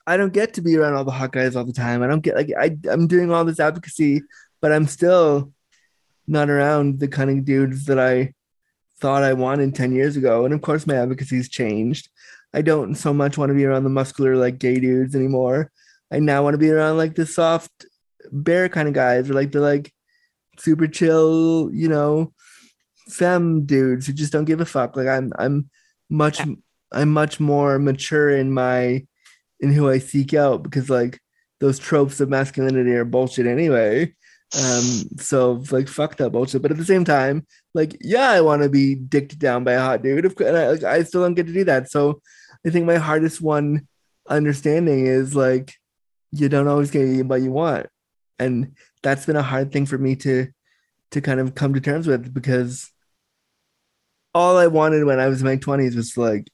i 0.07 0.17
don't 0.17 0.33
get 0.33 0.55
to 0.55 0.61
be 0.61 0.75
around 0.75 0.95
all 0.95 1.05
the 1.05 1.11
hot 1.11 1.31
guys 1.31 1.55
all 1.55 1.63
the 1.63 1.73
time. 1.73 2.03
I 2.03 2.07
don't 2.07 2.21
get 2.21 2.35
like 2.35 2.51
I, 2.57 2.75
i'm 2.89 3.07
doing 3.07 3.31
all 3.31 3.45
this 3.45 3.59
advocacy 3.59 4.23
but 4.61 4.71
i'm 4.71 4.87
still 4.87 5.51
not 6.27 6.49
around 6.49 6.99
the 6.99 7.07
kind 7.07 7.29
of 7.29 7.45
dudes 7.45 7.85
that 7.85 7.99
i 7.99 8.33
thought 8.99 9.23
i 9.23 9.33
wanted 9.33 9.75
10 9.75 9.93
years 9.93 10.17
ago. 10.17 10.45
And 10.45 10.53
of 10.53 10.61
course 10.61 10.85
my 10.87 10.95
advocacy's 10.95 11.49
changed 11.49 12.09
i 12.55 12.61
don't 12.61 12.95
so 12.95 13.13
much 13.13 13.37
want 13.37 13.49
to 13.49 13.55
be 13.55 13.65
around 13.65 13.83
the 13.83 13.89
muscular 13.89 14.35
like 14.35 14.57
gay 14.57 14.79
dudes 14.79 15.15
anymore 15.15 15.71
i 16.11 16.19
now 16.19 16.41
want 16.43 16.53
to 16.53 16.57
be 16.57 16.71
around 16.71 16.97
like 16.97 17.15
the 17.15 17.25
soft 17.25 17.85
bear 18.31 18.67
kind 18.69 18.87
of 18.87 18.93
guys 18.93 19.29
or 19.29 19.33
like 19.33 19.51
the 19.51 19.59
like 19.59 19.93
super 20.57 20.87
chill 20.87 21.69
you 21.73 21.87
know 21.87 22.33
femme 23.09 23.65
dudes 23.65 24.07
who 24.07 24.13
just 24.13 24.31
don't 24.31 24.45
give 24.45 24.61
a 24.61 24.65
fuck. 24.65 24.95
Like 24.95 25.07
I'm 25.07 25.31
I'm 25.37 25.69
much 26.09 26.41
I'm 26.91 27.11
much 27.11 27.39
more 27.39 27.79
mature 27.79 28.29
in 28.29 28.51
my 28.51 29.05
in 29.59 29.71
who 29.71 29.89
I 29.89 29.99
seek 29.99 30.33
out 30.33 30.63
because 30.63 30.89
like 30.89 31.19
those 31.59 31.79
tropes 31.79 32.19
of 32.19 32.29
masculinity 32.29 32.91
are 32.91 33.05
bullshit 33.05 33.47
anyway. 33.47 34.13
Um 34.57 34.83
so 35.17 35.63
like 35.71 35.87
fuck 35.87 36.17
that 36.17 36.31
bullshit. 36.31 36.61
But 36.61 36.71
at 36.71 36.77
the 36.77 36.85
same 36.85 37.05
time, 37.05 37.45
like 37.73 37.97
yeah, 38.01 38.29
I 38.29 38.41
want 38.41 38.63
to 38.63 38.69
be 38.69 38.95
dicked 38.95 39.37
down 39.39 39.63
by 39.63 39.73
a 39.73 39.81
hot 39.81 40.03
dude. 40.03 40.25
Of 40.25 40.35
course, 40.35 40.49
and 40.49 40.57
I, 40.57 40.69
like, 40.71 40.83
I 40.83 41.03
still 41.03 41.21
don't 41.21 41.33
get 41.35 41.47
to 41.47 41.53
do 41.53 41.63
that. 41.65 41.91
So 41.91 42.21
I 42.65 42.69
think 42.69 42.85
my 42.85 42.97
hardest 42.97 43.41
one 43.41 43.87
understanding 44.27 45.05
is 45.07 45.35
like 45.35 45.73
you 46.31 46.49
don't 46.49 46.67
always 46.67 46.91
get 46.91 47.25
what 47.25 47.41
you 47.41 47.51
want. 47.51 47.87
And 48.39 48.73
that's 49.03 49.25
been 49.25 49.35
a 49.35 49.43
hard 49.43 49.71
thing 49.71 49.85
for 49.85 49.97
me 49.97 50.15
to 50.17 50.47
to 51.11 51.21
kind 51.21 51.39
of 51.39 51.55
come 51.55 51.73
to 51.73 51.79
terms 51.81 52.07
with 52.07 52.33
because 52.33 52.91
all 54.33 54.57
I 54.57 54.67
wanted 54.67 55.05
when 55.05 55.19
I 55.19 55.27
was 55.27 55.41
in 55.41 55.47
my 55.47 55.55
twenties 55.55 55.95
was 55.95 56.11
to 56.13 56.21
like 56.21 56.47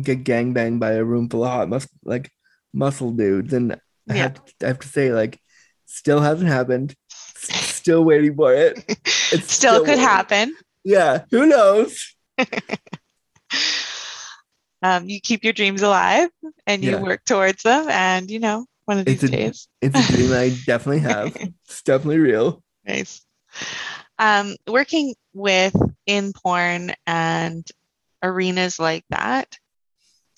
get 0.00 0.24
gangbanged 0.24 0.80
by 0.80 0.92
a 0.92 1.04
room 1.04 1.28
full 1.28 1.44
of 1.44 1.50
hot 1.50 1.68
mus- 1.68 1.88
like 2.04 2.30
muscle 2.72 3.12
dudes, 3.12 3.52
and 3.54 3.76
I 4.10 4.14
have 4.14 4.34
to, 4.34 4.52
I 4.64 4.66
have 4.68 4.80
to 4.80 4.88
say 4.88 5.12
like 5.12 5.38
still 5.86 6.20
hasn't 6.20 6.48
happened. 6.50 6.94
Still 7.36 8.04
waiting 8.04 8.34
for 8.34 8.52
it. 8.54 8.84
It's 9.32 9.52
Still 9.54 9.80
could 9.80 9.88
waiting. 9.88 10.04
happen. 10.04 10.56
Yeah, 10.84 11.24
who 11.30 11.46
knows? 11.46 12.14
Um, 14.84 15.08
you 15.08 15.18
keep 15.18 15.42
your 15.44 15.54
dreams 15.54 15.80
alive 15.80 16.28
and 16.66 16.84
you 16.84 16.90
Yeah. 16.90 17.00
work 17.00 17.24
towards 17.24 17.62
them. 17.62 17.88
And, 17.88 18.30
you 18.30 18.38
know, 18.38 18.66
one 18.84 18.98
of 18.98 19.08
It's 19.08 19.22
these 19.22 19.30
a- 19.30 19.32
days. 19.32 19.68
It's 19.80 19.96
a 19.98 20.12
dream 20.12 20.30
I 20.32 20.50
definitely 20.66 21.00
have. 21.00 21.34
It's 21.64 21.82
definitely 21.82 22.18
real. 22.18 22.62
Nice. 22.86 23.22
Um, 24.18 24.56
working 24.68 25.14
with 25.32 25.74
in 26.04 26.34
porn 26.34 26.92
and 27.06 27.66
arenas 28.22 28.78
like 28.78 29.04
that, 29.08 29.56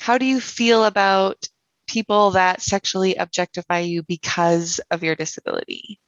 how 0.00 0.16
do 0.16 0.24
you 0.24 0.40
feel 0.40 0.84
about 0.84 1.48
people 1.88 2.30
that 2.32 2.62
sexually 2.62 3.16
objectify 3.16 3.80
you 3.80 4.04
because 4.04 4.80
of 4.92 5.02
your 5.02 5.16
disability? 5.16 5.98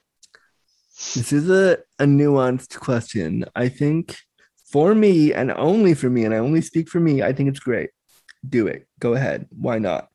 This 1.15 1.33
is 1.33 1.51
a, 1.51 1.79
a 1.99 2.05
nuanced 2.05 2.79
question. 2.79 3.47
I 3.57 3.69
think 3.69 4.17
for 4.71 4.95
me, 4.95 5.33
and 5.33 5.51
only 5.51 5.95
for 5.95 6.09
me, 6.09 6.25
and 6.25 6.33
I 6.35 6.39
only 6.39 6.61
speak 6.61 6.89
for 6.89 7.01
me, 7.01 7.21
I 7.23 7.33
think 7.33 7.49
it's 7.49 7.59
great. 7.61 7.91
Do 8.47 8.67
it. 8.67 8.87
Go 8.99 9.15
ahead. 9.15 9.47
Why 9.51 9.79
not? 9.79 10.09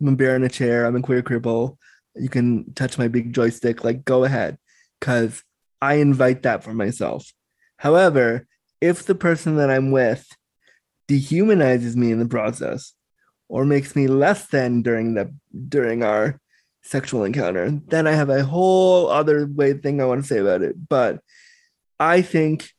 I'm 0.00 0.08
a 0.08 0.16
bear 0.16 0.36
in 0.36 0.42
a 0.42 0.48
chair. 0.48 0.84
I'm 0.84 0.96
a 0.96 1.02
queer 1.02 1.22
cripple. 1.22 1.76
You 2.14 2.28
can 2.28 2.72
touch 2.74 2.98
my 2.98 3.08
big 3.08 3.32
joystick. 3.32 3.84
Like, 3.84 4.04
go 4.04 4.24
ahead. 4.24 4.58
Because 4.98 5.42
I 5.80 5.94
invite 5.94 6.42
that 6.42 6.62
for 6.62 6.74
myself. 6.74 7.32
However, 7.76 8.46
if 8.80 9.04
the 9.04 9.14
person 9.14 9.56
that 9.56 9.70
I'm 9.70 9.90
with 9.90 10.26
dehumanizes 11.08 11.96
me 11.96 12.12
in 12.12 12.18
the 12.18 12.28
process 12.28 12.94
or 13.48 13.64
makes 13.64 13.94
me 13.96 14.06
less 14.06 14.46
than 14.46 14.82
during 14.82 15.14
the 15.14 15.34
during 15.68 16.02
our 16.02 16.40
sexual 16.82 17.24
encounter, 17.24 17.70
then 17.88 18.06
I 18.06 18.12
have 18.12 18.30
a 18.30 18.44
whole 18.44 19.08
other 19.08 19.46
way 19.46 19.72
thing 19.72 20.00
I 20.00 20.04
want 20.04 20.22
to 20.22 20.26
say 20.26 20.38
about 20.38 20.62
it. 20.62 20.76
But 20.88 21.20
I 21.98 22.22
think 22.22 22.70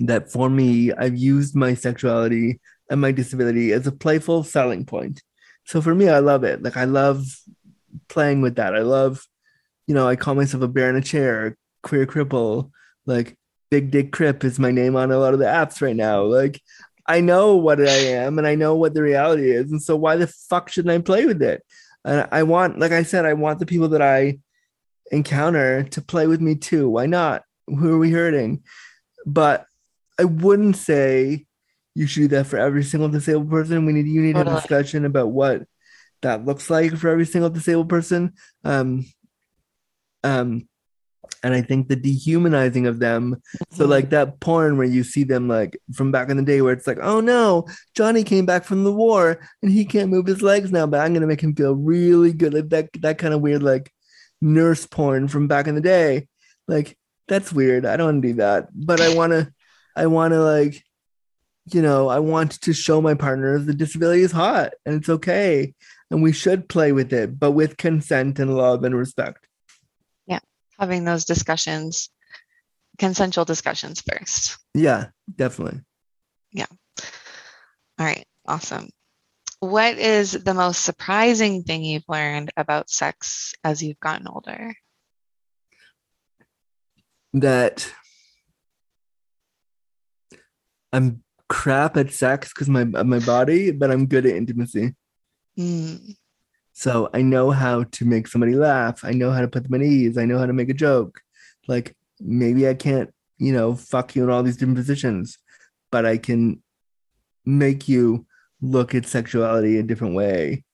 that 0.00 0.30
for 0.30 0.48
me, 0.48 0.92
I've 0.92 1.16
used 1.16 1.56
my 1.56 1.74
sexuality 1.74 2.60
and 2.90 3.00
my 3.00 3.12
disability 3.12 3.72
as 3.72 3.86
a 3.86 3.92
playful 3.92 4.44
selling 4.44 4.84
point. 4.84 5.22
So 5.64 5.80
for 5.80 5.94
me, 5.94 6.08
I 6.08 6.20
love 6.20 6.44
it. 6.44 6.62
Like 6.62 6.76
I 6.76 6.84
love 6.84 7.26
playing 8.08 8.40
with 8.40 8.56
that. 8.56 8.74
I 8.74 8.80
love, 8.80 9.26
you 9.86 9.94
know, 9.94 10.08
I 10.08 10.16
call 10.16 10.34
myself 10.34 10.62
a 10.62 10.68
bear 10.68 10.88
in 10.88 10.96
a 10.96 11.02
chair, 11.02 11.56
queer 11.82 12.06
cripple, 12.06 12.70
like 13.06 13.36
Big 13.70 13.90
Dick 13.90 14.12
Crip 14.12 14.44
is 14.44 14.58
my 14.58 14.70
name 14.70 14.96
on 14.96 15.12
a 15.12 15.18
lot 15.18 15.34
of 15.34 15.40
the 15.40 15.46
apps 15.46 15.82
right 15.82 15.96
now. 15.96 16.22
Like 16.22 16.60
I 17.06 17.20
know 17.20 17.56
what 17.56 17.80
I 17.80 17.90
am 17.90 18.38
and 18.38 18.46
I 18.46 18.54
know 18.54 18.74
what 18.76 18.94
the 18.94 19.02
reality 19.02 19.50
is. 19.50 19.70
And 19.70 19.82
so 19.82 19.96
why 19.96 20.16
the 20.16 20.26
fuck 20.26 20.68
shouldn't 20.68 20.94
I 20.94 20.98
play 21.02 21.26
with 21.26 21.42
it? 21.42 21.62
And 22.04 22.28
I 22.30 22.42
want, 22.44 22.78
like 22.78 22.92
I 22.92 23.02
said, 23.02 23.24
I 23.26 23.34
want 23.34 23.58
the 23.58 23.66
people 23.66 23.88
that 23.88 24.02
I 24.02 24.38
encounter 25.10 25.84
to 25.84 26.02
play 26.02 26.26
with 26.26 26.40
me 26.40 26.54
too. 26.54 26.88
Why 26.88 27.06
not? 27.06 27.42
Who 27.66 27.94
are 27.94 27.98
we 27.98 28.10
hurting? 28.10 28.62
But 29.26 29.66
I 30.18 30.24
wouldn't 30.24 30.76
say 30.76 31.46
you 31.98 32.06
should 32.06 32.20
do 32.20 32.28
that 32.28 32.46
for 32.46 32.58
every 32.58 32.84
single 32.84 33.08
disabled 33.08 33.50
person. 33.50 33.84
We 33.86 33.92
need 33.92 34.06
you 34.06 34.22
need 34.22 34.36
a 34.36 34.44
discussion 34.44 35.04
about 35.04 35.28
what 35.32 35.62
that 36.22 36.44
looks 36.46 36.70
like 36.70 36.96
for 36.96 37.08
every 37.08 37.26
single 37.26 37.50
disabled 37.50 37.88
person. 37.88 38.32
Um, 38.64 39.04
um, 40.24 40.68
and 41.42 41.54
I 41.54 41.60
think 41.62 41.88
the 41.88 41.96
dehumanizing 41.96 42.86
of 42.86 42.98
them. 42.98 43.36
So 43.70 43.84
Mhm. 43.84 43.88
like 43.90 44.10
that 44.10 44.40
porn 44.40 44.76
where 44.78 44.86
you 44.86 45.04
see 45.04 45.24
them 45.24 45.46
like 45.48 45.78
from 45.92 46.10
back 46.10 46.30
in 46.30 46.36
the 46.36 46.42
day 46.42 46.60
where 46.62 46.72
it's 46.72 46.86
like, 46.86 46.98
oh 47.02 47.20
no, 47.20 47.66
Johnny 47.94 48.24
came 48.24 48.46
back 48.46 48.64
from 48.64 48.82
the 48.84 48.92
war 48.92 49.38
and 49.62 49.70
he 49.70 49.84
can't 49.84 50.10
move 50.10 50.26
his 50.26 50.42
legs 50.42 50.70
now, 50.72 50.86
but 50.86 51.00
I'm 51.00 51.14
gonna 51.14 51.26
make 51.26 51.40
him 51.40 51.54
feel 51.54 51.74
really 51.74 52.32
good. 52.32 52.54
Like 52.54 52.68
that 52.70 52.88
that 53.02 53.18
kind 53.18 53.34
of 53.34 53.40
weird 53.40 53.62
like 53.62 53.92
nurse 54.40 54.86
porn 54.86 55.28
from 55.28 55.46
back 55.48 55.66
in 55.66 55.74
the 55.74 55.80
day. 55.80 56.28
Like 56.66 56.96
that's 57.28 57.52
weird. 57.52 57.84
I 57.86 57.96
don't 57.96 58.06
want 58.06 58.22
to 58.22 58.28
do 58.28 58.34
that. 58.34 58.68
But 58.74 59.00
I 59.00 59.14
wanna 59.14 59.52
I 59.94 60.06
wanna 60.06 60.40
like, 60.40 60.82
you 61.74 61.82
know, 61.82 62.08
I 62.08 62.18
want 62.18 62.60
to 62.62 62.72
show 62.72 63.00
my 63.00 63.14
partners 63.14 63.66
the 63.66 63.74
disability 63.74 64.22
is 64.22 64.32
hot 64.32 64.72
and 64.84 64.94
it's 64.96 65.08
okay. 65.08 65.74
And 66.10 66.22
we 66.22 66.32
should 66.32 66.68
play 66.68 66.92
with 66.92 67.12
it, 67.12 67.38
but 67.38 67.52
with 67.52 67.76
consent 67.76 68.38
and 68.38 68.56
love 68.56 68.84
and 68.84 68.96
respect. 68.96 69.46
Yeah. 70.26 70.40
Having 70.78 71.04
those 71.04 71.24
discussions, 71.24 72.10
consensual 72.98 73.44
discussions 73.44 74.00
first. 74.00 74.58
Yeah, 74.74 75.06
definitely. 75.34 75.80
Yeah. 76.52 76.66
All 77.98 78.06
right, 78.06 78.26
awesome. 78.46 78.88
What 79.60 79.98
is 79.98 80.32
the 80.32 80.54
most 80.54 80.84
surprising 80.84 81.64
thing 81.64 81.84
you've 81.84 82.08
learned 82.08 82.52
about 82.56 82.90
sex 82.90 83.54
as 83.64 83.82
you've 83.82 84.00
gotten 84.00 84.28
older? 84.28 84.72
that 87.34 87.92
I'm 90.92 91.22
crap 91.48 91.96
at 91.96 92.12
sex 92.12 92.52
because 92.52 92.68
my 92.68 92.84
my 92.84 93.18
body, 93.20 93.70
but 93.70 93.90
I'm 93.90 94.06
good 94.06 94.26
at 94.26 94.36
intimacy. 94.36 94.94
Mm, 95.58 96.14
So 96.72 97.10
I 97.12 97.22
know 97.22 97.50
how 97.50 97.84
to 97.84 98.04
make 98.04 98.28
somebody 98.28 98.54
laugh. 98.54 99.04
I 99.04 99.12
know 99.12 99.30
how 99.32 99.40
to 99.40 99.48
put 99.48 99.64
them 99.64 99.74
at 99.74 99.82
ease. 99.82 100.16
I 100.18 100.24
know 100.24 100.38
how 100.38 100.46
to 100.46 100.52
make 100.52 100.68
a 100.68 100.74
joke. 100.74 101.20
Like 101.66 101.96
maybe 102.20 102.68
I 102.68 102.74
can't, 102.74 103.10
you 103.38 103.52
know, 103.52 103.74
fuck 103.74 104.14
you 104.14 104.24
in 104.24 104.30
all 104.30 104.42
these 104.42 104.56
different 104.56 104.78
positions, 104.78 105.38
but 105.90 106.06
I 106.06 106.18
can 106.18 106.62
make 107.44 107.88
you 107.88 108.26
look 108.60 108.94
at 108.94 109.06
sexuality 109.06 109.78
a 109.78 109.82
different 109.82 110.14
way. 110.14 110.64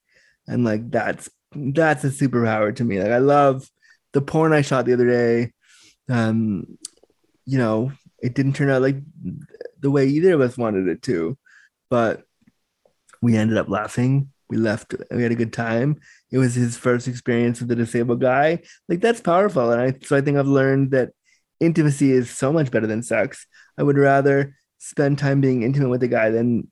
And 0.46 0.64
like 0.64 0.90
that's 0.90 1.30
that's 1.54 2.04
a 2.04 2.08
superpower 2.10 2.74
to 2.76 2.84
me. 2.84 3.00
Like 3.00 3.12
I 3.12 3.18
love 3.18 3.68
the 4.12 4.20
porn 4.20 4.52
I 4.52 4.62
shot 4.62 4.84
the 4.86 4.92
other 4.94 5.06
day. 5.08 5.52
Um, 6.08 6.78
you 7.46 7.58
know, 7.58 7.92
it 8.20 8.34
didn't 8.34 8.54
turn 8.54 8.70
out 8.70 8.82
like 8.82 8.96
the 9.84 9.90
way 9.90 10.06
either 10.06 10.32
of 10.32 10.40
us 10.40 10.56
wanted 10.56 10.88
it 10.88 11.02
to, 11.02 11.36
but 11.90 12.22
we 13.20 13.36
ended 13.36 13.58
up 13.58 13.68
laughing. 13.68 14.30
We 14.48 14.56
left, 14.56 14.94
we 15.10 15.22
had 15.22 15.30
a 15.30 15.36
good 15.36 15.52
time. 15.52 16.00
It 16.32 16.38
was 16.38 16.54
his 16.54 16.78
first 16.78 17.06
experience 17.06 17.60
with 17.60 17.70
a 17.70 17.76
disabled 17.76 18.22
guy. 18.22 18.62
Like 18.88 19.00
that's 19.00 19.20
powerful. 19.20 19.70
And 19.70 19.80
I 19.80 19.94
so 20.02 20.16
I 20.16 20.22
think 20.22 20.38
I've 20.38 20.46
learned 20.46 20.90
that 20.92 21.10
intimacy 21.60 22.12
is 22.12 22.30
so 22.30 22.50
much 22.50 22.70
better 22.70 22.86
than 22.86 23.02
sex. 23.02 23.46
I 23.76 23.82
would 23.82 23.98
rather 23.98 24.56
spend 24.78 25.18
time 25.18 25.42
being 25.42 25.62
intimate 25.62 25.90
with 25.90 26.02
a 26.02 26.08
guy 26.08 26.30
than 26.30 26.68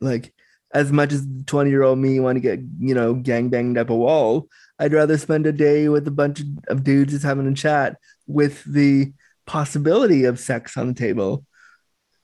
like 0.00 0.34
as 0.74 0.90
much 0.90 1.12
as 1.12 1.24
20 1.46 1.70
year 1.70 1.84
old 1.84 2.00
me 2.00 2.18
want 2.18 2.36
to 2.36 2.40
get, 2.40 2.58
you 2.80 2.94
know, 2.94 3.14
gang 3.14 3.50
banged 3.50 3.78
up 3.78 3.90
a 3.90 3.96
wall. 3.96 4.48
I'd 4.80 4.92
rather 4.92 5.16
spend 5.16 5.46
a 5.46 5.52
day 5.52 5.88
with 5.88 6.08
a 6.08 6.12
bunch 6.12 6.40
of, 6.40 6.46
of 6.66 6.84
dudes 6.84 7.12
just 7.12 7.24
having 7.24 7.46
a 7.46 7.54
chat 7.54 7.98
with 8.26 8.64
the 8.64 9.12
possibility 9.46 10.24
of 10.24 10.40
sex 10.40 10.76
on 10.76 10.88
the 10.88 10.94
table. 10.94 11.44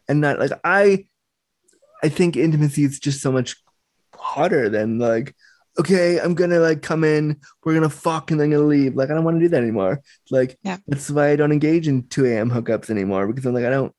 And 0.09 0.21
not 0.21 0.39
like 0.39 0.53
I 0.65 1.07
I 2.03 2.09
think 2.09 2.37
intimacy 2.37 2.85
is 2.85 2.99
just 2.99 3.21
so 3.23 3.33
much 3.33 3.57
hotter 4.15 4.69
than 4.69 4.99
like, 4.99 5.35
okay, 5.79 6.21
I'm 6.21 6.35
gonna 6.35 6.59
like 6.61 6.83
come 6.83 7.05
in, 7.05 7.41
we're 7.65 7.75
gonna 7.75 7.89
fuck 7.89 8.31
and 8.31 8.39
then 8.39 8.51
gonna 8.51 8.65
leave. 8.65 8.95
Like 8.95 9.11
I 9.11 9.15
don't 9.15 9.25
want 9.25 9.37
to 9.37 9.41
do 9.45 9.49
that 9.49 9.63
anymore. 9.63 10.03
Like 10.31 10.59
Yeah. 10.63 10.79
that's 10.87 11.11
why 11.11 11.31
I 11.31 11.37
don't 11.37 11.53
engage 11.53 11.89
in 11.89 12.07
2 12.09 12.27
a.m. 12.27 12.51
hookups 12.51 12.91
anymore 12.91 13.27
because 13.27 13.47
I'm 13.47 13.55
like, 13.55 13.65
I 13.65 13.71
don't 13.71 13.95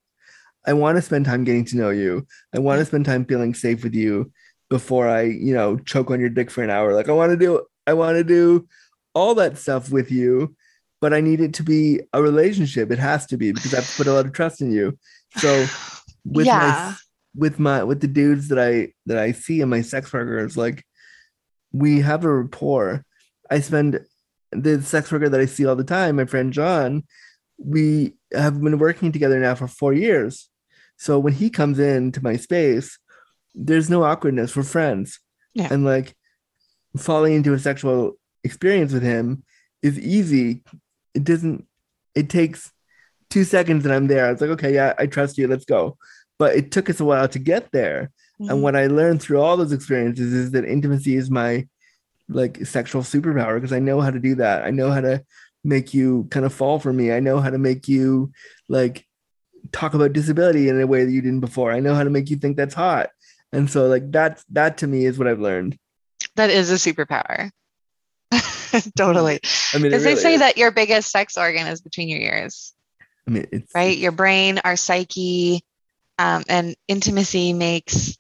I 0.68 0.74
want 0.74 0.98
to 0.98 1.02
spend 1.02 1.26
time 1.26 1.44
getting 1.44 1.66
to 1.66 1.78
know 1.78 1.90
you. 1.92 2.26
I 2.54 2.60
want 2.60 2.80
to 2.80 2.86
spend 2.86 3.06
time 3.06 3.26
feeling 3.26 3.54
safe 3.54 3.84
with 3.84 3.94
you 3.94 4.32
before 4.70 5.08
I, 5.08 5.22
you 5.24 5.54
know, 5.54 5.78
choke 5.78 6.10
on 6.10 6.20
your 6.20 6.30
dick 6.30 6.50
for 6.50 6.64
an 6.64 6.72
hour. 6.72 6.94
Like 6.94 7.10
I 7.10 7.14
want 7.14 7.32
to 7.32 7.38
do 7.38 7.66
I 7.88 7.94
want 7.94 8.16
to 8.18 8.24
do 8.24 8.68
all 9.14 9.36
that 9.36 9.58
stuff 9.58 9.92
with 9.92 10.12
you, 10.12 10.56
but 11.02 11.14
I 11.14 11.22
need 11.22 11.40
it 11.40 11.54
to 11.56 11.64
be 11.64 12.02
a 12.14 12.22
relationship. 12.22 12.92
It 12.92 13.00
has 13.00 13.26
to 13.28 13.38
be 13.38 13.52
because 13.52 13.74
I've 13.74 13.92
put 13.98 14.08
a 14.08 14.14
lot 14.14 14.26
of 14.26 14.34
trust 14.34 14.62
in 14.62 14.72
you. 14.72 14.98
So 15.38 15.66
with 16.26 16.46
Yeah. 16.48 16.60
my 16.60 16.96
with 17.38 17.60
my 17.60 17.84
with 17.84 18.02
the 18.02 18.08
dudes 18.08 18.48
that 18.50 18.60
I 18.60 18.94
that 19.06 19.18
I 19.18 19.32
see 19.32 19.62
in 19.62 19.70
my 19.70 19.82
sex 19.82 20.12
workers, 20.12 20.58
like 20.58 20.84
we 21.72 22.02
have 22.02 22.24
a 22.26 22.34
rapport. 22.34 23.06
I 23.50 23.60
spend 23.60 24.00
the 24.52 24.82
sex 24.82 25.12
worker 25.12 25.30
that 25.30 25.40
I 25.40 25.46
see 25.46 25.66
all 25.66 25.76
the 25.76 25.84
time, 25.84 26.16
my 26.16 26.26
friend 26.26 26.52
John, 26.54 27.04
we 27.58 28.14
have 28.34 28.62
been 28.62 28.78
working 28.80 29.12
together 29.12 29.40
now 29.40 29.56
for 29.56 29.68
four 29.68 29.94
years. 29.94 30.50
So 30.98 31.20
when 31.20 31.34
he 31.34 31.50
comes 31.50 31.78
into 31.80 32.24
my 32.24 32.38
space, 32.38 32.98
there's 33.54 33.90
no 33.90 34.04
awkwardness. 34.04 34.56
We're 34.56 34.64
friends. 34.64 35.20
Yeah. 35.54 35.68
And 35.72 35.84
like 35.84 36.16
falling 36.98 37.34
into 37.34 37.54
a 37.54 37.60
sexual 37.60 38.14
experience 38.44 38.94
with 38.94 39.04
him 39.04 39.44
is 39.82 40.00
easy. 40.00 40.64
It 41.14 41.24
doesn't, 41.24 41.66
it 42.14 42.30
takes 42.30 42.72
two 43.30 43.44
seconds 43.44 43.86
and 43.86 43.94
I'm 43.94 44.08
there. 44.08 44.26
I 44.26 44.32
was 44.32 44.42
like, 44.42 44.52
okay, 44.52 44.74
yeah, 44.74 44.94
I 44.98 45.08
trust 45.08 45.38
you. 45.38 45.48
Let's 45.48 45.66
go. 45.66 45.98
But 46.38 46.56
it 46.56 46.72
took 46.72 46.90
us 46.90 47.00
a 47.00 47.06
while 47.06 47.28
to 47.30 47.40
get 47.40 47.72
there. 47.72 48.12
Mm-hmm. 48.40 48.52
And 48.52 48.62
what 48.62 48.76
I 48.76 48.88
learned 48.88 49.22
through 49.22 49.42
all 49.42 49.58
those 49.58 49.72
experiences 49.72 50.34
is 50.34 50.52
that 50.52 50.66
intimacy 50.66 51.16
is 51.16 51.32
my 51.32 51.68
like 52.28 52.66
sexual 52.66 53.02
superpower 53.04 53.56
because 53.56 53.74
I 53.74 53.80
know 53.80 54.02
how 54.02 54.12
to 54.12 54.20
do 54.20 54.36
that. 54.36 54.64
I 54.64 54.72
know 54.72 54.92
how 54.92 55.02
to 55.02 55.24
make 55.64 55.94
you 55.94 56.28
kind 56.32 56.46
of 56.46 56.54
fall 56.54 56.80
for 56.80 56.92
me. 56.92 57.12
I 57.12 57.20
know 57.20 57.40
how 57.40 57.50
to 57.50 57.58
make 57.58 57.88
you 57.88 58.32
like 58.68 59.06
talk 59.72 59.94
about 59.94 60.14
disability 60.14 60.70
in 60.70 60.80
a 60.80 60.88
way 60.88 61.06
that 61.06 61.12
you 61.12 61.22
didn't 61.22 61.40
before. 61.40 61.72
I 61.72 61.80
know 61.80 61.96
how 61.96 62.04
to 62.04 62.10
make 62.10 62.30
you 62.30 62.38
think 62.38 62.58
that's 62.58 62.76
hot. 62.76 63.10
And 63.52 63.70
so 63.70 63.88
like 63.88 64.12
that's 64.12 64.44
that 64.52 64.78
to 64.80 64.88
me 64.88 65.06
is 65.06 65.18
what 65.18 65.28
I've 65.28 65.40
learned. 65.40 65.78
That 66.36 66.50
is 66.50 66.72
a 66.72 66.76
superpower. 66.76 67.52
totally. 68.98 69.40
I 69.74 69.78
mean, 69.78 69.84
Because 69.84 70.04
they 70.04 70.16
say 70.16 70.34
is. 70.34 70.40
that 70.40 70.58
your 70.58 70.72
biggest 70.72 71.12
sex 71.12 71.38
organ 71.38 71.68
is 71.68 71.82
between 71.82 72.10
your 72.10 72.20
ears, 72.20 72.74
I 73.28 73.32
mean, 73.32 73.48
it's 73.52 73.74
right? 73.74 73.98
Your 73.98 74.12
brain, 74.12 74.60
our 74.64 74.76
psyche, 74.76 75.64
um, 76.18 76.44
and 76.48 76.76
intimacy 76.88 77.54
makes. 77.54 78.18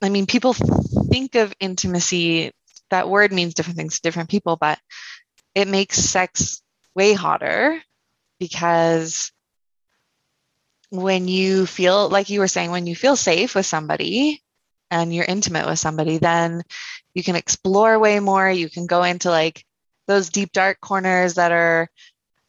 I 0.00 0.08
mean, 0.08 0.26
people 0.26 0.52
think 0.54 1.36
of 1.36 1.54
intimacy, 1.60 2.52
that 2.90 3.08
word 3.08 3.32
means 3.32 3.54
different 3.54 3.76
things 3.76 3.96
to 3.96 4.02
different 4.02 4.30
people, 4.30 4.56
but 4.56 4.78
it 5.54 5.68
makes 5.68 5.98
sex 5.98 6.60
way 6.94 7.12
hotter 7.12 7.80
because 8.40 9.30
when 10.90 11.28
you 11.28 11.66
feel, 11.66 12.08
like 12.08 12.30
you 12.30 12.40
were 12.40 12.48
saying, 12.48 12.70
when 12.70 12.86
you 12.86 12.96
feel 12.96 13.16
safe 13.16 13.54
with 13.54 13.64
somebody 13.64 14.42
and 14.90 15.14
you're 15.14 15.24
intimate 15.24 15.66
with 15.66 15.78
somebody, 15.78 16.18
then 16.18 16.62
you 17.14 17.22
can 17.22 17.36
explore 17.36 17.98
way 17.98 18.20
more. 18.20 18.50
You 18.50 18.68
can 18.68 18.86
go 18.86 19.02
into 19.02 19.30
like 19.30 19.64
those 20.06 20.30
deep, 20.30 20.52
dark 20.52 20.80
corners 20.80 21.34
that 21.34 21.52
are 21.52 21.88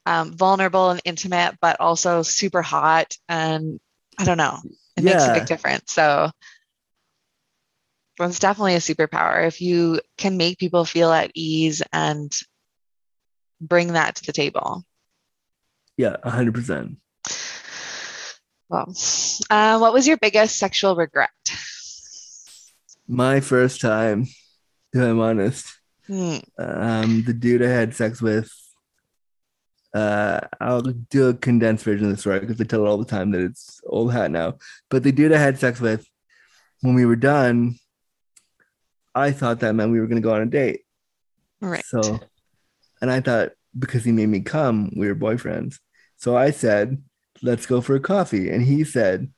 um, 0.06 0.34
vulnerable 0.34 0.90
and 0.90 1.02
intimate, 1.06 1.56
but 1.62 1.80
also 1.80 2.22
super 2.24 2.62
hot. 2.62 3.16
And 3.30 3.80
I 4.18 4.26
don't 4.26 4.38
know, 4.38 4.60
it 4.96 5.04
makes 5.04 5.26
a 5.26 5.34
big 5.34 5.46
difference. 5.46 5.92
So 5.92 6.32
it's 8.20 8.40
definitely 8.40 8.76
a 8.76 8.80
superpower 8.80 9.48
if 9.48 9.60
you 9.62 10.00
can 10.18 10.38
make 10.38 10.60
people 10.60 10.86
feel 10.86 11.12
at 11.12 11.32
ease 11.34 11.82
and 11.92 12.32
bring 13.60 13.94
that 13.94 14.16
to 14.16 14.26
the 14.26 14.34
table. 14.34 14.84
yeah, 15.98 16.18
hundred 16.24 16.54
percent. 16.54 16.98
Well, 18.70 18.94
uh, 19.50 19.78
what 19.78 19.94
was 19.94 20.08
your 20.08 20.18
biggest 20.18 20.58
sexual 20.58 20.96
regret? 20.96 21.30
My 23.08 23.40
first 23.40 23.82
time, 23.82 24.28
if 24.94 25.02
I'm 25.02 25.20
honest. 25.20 25.68
Hmm. 26.06 26.40
um 26.58 27.24
the 27.24 27.34
dude 27.34 27.64
I 27.64 27.70
had 27.70 27.96
sex 27.96 28.22
with 28.22 28.52
uh 29.94 30.40
I'll 30.60 30.82
do 30.82 31.30
a 31.30 31.34
condensed 31.34 31.84
version 31.84 32.06
of 32.06 32.12
the 32.12 32.18
story 32.18 32.40
because 32.40 32.58
they 32.58 32.64
tell 32.64 32.86
it 32.86 32.90
all 32.90 32.98
the 32.98 33.06
time 33.06 33.32
that 33.32 33.42
it's 33.42 33.82
old 33.86 34.12
hat 34.12 34.32
now. 34.32 34.58
But 34.90 35.04
the 35.04 35.12
dude 35.12 35.34
I 35.34 35.38
had 35.38 35.60
sex 35.60 35.80
with 35.80 36.08
when 36.82 36.96
we 36.96 37.06
were 37.06 37.16
done, 37.16 37.76
I 39.16 39.32
thought 39.32 39.60
that 39.60 39.74
meant 39.74 39.92
we 39.92 40.00
were 40.00 40.08
gonna 40.08 40.22
go 40.22 40.34
on 40.34 40.42
a 40.42 40.46
date. 40.46 40.82
Right. 41.62 41.86
So 41.86 42.20
and 43.02 43.12
I 43.12 43.20
thought 43.20 43.52
because 43.78 44.04
he 44.04 44.12
made 44.12 44.30
me 44.30 44.42
come, 44.42 44.92
we 44.96 45.08
were 45.08 45.16
boyfriends. 45.16 45.80
So 46.18 46.38
I 46.38 46.52
said, 46.52 47.02
let's 47.42 47.66
go 47.66 47.82
for 47.82 47.96
a 47.96 48.00
coffee. 48.00 48.50
And 48.50 48.64
he 48.64 48.84
said, 48.84 49.32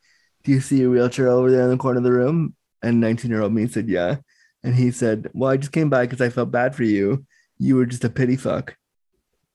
Do 0.44 0.52
you 0.52 0.62
see 0.62 0.84
a 0.84 0.90
wheelchair 0.90 1.28
over 1.28 1.52
there 1.52 1.64
in 1.64 1.70
the 1.70 1.78
corner 1.78 1.98
of 1.98 2.04
the 2.04 2.12
room? 2.12 2.56
And 2.82 3.02
19 3.02 3.32
year 3.32 3.42
old 3.42 3.54
me 3.54 3.68
said, 3.68 3.90
Yeah. 3.90 4.18
And 4.64 4.76
he 4.76 4.92
said, 4.92 5.30
Well, 5.34 5.52
I 5.52 5.58
just 5.58 5.72
came 5.72 5.90
by 5.90 6.06
because 6.06 6.22
I 6.22 6.30
felt 6.30 6.52
bad 6.52 6.76
for 6.76 6.84
you. 6.84 7.26
You 7.58 7.76
were 7.76 7.86
just 7.86 8.04
a 8.04 8.10
pity 8.10 8.36
fuck. 8.36 8.76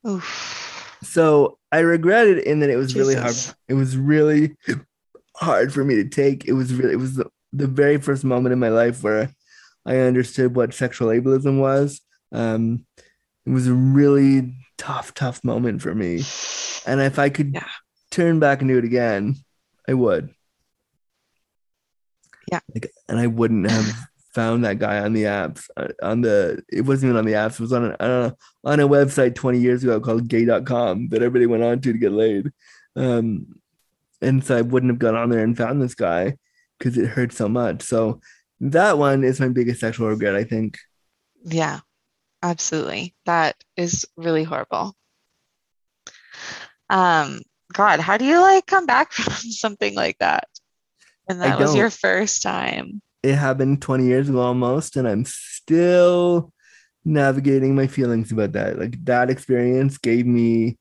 Oof. 0.06 0.69
So 1.02 1.58
I 1.72 1.80
regret 1.80 2.26
it 2.26 2.44
in 2.44 2.60
that 2.60 2.70
it 2.70 2.76
was 2.76 2.94
really 2.94 3.14
hard. 3.14 3.34
It 3.68 3.74
was 3.74 3.96
really 3.96 4.56
hard 5.36 5.72
for 5.72 5.84
me 5.84 5.96
to 5.96 6.08
take. 6.08 6.46
It 6.46 6.52
was 6.52 6.74
really, 6.74 6.92
it 6.92 6.98
was 6.98 7.16
the, 7.16 7.30
the 7.52 7.66
very 7.66 7.98
first 7.98 8.24
moment 8.24 8.52
in 8.52 8.58
my 8.58 8.68
life 8.68 9.02
where 9.02 9.30
I 9.86 9.96
understood 9.96 10.54
what 10.54 10.74
sexual 10.74 11.08
ableism 11.08 11.58
was. 11.58 12.00
Um, 12.32 12.84
it 13.46 13.50
was 13.50 13.66
a 13.66 13.72
really 13.74 14.54
tough, 14.76 15.14
tough 15.14 15.42
moment 15.42 15.80
for 15.82 15.94
me. 15.94 16.22
And 16.86 17.00
if 17.00 17.18
I 17.18 17.30
could 17.30 17.54
Yeah. 17.54 17.66
turn 18.10 18.38
back 18.38 18.60
and 18.60 18.68
do 18.68 18.78
it 18.78 18.84
again, 18.84 19.36
I 19.88 19.94
would. 19.94 20.30
Yeah. 22.52 22.60
Like, 22.74 22.90
and 23.08 23.18
I 23.18 23.26
wouldn't 23.26 23.70
have 23.70 23.94
found 24.32 24.64
that 24.64 24.78
guy 24.78 25.00
on 25.00 25.12
the 25.12 25.24
apps 25.24 25.68
uh, 25.76 25.88
on 26.02 26.20
the 26.20 26.62
it 26.68 26.82
wasn't 26.82 27.08
even 27.10 27.18
on 27.18 27.24
the 27.24 27.32
apps 27.32 27.54
it 27.54 27.60
was 27.60 27.72
on 27.72 27.86
a, 27.86 27.96
on 28.00 28.10
a 28.10 28.36
on 28.64 28.80
a 28.80 28.88
website 28.88 29.34
20 29.34 29.58
years 29.58 29.82
ago 29.82 30.00
called 30.00 30.28
gay.com 30.28 31.08
that 31.08 31.22
everybody 31.22 31.46
went 31.46 31.62
on 31.62 31.80
to 31.80 31.92
to 31.92 31.98
get 31.98 32.12
laid 32.12 32.50
um 32.96 33.46
and 34.22 34.44
so 34.44 34.56
i 34.56 34.60
wouldn't 34.60 34.90
have 34.90 34.98
gone 34.98 35.16
on 35.16 35.30
there 35.30 35.42
and 35.42 35.56
found 35.56 35.82
this 35.82 35.94
guy 35.94 36.36
because 36.78 36.96
it 36.96 37.08
hurt 37.08 37.32
so 37.32 37.48
much 37.48 37.82
so 37.82 38.20
that 38.60 38.98
one 38.98 39.24
is 39.24 39.40
my 39.40 39.48
biggest 39.48 39.80
sexual 39.80 40.08
regret 40.08 40.36
i 40.36 40.44
think 40.44 40.78
Yeah, 41.44 41.80
absolutely. 42.42 43.14
That 43.26 43.56
is 43.76 44.06
really 44.16 44.44
horrible. 44.44 44.94
Um, 46.88 47.40
God, 47.72 48.00
how 48.00 48.18
do 48.18 48.24
you 48.24 48.40
like 48.40 48.66
come 48.66 48.86
back 48.86 49.12
from 49.14 49.34
something 49.34 49.94
like 49.94 50.18
that? 50.18 50.48
And 51.28 51.40
that 51.42 51.58
was 51.58 51.76
your 51.76 51.90
first 51.90 52.42
time. 52.42 53.00
It 53.22 53.34
happened 53.34 53.82
20 53.82 54.04
years 54.04 54.28
ago 54.28 54.40
almost 54.40 54.96
and 54.96 55.06
i'm 55.06 55.24
still 55.24 56.52
navigating 57.04 57.74
my 57.74 57.86
feelings 57.86 58.32
about 58.32 58.52
that. 58.52 58.78
Like 58.78 59.02
that 59.04 59.30
experience 59.30 59.98
gave 59.98 60.26
me 60.26 60.78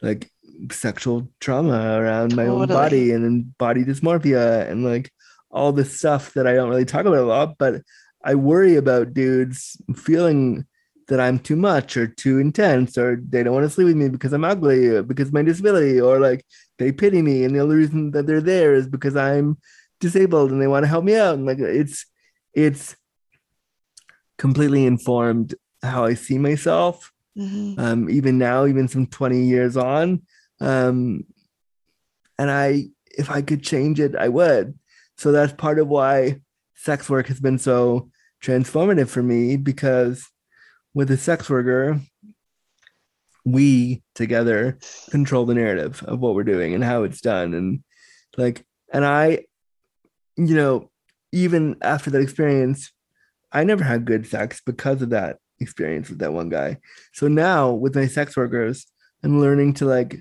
like 0.00 0.30
sexual 0.70 1.28
trauma 1.40 1.98
around 1.98 2.36
my 2.36 2.46
own 2.46 2.68
body 2.68 3.12
and 3.12 3.24
then 3.24 3.54
body 3.58 3.84
dysmorphia 3.84 4.68
and 4.68 4.84
like 4.84 5.10
all 5.50 5.72
this 5.72 5.98
stuff 5.98 6.34
that 6.34 6.46
i 6.46 6.52
don't 6.52 6.68
really 6.68 6.84
talk 6.84 7.04
about 7.04 7.18
a 7.18 7.26
lot 7.26 7.56
but 7.58 7.82
i 8.24 8.34
worry 8.34 8.76
about 8.76 9.12
dudes 9.12 9.76
feeling 9.96 10.64
that 11.08 11.18
i'm 11.18 11.38
too 11.38 11.56
much 11.56 11.96
or 11.96 12.06
too 12.06 12.38
intense 12.38 12.96
or 12.96 13.20
they 13.28 13.42
don't 13.42 13.54
want 13.54 13.64
to 13.64 13.70
sleep 13.70 13.86
with 13.86 13.96
me 13.96 14.08
because 14.08 14.32
i'm 14.32 14.44
ugly 14.44 14.86
or 14.86 15.02
because 15.02 15.28
of 15.28 15.34
my 15.34 15.42
disability 15.42 16.00
or 16.00 16.20
like 16.20 16.44
they 16.78 16.92
pity 16.92 17.22
me 17.22 17.44
and 17.44 17.56
the 17.56 17.60
only 17.60 17.76
reason 17.76 18.12
that 18.12 18.26
they're 18.26 18.40
there 18.40 18.74
is 18.74 18.86
because 18.86 19.16
i'm 19.16 19.58
disabled 20.02 20.50
and 20.50 20.60
they 20.60 20.66
want 20.66 20.82
to 20.82 20.88
help 20.88 21.04
me 21.04 21.16
out. 21.16 21.34
And 21.36 21.46
like 21.46 21.58
it's 21.58 22.04
it's 22.52 22.96
completely 24.36 24.84
informed 24.84 25.54
how 25.82 26.04
i 26.04 26.14
see 26.14 26.38
myself. 26.38 27.10
Mhm. 27.38 27.78
um 27.78 28.10
even 28.10 28.36
now 28.36 28.66
even 28.66 28.88
some 28.88 29.06
20 29.06 29.46
years 29.46 29.74
on 29.78 30.20
um 30.60 31.24
and 32.38 32.50
i 32.50 32.88
if 33.22 33.30
i 33.30 33.40
could 33.40 33.62
change 33.62 34.00
it 34.00 34.14
i 34.16 34.28
would. 34.28 34.78
So 35.16 35.32
that's 35.32 35.52
part 35.64 35.78
of 35.78 35.88
why 35.88 36.40
sex 36.74 37.08
work 37.08 37.28
has 37.28 37.40
been 37.40 37.58
so 37.58 38.10
transformative 38.44 39.08
for 39.08 39.22
me 39.22 39.56
because 39.56 40.28
with 40.92 41.10
a 41.10 41.16
sex 41.16 41.48
worker 41.48 42.00
we 43.44 44.02
together 44.14 44.78
control 45.10 45.46
the 45.46 45.54
narrative 45.54 46.02
of 46.06 46.20
what 46.20 46.34
we're 46.34 46.52
doing 46.54 46.74
and 46.74 46.84
how 46.84 47.02
it's 47.04 47.20
done. 47.20 47.54
And 47.54 47.82
like 48.36 48.64
and 48.92 49.04
i 49.04 49.44
you 50.36 50.54
know 50.54 50.90
even 51.32 51.76
after 51.82 52.10
that 52.10 52.20
experience 52.20 52.92
i 53.52 53.64
never 53.64 53.84
had 53.84 54.04
good 54.04 54.26
sex 54.26 54.60
because 54.64 55.02
of 55.02 55.10
that 55.10 55.38
experience 55.60 56.10
with 56.10 56.18
that 56.18 56.32
one 56.32 56.48
guy. 56.48 56.76
So 57.12 57.28
now 57.28 57.70
with 57.70 57.94
my 57.94 58.06
sex 58.06 58.36
workers 58.36 58.86
i'm 59.24 59.40
learning 59.40 59.74
to 59.74 59.84
like 59.84 60.20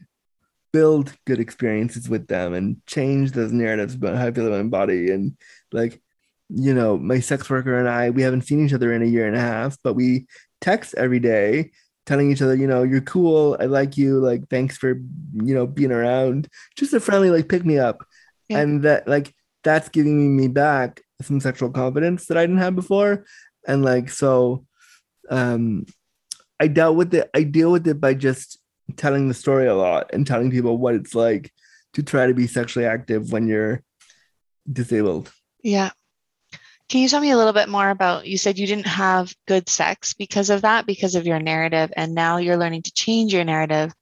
build 0.72 1.14
good 1.26 1.40
experiences 1.40 2.08
with 2.08 2.28
them 2.28 2.54
and 2.54 2.78
change 2.86 3.32
those 3.32 3.52
narratives 3.52 3.96
about 3.96 4.16
how 4.16 4.28
i 4.28 4.32
feel 4.32 4.48
about 4.48 4.64
my 4.64 4.70
body. 4.70 5.12
And 5.12 5.36
like 5.72 6.02
you 6.50 6.74
know 6.74 6.98
my 6.98 7.20
sex 7.20 7.50
worker 7.50 7.80
and 7.80 7.88
i 7.88 8.10
we 8.10 8.22
haven't 8.22 8.42
seen 8.42 8.66
each 8.66 8.74
other 8.74 8.92
in 8.94 9.02
a 9.02 9.06
year 9.06 9.26
and 9.26 9.38
a 9.38 9.40
half 9.40 9.78
but 9.86 9.94
we 9.94 10.28
text 10.60 10.94
every 10.98 11.20
day 11.20 11.72
telling 12.06 12.30
each 12.30 12.42
other 12.42 12.56
you 12.56 12.68
know 12.68 12.84
you're 12.84 13.02
cool. 13.02 13.58
I 13.60 13.66
like 13.66 13.98
you. 13.98 14.20
Like 14.20 14.48
thanks 14.50 14.78
for 14.78 14.90
you 15.34 15.54
know 15.56 15.66
being 15.68 15.92
around. 15.92 16.48
Just 16.76 16.94
a 16.94 17.00
friendly 17.00 17.30
like 17.30 17.50
pick 17.50 17.66
me 17.66 17.78
up. 17.78 18.04
Yeah. 18.50 18.60
and 18.60 18.84
that 18.84 19.08
like 19.08 19.34
that's 19.64 19.90
giving 19.90 20.36
me 20.36 20.48
back 20.48 21.02
some 21.22 21.40
sexual 21.40 21.70
confidence 21.70 22.26
that 22.28 22.38
i 22.38 22.42
didn't 22.42 22.58
have 22.58 22.76
before 22.76 23.26
and 23.68 23.84
like 23.84 24.10
so 24.10 24.66
um 25.30 25.86
i 26.60 26.68
dealt 26.68 26.96
with 26.96 27.14
it 27.14 27.30
i 27.34 27.44
deal 27.44 27.72
with 27.72 27.88
it 27.88 28.00
by 28.02 28.14
just 28.14 28.60
telling 28.98 29.28
the 29.28 29.34
story 29.34 29.68
a 29.68 29.76
lot 29.76 30.10
and 30.14 30.26
telling 30.28 30.52
people 30.52 30.78
what 30.78 30.96
it's 30.96 31.16
like 31.16 31.52
to 31.94 32.04
try 32.04 32.28
to 32.28 32.34
be 32.34 32.48
sexually 32.48 32.86
active 32.86 33.32
when 33.32 33.48
you're 33.48 33.84
disabled 34.72 35.32
Yeah. 35.64 35.92
Can 36.90 37.00
you 37.00 37.08
tell 37.08 37.22
me 37.22 37.32
a 37.32 37.38
little 37.38 37.54
bit 37.54 37.70
more 37.70 37.90
about, 37.90 38.28
you 38.28 38.38
said 38.38 38.60
you 38.60 38.68
didn't 38.68 38.86
have 38.88 39.34
good 39.48 39.70
sex 39.70 40.14
because 40.14 40.50
of 40.50 40.64
that, 40.64 40.86
because 40.86 41.16
of 41.16 41.26
your 41.26 41.40
narrative, 41.40 41.90
and 41.96 42.14
now 42.14 42.36
you're 42.36 42.58
learning 42.58 42.82
to 42.82 42.92
change 42.92 43.34
your 43.34 43.46
narrative. 43.46 43.94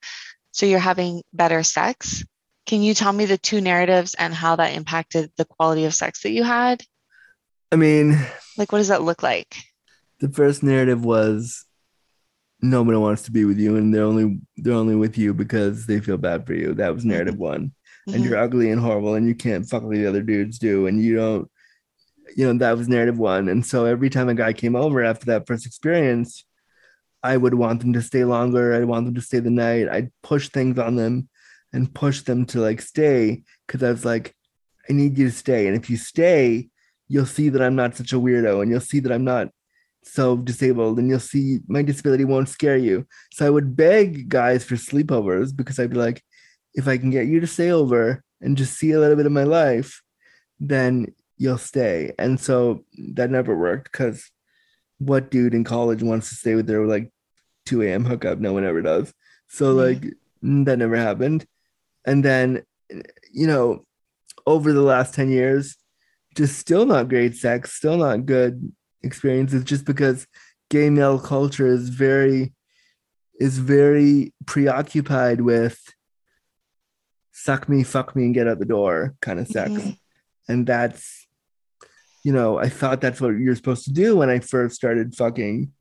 So 0.54 0.66
you're 0.66 0.80
having 0.80 1.22
better 1.32 1.62
sex. 1.62 2.26
Can 2.70 2.84
you 2.84 2.94
tell 2.94 3.12
me 3.14 3.26
the 3.26 3.36
two 3.40 3.62
narratives 3.62 4.14
and 4.14 4.32
how 4.32 4.56
that 4.58 4.76
impacted 4.76 5.32
the 5.38 5.46
quality 5.46 5.86
of 5.86 5.96
sex 5.96 6.22
that 6.22 6.30
you 6.30 6.44
had? 6.44 6.84
i 7.72 7.76
mean 7.76 8.16
Like, 8.58 8.72
what 8.72 8.78
does 8.78 8.90
that 8.90 9.02
look 9.02 9.24
like? 9.24 9.56
the 10.20 10.30
first 10.30 10.62
narrative 10.62 11.04
was 11.04 11.66
nobody 12.62 12.98
wants 12.98 13.24
to 13.24 13.32
be 13.32 13.44
with 13.46 13.58
you 13.58 13.76
and 13.78 13.92
they're 13.92 14.04
only 14.04 14.40
they're 14.58 14.74
only 14.74 14.96
with 14.96 15.18
you 15.18 15.34
because 15.34 15.88
they 15.88 16.00
feel 16.00 16.18
bad 16.18 16.46
for 16.46 16.54
you 16.54 16.74
that 16.76 16.94
was 16.94 17.06
narrative 17.06 17.38
one 17.38 17.72
and 18.06 18.18
Mhm. 18.18 18.26
you're 18.26 18.38
ugly 18.38 18.70
and 18.70 18.82
horrible 18.82 19.16
and 19.16 19.28
you 19.28 19.34
can't 19.34 19.68
fuck 19.68 19.82
like 19.84 19.98
the 19.98 20.06
other 20.06 20.22
dudes 20.22 20.60
do 20.60 20.86
and 20.88 21.02
you 21.02 21.16
don't 21.16 21.50
you 22.36 22.46
know 22.46 22.54
that 22.60 22.78
was 22.78 22.88
narrative 22.90 23.18
one 23.18 23.48
and 23.50 23.66
so 23.66 23.86
every 23.86 24.10
time 24.10 24.30
a 24.30 24.36
guy 24.36 24.52
came 24.54 24.76
over 24.76 25.04
after 25.04 25.26
that 25.28 25.48
first 25.48 25.66
experience 25.66 26.44
i 27.24 27.38
would 27.38 27.54
want 27.54 27.80
them 27.80 27.94
to 27.94 28.02
stay 28.02 28.26
longer 28.26 28.74
i'd 28.76 28.86
want 28.86 29.06
them 29.06 29.16
to 29.16 29.22
stay 29.22 29.40
the 29.40 29.50
night 29.50 29.88
i'd 29.90 30.12
push 30.22 30.50
things 30.50 30.78
on 30.78 30.96
them 30.98 31.29
and 31.74 31.94
push 31.94 32.22
them 32.22 32.46
to 32.46 32.60
like 32.60 32.82
stay 32.82 33.44
because 33.66 33.84
i 33.84 33.92
was 33.92 34.06
like 34.06 34.36
i 34.90 34.94
need 34.94 35.18
you 35.18 35.26
to 35.30 35.36
stay. 35.36 35.68
And 35.68 35.76
if 35.76 35.90
you 35.90 35.98
stay 35.98 36.70
you'll 37.08 37.26
see 37.26 37.50
that 37.50 37.62
i'm 37.62 37.76
not 37.76 37.96
such 37.96 38.14
a 38.14 38.20
weirdo 38.20 38.62
and 38.62 38.72
you'll 38.72 38.80
see 38.80 39.00
that 39.00 39.12
i'm 39.12 39.24
not 39.26 39.50
so 40.04 40.38
disabled 40.38 40.98
and 40.98 41.10
you'll 41.10 41.20
see 41.20 41.60
my 41.68 41.82
disability 41.82 42.24
won't 42.24 42.50
scare 42.50 42.78
you. 42.78 43.06
So 43.34 43.46
i 43.46 43.50
would 43.50 43.76
beg 43.76 44.30
guys 44.30 44.64
for 44.64 44.76
sleepovers 44.76 45.56
because 45.56 45.80
i'd 45.80 45.92
be 45.92 45.98
like 45.98 46.24
if 46.74 46.88
i 46.88 46.98
can 46.98 47.10
get 47.10 47.28
you 47.28 47.40
to 47.40 47.48
stay 47.48 47.72
over 47.72 48.24
and 48.42 48.58
just 48.58 48.78
see 48.78 48.92
a 48.92 49.00
little 49.00 49.18
bit 49.18 49.26
of 49.26 49.32
my 49.32 49.44
life 49.44 50.02
then 50.60 51.14
you'll 51.40 51.58
stay. 51.58 52.14
And 52.20 52.40
so 52.40 52.84
that 53.14 53.32
never 53.32 53.58
worked 53.58 53.92
because 53.92 54.30
what 55.00 55.32
dude 55.32 55.54
in 55.54 55.64
college 55.64 56.04
wants 56.04 56.30
to 56.30 56.36
stay 56.36 56.54
with 56.54 56.68
their 56.68 56.86
like 56.86 57.12
2 57.66 57.82
a.m 57.84 58.06
hookup? 58.06 58.40
No 58.40 58.54
one 58.54 58.66
ever 58.66 58.82
does. 58.82 59.14
So 59.48 59.74
like 59.74 60.04
that 60.44 60.78
never 60.78 60.98
happened 60.98 61.48
and 62.06 62.24
then 62.24 62.64
you 63.32 63.48
know 63.48 63.86
over 64.48 64.74
the 64.74 64.82
last 64.82 65.14
10 65.14 65.30
years 65.30 65.76
just 66.36 66.58
still 66.58 66.86
not 66.86 67.10
great 67.10 67.36
sex 67.36 67.74
still 67.74 67.98
not 67.98 68.26
good 68.26 68.72
experiences 69.04 69.64
just 69.64 69.86
because 69.86 70.28
gay 70.70 70.90
male 70.90 71.20
culture 71.20 71.68
is 71.68 71.90
very 71.90 72.54
is 73.40 73.58
very 73.58 74.34
preoccupied 74.46 75.42
with 75.42 75.80
suck 77.32 77.70
me 77.70 77.84
fuck 77.84 78.16
me 78.16 78.24
and 78.26 78.34
get 78.34 78.48
out 78.48 78.60
the 78.60 78.66
door 78.66 79.16
kind 79.22 79.40
of 79.40 79.48
sex 79.48 79.72
Mhm. 79.72 79.98
and 80.48 80.68
that's 80.68 81.28
you 82.24 82.34
know 82.34 82.58
i 82.58 82.68
thought 82.70 83.02
that's 83.02 83.22
what 83.22 83.30
you're 83.38 83.56
supposed 83.56 83.86
to 83.86 83.94
do 83.94 84.16
when 84.18 84.30
i 84.30 84.40
first 84.40 84.76
started 84.76 85.16
fucking 85.16 85.72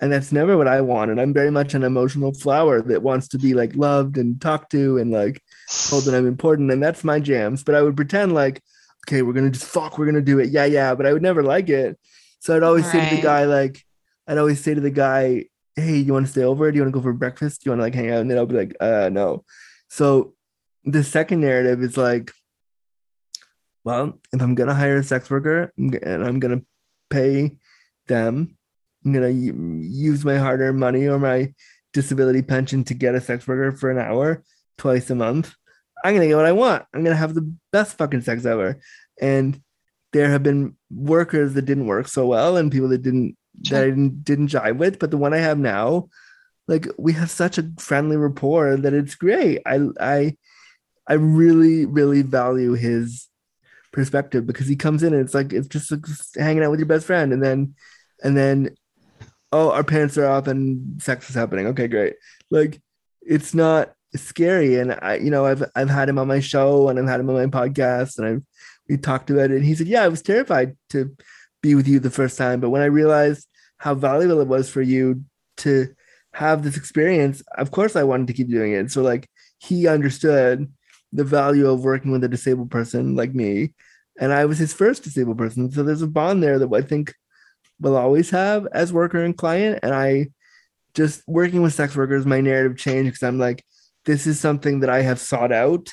and 0.00 0.10
that's 0.12 0.32
never 0.32 0.56
what 0.56 0.68
i 0.68 0.80
wanted 0.80 1.18
i'm 1.18 1.32
very 1.32 1.50
much 1.50 1.74
an 1.74 1.82
emotional 1.82 2.32
flower 2.32 2.80
that 2.82 3.02
wants 3.02 3.28
to 3.28 3.38
be 3.38 3.54
like 3.54 3.74
loved 3.76 4.16
and 4.18 4.40
talked 4.40 4.70
to 4.70 4.98
and 4.98 5.10
like 5.10 5.42
told 5.88 6.04
that 6.04 6.14
i'm 6.14 6.26
important. 6.26 6.70
And 6.70 6.82
that's 6.82 7.04
my 7.04 7.20
jams. 7.20 7.62
But 7.62 7.74
i 7.74 7.82
would 7.82 7.96
pretend 7.96 8.34
like 8.34 8.60
okay 9.06 9.22
we're 9.22 9.32
gonna 9.32 9.50
just 9.50 9.66
fuck 9.66 9.98
we're 9.98 10.06
gonna 10.06 10.20
do 10.20 10.38
it. 10.38 10.50
Yeah 10.50 10.64
yeah. 10.64 10.94
But 10.94 11.06
i 11.06 11.12
would 11.12 11.22
never 11.22 11.42
like 11.42 11.68
it. 11.68 11.98
So 12.40 12.56
i'd 12.56 12.62
always 12.62 12.90
say 12.90 13.08
to 13.08 13.16
the 13.16 13.22
guy 13.22 13.44
like 13.44 13.84
i'd 14.26 14.38
always 14.38 14.62
say 14.62 14.74
to 14.74 14.80
the 14.80 14.90
guy 14.90 15.46
hey 15.76 15.96
you 15.96 16.12
want 16.12 16.26
to 16.26 16.32
stay 16.32 16.44
over? 16.44 16.70
Do 16.70 16.76
you 16.76 16.82
want 16.82 16.92
to 16.92 16.98
go 16.98 17.02
for 17.02 17.12
breakfast? 17.12 17.62
Do 17.62 17.70
you 17.70 17.72
want 17.72 17.80
to 17.80 17.84
like 17.84 17.94
hang 17.94 18.10
out? 18.10 18.20
And 18.20 18.30
then 18.30 18.38
i'll 18.38 18.46
be 18.46 18.56
like 18.56 18.76
uh 18.80 19.08
no. 19.12 19.44
So 19.88 20.34
the 20.84 21.04
second 21.04 21.40
narrative 21.40 21.82
is 21.82 21.96
like 21.96 22.32
well, 23.82 24.20
if 24.32 24.42
I'm 24.42 24.54
gonna 24.54 24.74
hire 24.74 24.98
a 24.98 25.04
sex 25.04 25.30
worker 25.30 25.72
and 25.78 26.24
I'm 26.24 26.38
gonna 26.38 26.62
pay 27.08 27.56
them, 28.08 28.56
I'm 29.04 29.12
gonna 29.12 29.30
use 29.30 30.24
my 30.24 30.36
hard-earned 30.36 30.78
money 30.78 31.06
or 31.06 31.18
my 31.18 31.52
disability 31.92 32.42
pension 32.42 32.84
to 32.84 32.94
get 32.94 33.14
a 33.14 33.20
sex 33.20 33.46
worker 33.46 33.76
for 33.76 33.90
an 33.90 33.98
hour 33.98 34.44
twice 34.78 35.10
a 35.10 35.14
month. 35.14 35.54
I'm 36.04 36.14
gonna 36.14 36.28
get 36.28 36.36
what 36.36 36.46
I 36.46 36.52
want. 36.52 36.84
I'm 36.94 37.02
gonna 37.04 37.16
have 37.16 37.34
the 37.34 37.52
best 37.72 37.98
fucking 37.98 38.22
sex 38.22 38.44
ever. 38.44 38.80
And 39.20 39.60
there 40.12 40.30
have 40.30 40.42
been 40.42 40.76
workers 40.90 41.54
that 41.54 41.62
didn't 41.66 41.86
work 41.86 42.08
so 42.08 42.26
well 42.26 42.56
and 42.56 42.72
people 42.72 42.88
that 42.88 43.02
didn't 43.02 43.36
that 43.70 43.82
I 43.82 43.86
didn't, 43.86 44.24
didn't 44.24 44.48
jive 44.48 44.78
with. 44.78 44.98
But 44.98 45.10
the 45.10 45.18
one 45.18 45.34
I 45.34 45.38
have 45.38 45.58
now, 45.58 46.08
like 46.68 46.86
we 46.98 47.12
have 47.14 47.30
such 47.30 47.58
a 47.58 47.70
friendly 47.78 48.16
rapport 48.16 48.76
that 48.76 48.94
it's 48.94 49.14
great. 49.14 49.60
I 49.66 49.88
I 50.00 50.36
I 51.06 51.14
really, 51.14 51.86
really 51.86 52.22
value 52.22 52.74
his 52.74 53.28
perspective 53.92 54.46
because 54.46 54.68
he 54.68 54.76
comes 54.76 55.02
in 55.02 55.12
and 55.12 55.24
it's 55.24 55.34
like 55.34 55.52
it's 55.52 55.68
just 55.68 55.90
like 55.90 56.04
hanging 56.36 56.62
out 56.62 56.70
with 56.70 56.78
your 56.78 56.86
best 56.86 57.06
friend 57.06 57.32
and 57.32 57.42
then 57.42 57.74
and 58.22 58.36
then 58.36 58.70
oh 59.52 59.70
our 59.70 59.84
parents 59.84 60.16
are 60.18 60.26
off 60.26 60.46
and 60.46 61.00
sex 61.02 61.28
is 61.28 61.34
happening. 61.34 61.66
Okay 61.68 61.88
great. 61.88 62.14
Like 62.50 62.80
it's 63.22 63.54
not 63.54 63.92
scary. 64.16 64.76
And 64.76 64.98
i 65.02 65.16
you 65.16 65.30
know 65.30 65.46
i've 65.46 65.64
i've 65.76 65.90
had 65.90 66.08
him 66.08 66.18
on 66.18 66.28
my 66.28 66.40
show 66.40 66.88
and 66.88 66.98
i've 66.98 67.06
had 67.06 67.20
him 67.20 67.30
on 67.30 67.36
my 67.36 67.46
podcast 67.46 68.18
and 68.18 68.26
i've 68.26 68.42
we 68.88 68.96
talked 68.96 69.30
about 69.30 69.50
it. 69.50 69.56
And 69.56 69.64
he 69.64 69.74
said 69.74 69.86
yeah 69.86 70.02
i 70.02 70.08
was 70.08 70.22
terrified 70.22 70.76
to 70.90 71.14
be 71.62 71.74
with 71.74 71.86
you 71.86 72.00
the 72.00 72.10
first 72.10 72.38
time. 72.38 72.60
But 72.60 72.70
when 72.70 72.82
i 72.82 72.86
realized 72.86 73.46
how 73.78 73.94
valuable 73.94 74.40
it 74.40 74.48
was 74.48 74.68
for 74.68 74.82
you 74.82 75.24
to 75.58 75.94
have 76.32 76.62
this 76.62 76.76
experience 76.76 77.42
of 77.58 77.72
course 77.72 77.96
i 77.96 78.04
wanted 78.04 78.28
to 78.28 78.32
keep 78.32 78.48
doing 78.48 78.72
it. 78.72 78.90
So 78.90 79.02
like 79.02 79.28
he 79.58 79.86
understood 79.88 80.72
the 81.12 81.24
value 81.24 81.68
of 81.68 81.84
working 81.84 82.12
with 82.12 82.22
a 82.24 82.28
disabled 82.28 82.70
person 82.70 83.16
like 83.16 83.34
me. 83.34 83.74
And 84.18 84.32
i 84.32 84.44
was 84.44 84.58
his 84.58 84.72
first 84.72 85.04
disabled 85.04 85.38
person. 85.38 85.70
So 85.70 85.82
there's 85.82 86.02
a 86.02 86.06
bond 86.06 86.42
there 86.42 86.58
that 86.58 86.72
i 86.72 86.82
think 86.82 87.14
will 87.80 87.96
always 87.96 88.30
have 88.30 88.66
as 88.72 88.92
worker 88.92 89.22
and 89.22 89.36
client 89.36 89.78
and 89.82 89.94
i 89.94 90.26
just 90.94 91.22
working 91.26 91.62
with 91.62 91.74
sex 91.74 91.96
workers 91.96 92.26
my 92.26 92.40
narrative 92.40 92.76
changed 92.76 93.12
because 93.12 93.22
i'm 93.22 93.38
like 93.38 93.64
this 94.04 94.26
is 94.26 94.38
something 94.38 94.80
that 94.80 94.90
i 94.90 95.02
have 95.02 95.20
sought 95.20 95.52
out 95.52 95.88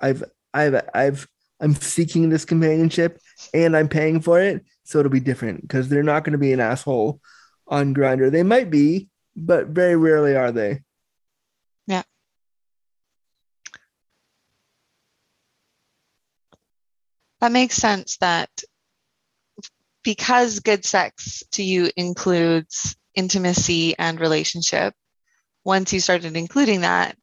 i've 0.00 0.24
i've 0.54 0.80
i've 0.94 1.28
i'm 1.60 1.74
seeking 1.74 2.28
this 2.28 2.44
companionship 2.44 3.18
and 3.54 3.76
i'm 3.76 3.88
paying 3.88 4.20
for 4.20 4.40
it 4.40 4.64
so 4.84 4.98
it'll 4.98 5.10
be 5.10 5.20
different 5.20 5.60
because 5.62 5.88
they're 5.88 6.02
not 6.02 6.24
going 6.24 6.32
to 6.32 6.38
be 6.38 6.52
an 6.52 6.60
asshole 6.60 7.20
on 7.66 7.94
Grindr. 7.94 8.30
they 8.30 8.42
might 8.42 8.70
be 8.70 9.08
but 9.36 9.68
very 9.68 9.96
rarely 9.96 10.36
are 10.36 10.52
they 10.52 10.80
Yeah. 11.86 12.02
That 17.40 17.52
makes 17.52 17.76
sense 17.76 18.16
that 18.16 18.50
because 20.08 20.60
good 20.60 20.86
sex 20.86 21.42
to 21.50 21.62
you 21.62 21.90
includes 21.94 22.96
intimacy 23.14 23.94
and 23.98 24.18
relationship, 24.18 24.94
once 25.66 25.92
you 25.92 26.00
started 26.00 26.34
including 26.34 26.80
that 26.80 27.14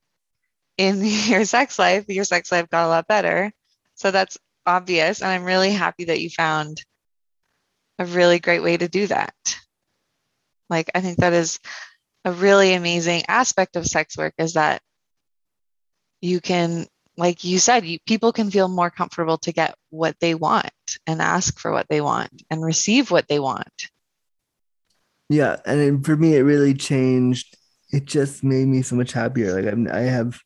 in 0.78 1.04
your 1.04 1.46
sex 1.46 1.80
life, 1.80 2.06
your 2.10 2.26
sex 2.26 2.52
life 2.52 2.70
got 2.70 2.86
a 2.86 2.90
lot 2.90 3.08
better. 3.08 3.52
So 3.96 4.12
that's 4.12 4.38
obvious. 4.68 5.24
And 5.24 5.32
I'm 5.32 5.46
really 5.46 5.72
happy 5.72 6.06
that 6.06 6.22
you 6.22 6.30
found 6.30 6.80
a 7.98 8.06
really 8.06 8.38
great 8.38 8.62
way 8.62 8.78
to 8.78 8.88
do 8.88 9.08
that. 9.08 9.34
Like, 10.70 10.92
I 10.94 11.02
think 11.02 11.18
that 11.18 11.34
is 11.34 11.60
a 12.24 12.32
really 12.32 12.76
amazing 12.76 13.24
aspect 13.28 13.78
of 13.78 13.88
sex 13.88 14.16
work 14.16 14.36
is 14.38 14.54
that 14.54 14.80
you 16.22 16.40
can 16.40 16.86
like 17.18 17.44
you 17.44 17.58
said 17.58 17.84
you, 17.84 17.98
people 18.06 18.32
can 18.32 18.52
feel 18.52 18.68
more 18.68 18.92
comfortable 18.92 19.40
to 19.40 19.54
get 19.54 19.74
what 19.90 20.16
they 20.20 20.36
want 20.36 20.70
and 21.08 21.22
ask 21.22 21.60
for 21.60 21.72
what 21.72 21.88
they 21.90 22.02
want 22.02 22.44
and 22.50 22.64
receive 22.64 23.12
what 23.12 23.28
they 23.28 23.40
want. 23.40 23.90
Yeah 25.30 25.58
and 25.66 26.06
for 26.06 26.16
me 26.16 26.36
it 26.36 26.42
really 26.42 26.74
changed. 26.74 27.58
It 27.92 28.06
just 28.06 28.44
made 28.44 28.68
me 28.68 28.82
so 28.82 28.96
much 28.96 29.14
happier. 29.14 29.54
Like 29.54 29.72
I'm, 29.72 29.88
i 29.92 30.02
have 30.02 30.40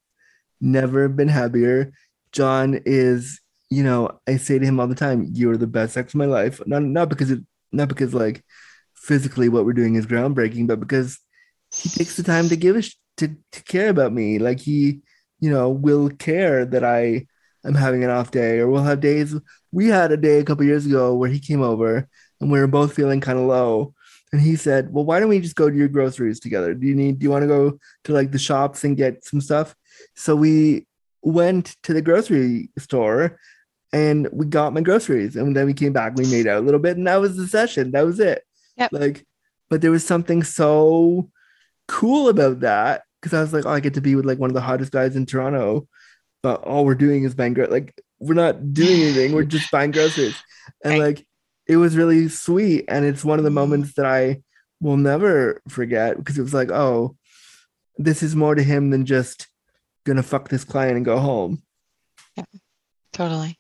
never 0.62 1.08
been 1.08 1.28
happier. 1.28 1.92
John 2.32 2.80
is 2.86 3.42
you 3.72 3.84
know 3.84 4.20
i 4.28 4.36
say 4.36 4.58
to 4.58 4.66
him 4.66 4.80
all 4.80 4.88
the 4.88 4.96
time 4.96 5.28
you're 5.32 5.56
the 5.56 5.68
best 5.68 5.94
sex 5.94 6.14
of 6.14 6.18
my 6.18 6.26
life. 6.26 6.62
Not, 6.66 6.84
not 6.84 7.10
because 7.10 7.32
it 7.32 7.40
not 7.72 7.88
because 7.88 8.14
like 8.14 8.44
physically 8.96 9.50
what 9.50 9.66
we're 9.66 9.74
doing 9.74 9.96
is 9.96 10.06
groundbreaking 10.06 10.68
but 10.68 10.80
because 10.80 11.20
he 11.74 11.90
takes 11.90 12.18
the 12.18 12.24
time 12.24 12.50
to 12.50 12.56
give 12.56 12.84
sh- 12.84 12.96
to, 13.18 13.36
to 13.52 13.64
care 13.64 13.90
about 13.90 14.12
me. 14.12 14.40
Like 14.40 14.60
he 14.60 15.02
you 15.40 15.50
know 15.50 15.70
will 15.70 16.10
care 16.10 16.66
that 16.66 16.84
i 16.84 17.26
am 17.66 17.76
having 17.76 18.04
an 18.04 18.10
off 18.10 18.32
day 18.32 18.60
or 18.60 18.70
we'll 18.70 18.84
have 18.84 19.00
days 19.00 19.36
we 19.72 19.88
had 19.88 20.12
a 20.12 20.18
day 20.18 20.40
a 20.40 20.44
couple 20.44 20.66
years 20.66 20.86
ago 20.86 21.14
where 21.14 21.30
he 21.30 21.40
came 21.40 21.62
over 21.62 22.08
and 22.40 22.52
we 22.52 22.60
were 22.60 22.68
both 22.68 22.96
feeling 22.96 23.20
kind 23.20 23.38
of 23.38 23.46
low. 23.46 23.94
And 24.32 24.42
he 24.42 24.56
said 24.56 24.94
well 24.94 25.06
why 25.06 25.20
don't 25.20 25.30
we 25.30 25.40
just 25.40 25.56
go 25.56 25.70
to 25.70 25.76
your 25.76 25.88
groceries 25.88 26.40
together? 26.40 26.74
Do 26.74 26.86
you 26.88 26.96
need 26.96 27.20
do 27.20 27.24
you 27.24 27.32
want 27.32 27.44
to 27.44 27.48
go 27.48 27.80
to 28.06 28.14
like 28.14 28.32
the 28.32 28.40
shops 28.40 28.84
and 28.84 28.98
get 28.98 29.26
some 29.26 29.42
stuff? 29.42 29.76
So 30.16 30.36
we 30.36 30.88
went 31.22 31.76
to 31.84 31.94
the 31.94 32.02
grocery 32.02 32.70
store 32.78 33.40
and 33.92 34.30
we 34.32 34.46
got 34.46 34.74
my 34.74 34.82
groceries 34.82 35.36
and 35.36 35.56
then 35.56 35.66
we 35.66 35.74
came 35.74 35.94
back 35.94 36.16
we 36.16 36.30
made 36.30 36.48
out 36.48 36.60
a 36.60 36.66
little 36.66 36.80
bit 36.80 36.96
and 36.96 37.08
that 37.08 37.18
was 37.18 37.36
the 37.36 37.48
session 37.48 37.92
that 37.92 38.06
was 38.06 38.20
it. 38.20 38.44
Yep. 38.78 38.94
like 38.94 39.26
but 39.70 39.82
there 39.82 39.92
was 39.92 40.06
something 40.06 40.44
so 40.44 41.30
cool 41.88 42.30
about 42.30 42.62
that 42.62 43.04
because 43.22 43.38
I 43.38 43.42
was 43.42 43.54
like, 43.54 43.66
oh, 43.66 43.72
I 43.72 43.80
get 43.80 43.96
to 43.96 44.02
be 44.02 44.16
with 44.16 44.26
like 44.26 44.40
one 44.40 44.50
of 44.50 44.54
the 44.54 44.62
hottest 44.62 44.92
guys 44.92 45.16
in 45.16 45.26
Toronto, 45.26 45.88
but 46.42 46.64
all 46.64 46.86
we're 46.86 46.96
doing 46.96 47.24
is 47.24 47.36
buying 47.36 47.54
gro- 47.54 47.68
like 47.70 47.94
we're 48.20 48.34
not 48.34 48.74
doing 48.74 49.02
anything, 49.02 49.34
we're 49.34 49.44
just 49.44 49.72
buying 49.72 49.92
groceries, 49.92 50.36
and 50.84 50.98
Right. 51.00 51.18
like 51.18 51.28
it 51.68 51.78
was 51.78 51.96
really 51.96 52.28
sweet, 52.30 52.86
and 52.88 53.06
it's 53.06 53.24
one 53.26 53.40
of 53.40 53.46
the 53.46 53.52
moments 53.52 53.94
that 53.96 54.06
I 54.06 54.42
will 54.82 54.98
never 54.98 55.62
forget 55.68 56.18
because 56.18 56.38
it 56.38 56.42
was 56.42 56.54
like, 56.54 56.72
oh, 56.72 57.16
this 57.98 58.24
is 58.24 58.36
more 58.36 58.56
to 58.56 58.64
him 58.64 58.90
than 58.90 59.06
just 59.06 59.48
gonna 60.06 60.24
fuck 60.24 60.50
this 60.50 60.64
client 60.64 60.96
and 60.98 61.06
go 61.06 61.20
home. 61.20 61.62
Yeah, 62.36 62.46
totally 63.14 63.56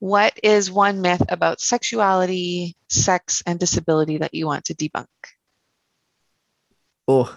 what 0.00 0.38
is 0.42 0.70
one 0.70 1.00
myth 1.00 1.22
about 1.30 1.60
sexuality 1.60 2.76
sex 2.90 3.42
and 3.46 3.58
disability 3.58 4.18
that 4.18 4.34
you 4.34 4.44
want 4.44 4.64
to 4.66 4.74
debunk 4.74 5.06
Oh, 7.08 7.34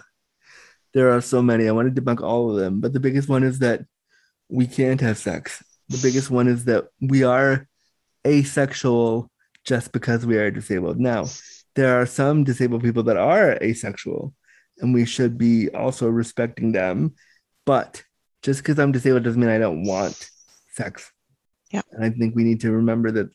there 0.98 1.12
are 1.12 1.20
so 1.20 1.40
many. 1.40 1.68
I 1.68 1.70
want 1.70 1.94
to 1.94 2.02
debunk 2.02 2.22
all 2.22 2.50
of 2.50 2.56
them, 2.56 2.80
but 2.80 2.92
the 2.92 2.98
biggest 2.98 3.28
one 3.28 3.44
is 3.44 3.60
that 3.60 3.84
we 4.48 4.66
can't 4.66 5.00
have 5.00 5.16
sex. 5.16 5.62
The 5.88 6.00
biggest 6.02 6.28
one 6.28 6.48
is 6.48 6.64
that 6.64 6.88
we 7.00 7.22
are 7.22 7.68
asexual 8.26 9.30
just 9.64 9.92
because 9.92 10.26
we 10.26 10.38
are 10.38 10.50
disabled. 10.50 10.98
Now, 10.98 11.26
there 11.76 12.00
are 12.00 12.04
some 12.04 12.42
disabled 12.42 12.82
people 12.82 13.04
that 13.04 13.16
are 13.16 13.52
asexual, 13.62 14.34
and 14.78 14.92
we 14.92 15.04
should 15.06 15.38
be 15.38 15.70
also 15.70 16.08
respecting 16.08 16.72
them. 16.72 17.14
But 17.64 18.02
just 18.42 18.64
because 18.64 18.80
I'm 18.80 18.90
disabled 18.90 19.22
doesn't 19.22 19.40
mean 19.40 19.50
I 19.50 19.58
don't 19.58 19.84
want 19.84 20.28
sex. 20.72 21.12
Yeah. 21.70 21.82
And 21.92 22.04
I 22.04 22.10
think 22.10 22.34
we 22.34 22.42
need 22.42 22.62
to 22.62 22.72
remember 22.72 23.12
that. 23.12 23.30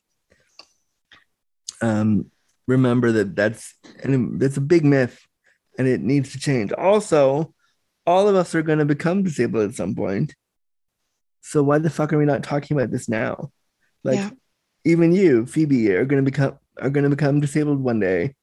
Um, 1.81 2.29
remember 2.67 3.13
that 3.13 3.37
that's 3.37 3.73
and 4.03 4.37
that's 4.37 4.57
a 4.57 4.61
big 4.61 4.83
myth 4.83 5.25
and 5.77 5.87
it 5.87 6.01
needs 6.01 6.31
to 6.33 6.39
change. 6.39 6.71
Also, 6.71 7.53
all 8.05 8.27
of 8.27 8.35
us 8.35 8.53
are 8.55 8.61
going 8.61 8.79
to 8.79 8.85
become 8.85 9.23
disabled 9.23 9.69
at 9.69 9.75
some 9.75 9.95
point. 9.95 10.35
So 11.41 11.63
why 11.63 11.77
the 11.79 11.89
fuck 11.89 12.13
are 12.13 12.17
we 12.17 12.25
not 12.25 12.43
talking 12.43 12.77
about 12.77 12.91
this 12.91 13.09
now? 13.09 13.51
Like 14.03 14.17
Yeah. 14.19 14.29
even 14.85 15.11
you, 15.13 15.45
Phoebe, 15.45 15.91
are 15.93 16.05
going 16.05 16.23
to 16.23 16.29
become 16.31 16.57
are 16.81 16.89
going 16.89 17.03
to 17.03 17.09
become 17.09 17.39
disabled 17.39 17.79
one 17.81 17.99
day 17.99 18.35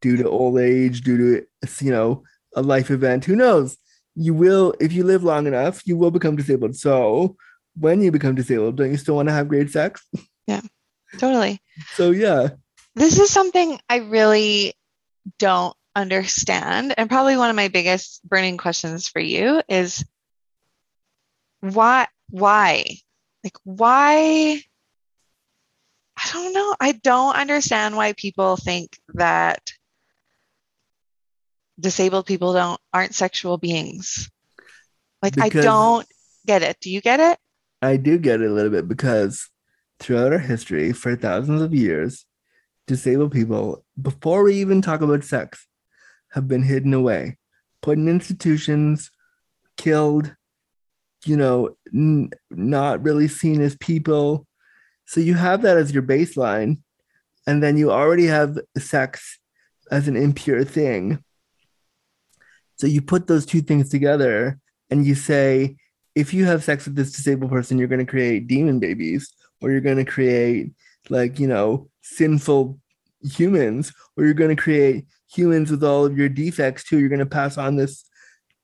due 0.00 0.16
to 0.16 0.28
old 0.28 0.58
age, 0.58 1.02
due 1.02 1.18
to 1.18 1.46
you 1.84 1.90
know 1.90 2.22
a 2.56 2.62
life 2.62 2.90
event. 2.90 3.24
Who 3.24 3.36
knows? 3.36 3.76
You 4.14 4.32
will, 4.32 4.74
if 4.80 4.92
you 4.92 5.02
live 5.04 5.24
long 5.24 5.46
enough, 5.46 5.86
you 5.86 5.96
will 5.96 6.10
become 6.12 6.36
disabled. 6.36 6.76
So 6.76 7.36
when 7.78 8.00
you 8.00 8.12
become 8.12 8.34
disabled, 8.36 8.76
don't 8.76 8.90
you 8.92 8.96
still 8.96 9.16
want 9.16 9.28
to 9.28 9.32
have 9.34 9.48
great 9.48 9.70
sex? 9.70 10.02
Yeah. 10.46 10.60
Totally 11.18 11.60
So 11.94 12.10
yeah, 12.10 12.50
this 12.94 13.18
is 13.18 13.30
something 13.30 13.78
I 13.88 13.96
really 13.98 14.74
don't 15.38 15.74
understand. 15.94 16.94
And 16.96 17.08
probably 17.08 17.36
one 17.36 17.50
of 17.50 17.56
my 17.56 17.68
biggest 17.68 18.26
burning 18.28 18.56
questions 18.56 19.08
for 19.08 19.20
you 19.20 19.62
is 19.68 20.04
why, 21.60 22.06
why? 22.30 22.84
Like, 23.42 23.56
why? 23.64 24.60
I 26.16 26.30
don't 26.32 26.52
know. 26.52 26.74
I 26.80 26.92
don't 26.92 27.36
understand 27.36 27.96
why 27.96 28.12
people 28.12 28.56
think 28.56 28.98
that 29.14 29.72
disabled 31.78 32.26
people 32.26 32.52
don't 32.52 32.80
aren't 32.92 33.14
sexual 33.14 33.58
beings. 33.58 34.30
Like 35.22 35.40
I 35.40 35.48
don't 35.48 36.06
get 36.46 36.62
it. 36.62 36.76
Do 36.80 36.90
you 36.90 37.00
get 37.00 37.20
it? 37.20 37.38
I 37.82 37.96
do 37.96 38.18
get 38.18 38.40
it 38.40 38.50
a 38.50 38.52
little 38.52 38.70
bit 38.70 38.88
because 38.88 39.48
throughout 39.98 40.32
our 40.32 40.38
history, 40.38 40.92
for 40.92 41.16
thousands 41.16 41.62
of 41.62 41.74
years, 41.74 42.26
disabled 42.86 43.32
people, 43.32 43.84
before 44.00 44.42
we 44.44 44.56
even 44.56 44.82
talk 44.82 45.00
about 45.00 45.24
sex, 45.24 45.66
have 46.34 46.48
been 46.48 46.62
hidden 46.62 46.92
away, 46.92 47.38
put 47.80 47.96
in 47.96 48.08
institutions, 48.08 49.10
killed, 49.76 50.34
you 51.24 51.36
know, 51.36 51.76
n- 51.94 52.30
not 52.50 53.02
really 53.02 53.28
seen 53.28 53.60
as 53.60 53.76
people. 53.76 54.46
So 55.06 55.20
you 55.20 55.34
have 55.34 55.62
that 55.62 55.76
as 55.76 55.92
your 55.92 56.02
baseline, 56.02 56.78
and 57.46 57.62
then 57.62 57.76
you 57.76 57.92
already 57.92 58.26
have 58.26 58.58
sex 58.76 59.38
as 59.90 60.08
an 60.08 60.16
impure 60.16 60.64
thing. 60.64 61.22
So 62.78 62.86
you 62.88 63.00
put 63.00 63.28
those 63.28 63.46
two 63.46 63.60
things 63.60 63.88
together 63.88 64.58
and 64.90 65.06
you 65.06 65.14
say, 65.14 65.76
if 66.14 66.34
you 66.34 66.46
have 66.46 66.64
sex 66.64 66.86
with 66.86 66.96
this 66.96 67.12
disabled 67.12 67.50
person, 67.50 67.78
you're 67.78 67.88
going 67.88 68.04
to 68.04 68.10
create 68.10 68.48
demon 68.48 68.80
babies, 68.80 69.32
or 69.60 69.70
you're 69.70 69.80
going 69.80 70.04
to 70.04 70.04
create 70.04 70.72
like, 71.10 71.38
you 71.38 71.46
know, 71.46 71.88
sinful 72.02 72.78
humans, 73.22 73.92
or 74.16 74.24
you're 74.24 74.34
going 74.34 74.54
to 74.54 74.62
create 74.62 75.06
humans 75.34 75.70
with 75.70 75.84
all 75.84 76.04
of 76.04 76.16
your 76.16 76.28
defects 76.28 76.84
too. 76.84 76.98
You're 76.98 77.08
going 77.08 77.18
to 77.18 77.26
pass 77.26 77.58
on 77.58 77.76
this 77.76 78.04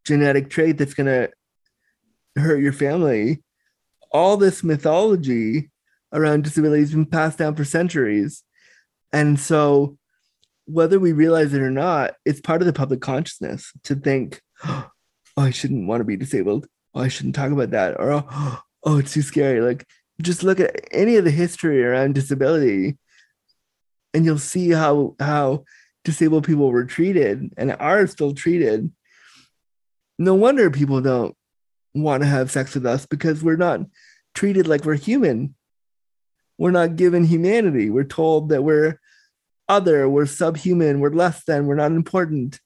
genetic 0.04 0.50
trait 0.50 0.78
that's 0.78 0.94
going 0.94 1.06
to 1.06 1.30
hurt 2.40 2.60
your 2.60 2.72
family. 2.72 3.42
All 4.12 4.36
this 4.36 4.64
mythology 4.64 5.70
around 6.12 6.44
disability 6.44 6.82
has 6.82 6.92
been 6.92 7.06
passed 7.06 7.38
down 7.38 7.54
for 7.54 7.64
centuries. 7.64 8.42
And 9.12 9.38
so, 9.38 9.96
whether 10.66 11.00
we 11.00 11.12
realize 11.12 11.52
it 11.52 11.62
or 11.62 11.70
not, 11.70 12.14
it's 12.24 12.40
part 12.40 12.62
of 12.62 12.66
the 12.66 12.72
public 12.72 13.00
consciousness 13.00 13.72
to 13.84 13.94
think, 13.96 14.40
oh, 14.64 14.88
I 15.36 15.50
shouldn't 15.50 15.88
want 15.88 16.00
to 16.00 16.04
be 16.04 16.16
disabled. 16.16 16.66
Oh, 16.94 17.00
I 17.00 17.08
shouldn't 17.08 17.34
talk 17.34 17.50
about 17.50 17.70
that. 17.70 17.98
Or, 17.98 18.24
oh, 18.30 18.62
oh, 18.84 18.98
it's 18.98 19.12
too 19.12 19.22
scary. 19.22 19.60
Like, 19.60 19.86
just 20.22 20.42
look 20.42 20.60
at 20.60 20.76
any 20.92 21.16
of 21.16 21.24
the 21.24 21.30
history 21.30 21.82
around 21.82 22.14
disability, 22.14 22.98
and 24.12 24.24
you'll 24.24 24.38
see 24.38 24.70
how 24.70 25.14
how 25.18 25.64
disabled 26.05 26.44
people 26.44 26.70
were 26.70 26.84
treated 26.84 27.53
and 27.57 27.76
are 27.78 28.07
still 28.07 28.34
treated. 28.34 28.90
No 30.18 30.34
wonder 30.34 30.70
people 30.70 31.01
don't 31.01 31.36
want 31.94 32.22
to 32.22 32.28
have 32.28 32.51
sex 32.51 32.74
with 32.74 32.86
us 32.86 33.07
because 33.07 33.42
we're 33.42 33.57
not 33.57 33.80
treated 34.34 34.66
like 34.66 34.84
we're 34.84 34.94
human. 34.94 35.55
We're 36.59 36.70
not 36.70 36.96
given 36.96 37.24
humanity. 37.24 37.90
We're 37.90 38.05
told 38.05 38.51
that 38.51 38.62
we're 38.62 39.01
other, 39.68 40.09
we're 40.09 40.26
subhuman, 40.26 41.01
we're 41.01 41.11
less 41.11 41.44
than, 41.44 41.66
we're 41.66 41.76
not 41.76 41.92
important. 41.92 42.61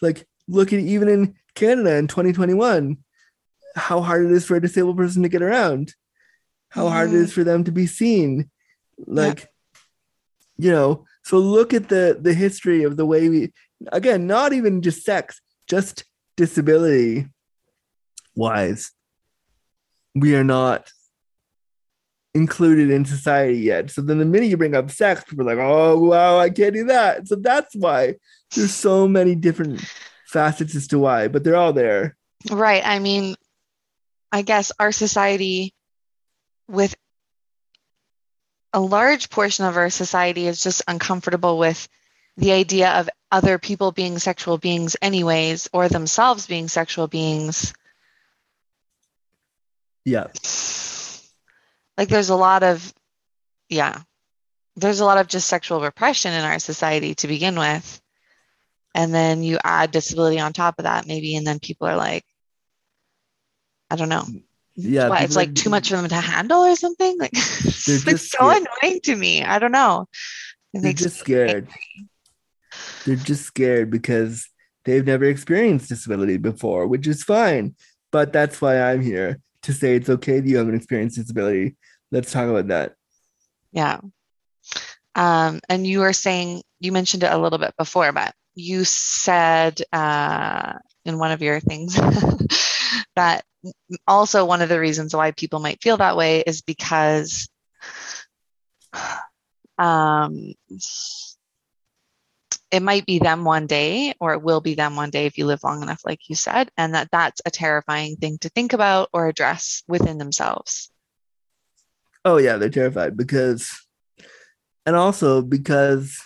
Like, 0.00 0.26
look 0.46 0.72
at 0.72 0.78
even 0.78 1.08
in 1.08 1.34
Canada 1.54 1.96
in 1.96 2.06
2021, 2.06 2.98
how 3.74 4.00
hard 4.00 4.26
it 4.26 4.32
is 4.32 4.44
for 4.44 4.56
a 4.56 4.60
disabled 4.60 4.96
person 4.96 5.22
to 5.22 5.28
get 5.28 5.42
around, 5.42 5.94
how 6.68 6.86
mm. 6.86 6.90
hard 6.90 7.10
it 7.10 7.16
is 7.16 7.32
for 7.32 7.44
them 7.44 7.64
to 7.64 7.72
be 7.72 7.86
seen. 7.86 8.50
Like, 8.98 9.48
yeah. 10.58 10.66
you 10.66 10.70
know, 10.72 11.06
so 11.30 11.38
look 11.38 11.72
at 11.72 11.88
the 11.88 12.18
the 12.20 12.34
history 12.34 12.82
of 12.82 12.96
the 12.96 13.06
way 13.06 13.28
we 13.28 13.52
again, 13.92 14.26
not 14.26 14.52
even 14.52 14.82
just 14.82 15.04
sex, 15.04 15.40
just 15.68 16.02
disability 16.36 17.28
wise. 18.34 18.90
We 20.16 20.34
are 20.34 20.42
not 20.42 20.90
included 22.34 22.90
in 22.90 23.04
society 23.04 23.58
yet. 23.58 23.92
So 23.92 24.02
then 24.02 24.18
the 24.18 24.24
minute 24.24 24.48
you 24.48 24.56
bring 24.56 24.74
up 24.74 24.90
sex, 24.90 25.22
people 25.22 25.48
are 25.48 25.54
like, 25.54 25.64
oh 25.64 26.00
wow, 26.00 26.40
I 26.40 26.50
can't 26.50 26.74
do 26.74 26.86
that. 26.86 27.28
So 27.28 27.36
that's 27.36 27.76
why 27.76 28.16
there's 28.56 28.74
so 28.74 29.06
many 29.06 29.36
different 29.36 29.84
facets 30.26 30.74
as 30.74 30.88
to 30.88 30.98
why, 30.98 31.28
but 31.28 31.44
they're 31.44 31.54
all 31.54 31.72
there. 31.72 32.16
Right. 32.50 32.82
I 32.84 32.98
mean, 32.98 33.36
I 34.32 34.42
guess 34.42 34.72
our 34.80 34.90
society 34.90 35.74
with 36.66 36.96
a 38.72 38.80
large 38.80 39.30
portion 39.30 39.64
of 39.64 39.76
our 39.76 39.90
society 39.90 40.46
is 40.46 40.62
just 40.62 40.82
uncomfortable 40.86 41.58
with 41.58 41.88
the 42.36 42.52
idea 42.52 42.90
of 42.92 43.10
other 43.30 43.58
people 43.58 43.92
being 43.92 44.18
sexual 44.18 44.58
beings 44.58 44.96
anyways 45.02 45.68
or 45.72 45.88
themselves 45.88 46.46
being 46.46 46.68
sexual 46.68 47.06
beings. 47.06 47.72
Yeah 50.04 50.28
like 52.00 52.08
there's 52.08 52.30
a 52.30 52.36
lot 52.36 52.62
of 52.62 52.94
yeah 53.68 54.00
there's 54.74 55.00
a 55.00 55.04
lot 55.04 55.18
of 55.18 55.28
just 55.28 55.46
sexual 55.46 55.82
repression 55.82 56.32
in 56.32 56.42
our 56.42 56.58
society 56.58 57.14
to 57.14 57.28
begin 57.28 57.58
with. 57.58 58.00
And 58.94 59.12
then 59.14 59.42
you 59.42 59.58
add 59.62 59.90
disability 59.90 60.40
on 60.40 60.54
top 60.54 60.78
of 60.78 60.84
that 60.84 61.06
maybe 61.06 61.36
and 61.36 61.46
then 61.46 61.60
people 61.60 61.86
are 61.86 61.96
like 61.96 62.24
i 63.90 63.96
don't 63.96 64.08
know 64.08 64.24
yeah 64.82 65.08
what, 65.08 65.22
it's 65.22 65.36
like, 65.36 65.54
too 65.54 65.70
much 65.70 65.90
for 65.90 65.96
them 65.96 66.08
to 66.08 66.14
handle 66.16 66.60
or 66.62 66.76
something? 66.76 67.18
Like 67.18 67.32
it's 67.34 68.30
so 68.30 68.50
annoying 68.50 69.00
to 69.04 69.16
me. 69.16 69.44
I 69.44 69.58
don't 69.58 69.72
know. 69.72 70.06
It 70.72 70.82
they're 70.82 70.92
just 70.92 71.18
scared. 71.18 71.50
angry. 71.50 72.08
they're 73.04 73.16
just 73.16 73.44
scared 73.44 73.90
because 73.90 74.48
they've 74.84 75.06
never 75.06 75.24
experienced 75.24 75.88
disability 75.88 76.36
before 76.36 76.86
which 76.86 77.06
is 77.06 77.24
fine 77.24 77.74
but 78.12 78.32
that's 78.32 78.62
why 78.62 78.80
i'm 78.80 79.02
here 79.02 79.40
to 79.62 79.72
say 79.72 79.96
it's 79.96 80.08
okay 80.08 80.40
that 80.40 80.48
you 80.48 80.56
haven't 80.56 80.74
experienced 80.74 81.16
disability. 81.16 81.76
Let's 82.10 82.32
talk 82.32 82.48
about 82.48 82.68
that. 82.68 82.94
Yeah. 83.72 84.00
Um, 85.14 85.60
and 85.68 85.86
you 85.86 86.00
were 86.00 86.12
saying 86.12 86.62
you 86.80 86.92
mentioned 86.92 87.22
it 87.24 87.32
a 87.32 87.38
little 87.38 87.58
bit 87.58 87.74
before 87.76 88.12
but 88.12 88.32
you 88.54 88.84
said 88.84 89.82
uh, 89.92 90.74
in 91.04 91.18
one 91.18 91.32
of 91.32 91.42
your 91.42 91.60
things. 91.60 91.98
That 93.16 93.44
also 94.06 94.44
one 94.44 94.62
of 94.62 94.68
the 94.68 94.80
reasons 94.80 95.14
why 95.14 95.32
people 95.32 95.58
might 95.58 95.82
feel 95.82 95.96
that 95.96 96.16
way 96.16 96.40
is 96.40 96.62
because 96.62 97.48
um, 99.78 100.54
it 102.70 102.82
might 102.82 103.06
be 103.06 103.18
them 103.18 103.44
one 103.44 103.66
day 103.66 104.14
or 104.20 104.34
it 104.34 104.42
will 104.42 104.60
be 104.60 104.74
them 104.74 104.96
one 104.96 105.10
day 105.10 105.26
if 105.26 105.38
you 105.38 105.46
live 105.46 105.62
long 105.64 105.82
enough 105.82 106.00
like 106.04 106.28
you 106.28 106.36
said 106.36 106.70
and 106.76 106.94
that 106.94 107.08
that's 107.10 107.40
a 107.44 107.50
terrifying 107.50 108.16
thing 108.16 108.38
to 108.38 108.48
think 108.50 108.72
about 108.72 109.08
or 109.12 109.28
address 109.28 109.82
within 109.88 110.18
themselves. 110.18 110.90
Oh 112.24 112.36
yeah 112.36 112.56
they're 112.56 112.70
terrified 112.70 113.16
because 113.16 113.70
and 114.86 114.96
also 114.96 115.42
because 115.42 116.20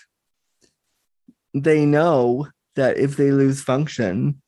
they 1.54 1.86
know 1.86 2.48
that 2.76 2.98
if 2.98 3.16
they 3.16 3.30
lose 3.30 3.62
function 3.62 4.42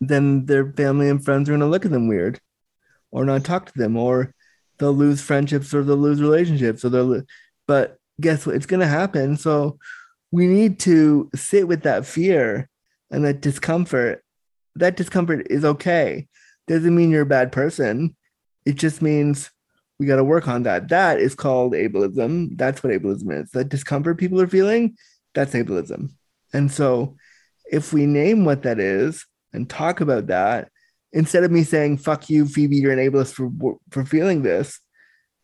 then 0.00 0.46
their 0.46 0.72
family 0.72 1.08
and 1.08 1.24
friends 1.24 1.48
are 1.48 1.52
going 1.52 1.60
to 1.60 1.66
look 1.66 1.84
at 1.84 1.90
them 1.90 2.08
weird 2.08 2.40
or 3.10 3.24
not 3.24 3.44
talk 3.44 3.66
to 3.66 3.78
them 3.78 3.96
or 3.96 4.34
they'll 4.78 4.92
lose 4.92 5.20
friendships 5.20 5.72
or 5.72 5.82
they'll 5.82 5.96
lose 5.96 6.20
relationships 6.20 6.84
or 6.84 6.90
they'll 6.90 7.22
but 7.66 7.98
guess 8.20 8.46
what? 8.46 8.56
It's 8.56 8.66
going 8.66 8.80
to 8.80 8.86
happen. 8.86 9.36
So 9.36 9.78
we 10.30 10.46
need 10.46 10.78
to 10.80 11.30
sit 11.34 11.66
with 11.68 11.82
that 11.82 12.06
fear 12.06 12.68
and 13.10 13.24
that 13.24 13.40
discomfort. 13.40 14.24
That 14.76 14.96
discomfort 14.96 15.46
is 15.50 15.64
okay. 15.64 16.28
Doesn't 16.66 16.94
mean 16.94 17.10
you're 17.10 17.22
a 17.22 17.26
bad 17.26 17.52
person. 17.52 18.16
It 18.64 18.74
just 18.74 19.02
means 19.02 19.50
we 19.98 20.06
got 20.06 20.16
to 20.16 20.24
work 20.24 20.48
on 20.48 20.64
that. 20.64 20.88
That 20.88 21.18
is 21.18 21.34
called 21.34 21.72
ableism. 21.72 22.56
That's 22.56 22.82
what 22.82 22.92
ableism 22.92 23.42
is. 23.42 23.50
That 23.50 23.68
discomfort 23.68 24.18
people 24.18 24.40
are 24.40 24.48
feeling 24.48 24.96
that's 25.34 25.54
ableism. 25.54 26.10
And 26.52 26.70
so 26.70 27.16
if 27.70 27.92
we 27.92 28.06
name 28.06 28.44
what 28.44 28.62
that 28.62 28.78
is 28.78 29.26
and 29.52 29.68
talk 29.68 30.00
about 30.00 30.26
that 30.28 30.70
instead 31.12 31.44
of 31.44 31.50
me 31.50 31.62
saying 31.64 31.96
fuck 31.96 32.28
you 32.28 32.46
phoebe 32.46 32.76
you're 32.76 32.92
an 32.92 32.98
ableist 32.98 33.34
for 33.34 33.76
for 33.90 34.04
feeling 34.04 34.42
this 34.42 34.80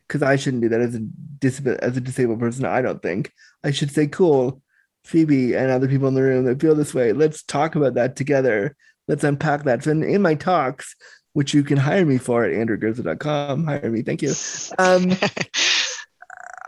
because 0.06 0.22
i 0.22 0.36
shouldn't 0.36 0.62
do 0.62 0.68
that 0.68 0.80
as 0.80 0.94
a 0.94 1.00
disabled 1.38 1.78
as 1.80 1.96
a 1.96 2.00
disabled 2.00 2.40
person 2.40 2.64
i 2.64 2.82
don't 2.82 3.02
think 3.02 3.32
i 3.64 3.70
should 3.70 3.90
say 3.90 4.06
cool 4.06 4.60
phoebe 5.04 5.54
and 5.54 5.70
other 5.70 5.88
people 5.88 6.08
in 6.08 6.14
the 6.14 6.22
room 6.22 6.44
that 6.44 6.60
feel 6.60 6.74
this 6.74 6.94
way 6.94 7.12
let's 7.12 7.42
talk 7.42 7.74
about 7.74 7.94
that 7.94 8.16
together 8.16 8.76
let's 9.08 9.24
unpack 9.24 9.64
that 9.64 9.82
so 9.82 9.90
in, 9.90 10.02
in 10.02 10.22
my 10.22 10.34
talks 10.34 10.94
which 11.32 11.54
you 11.54 11.64
can 11.64 11.78
hire 11.78 12.04
me 12.04 12.18
for 12.18 12.44
at 12.44 12.52
andrewgurza.com 12.52 13.64
hire 13.64 13.90
me 13.90 14.02
thank 14.02 14.22
you 14.22 14.32
um 14.78 15.10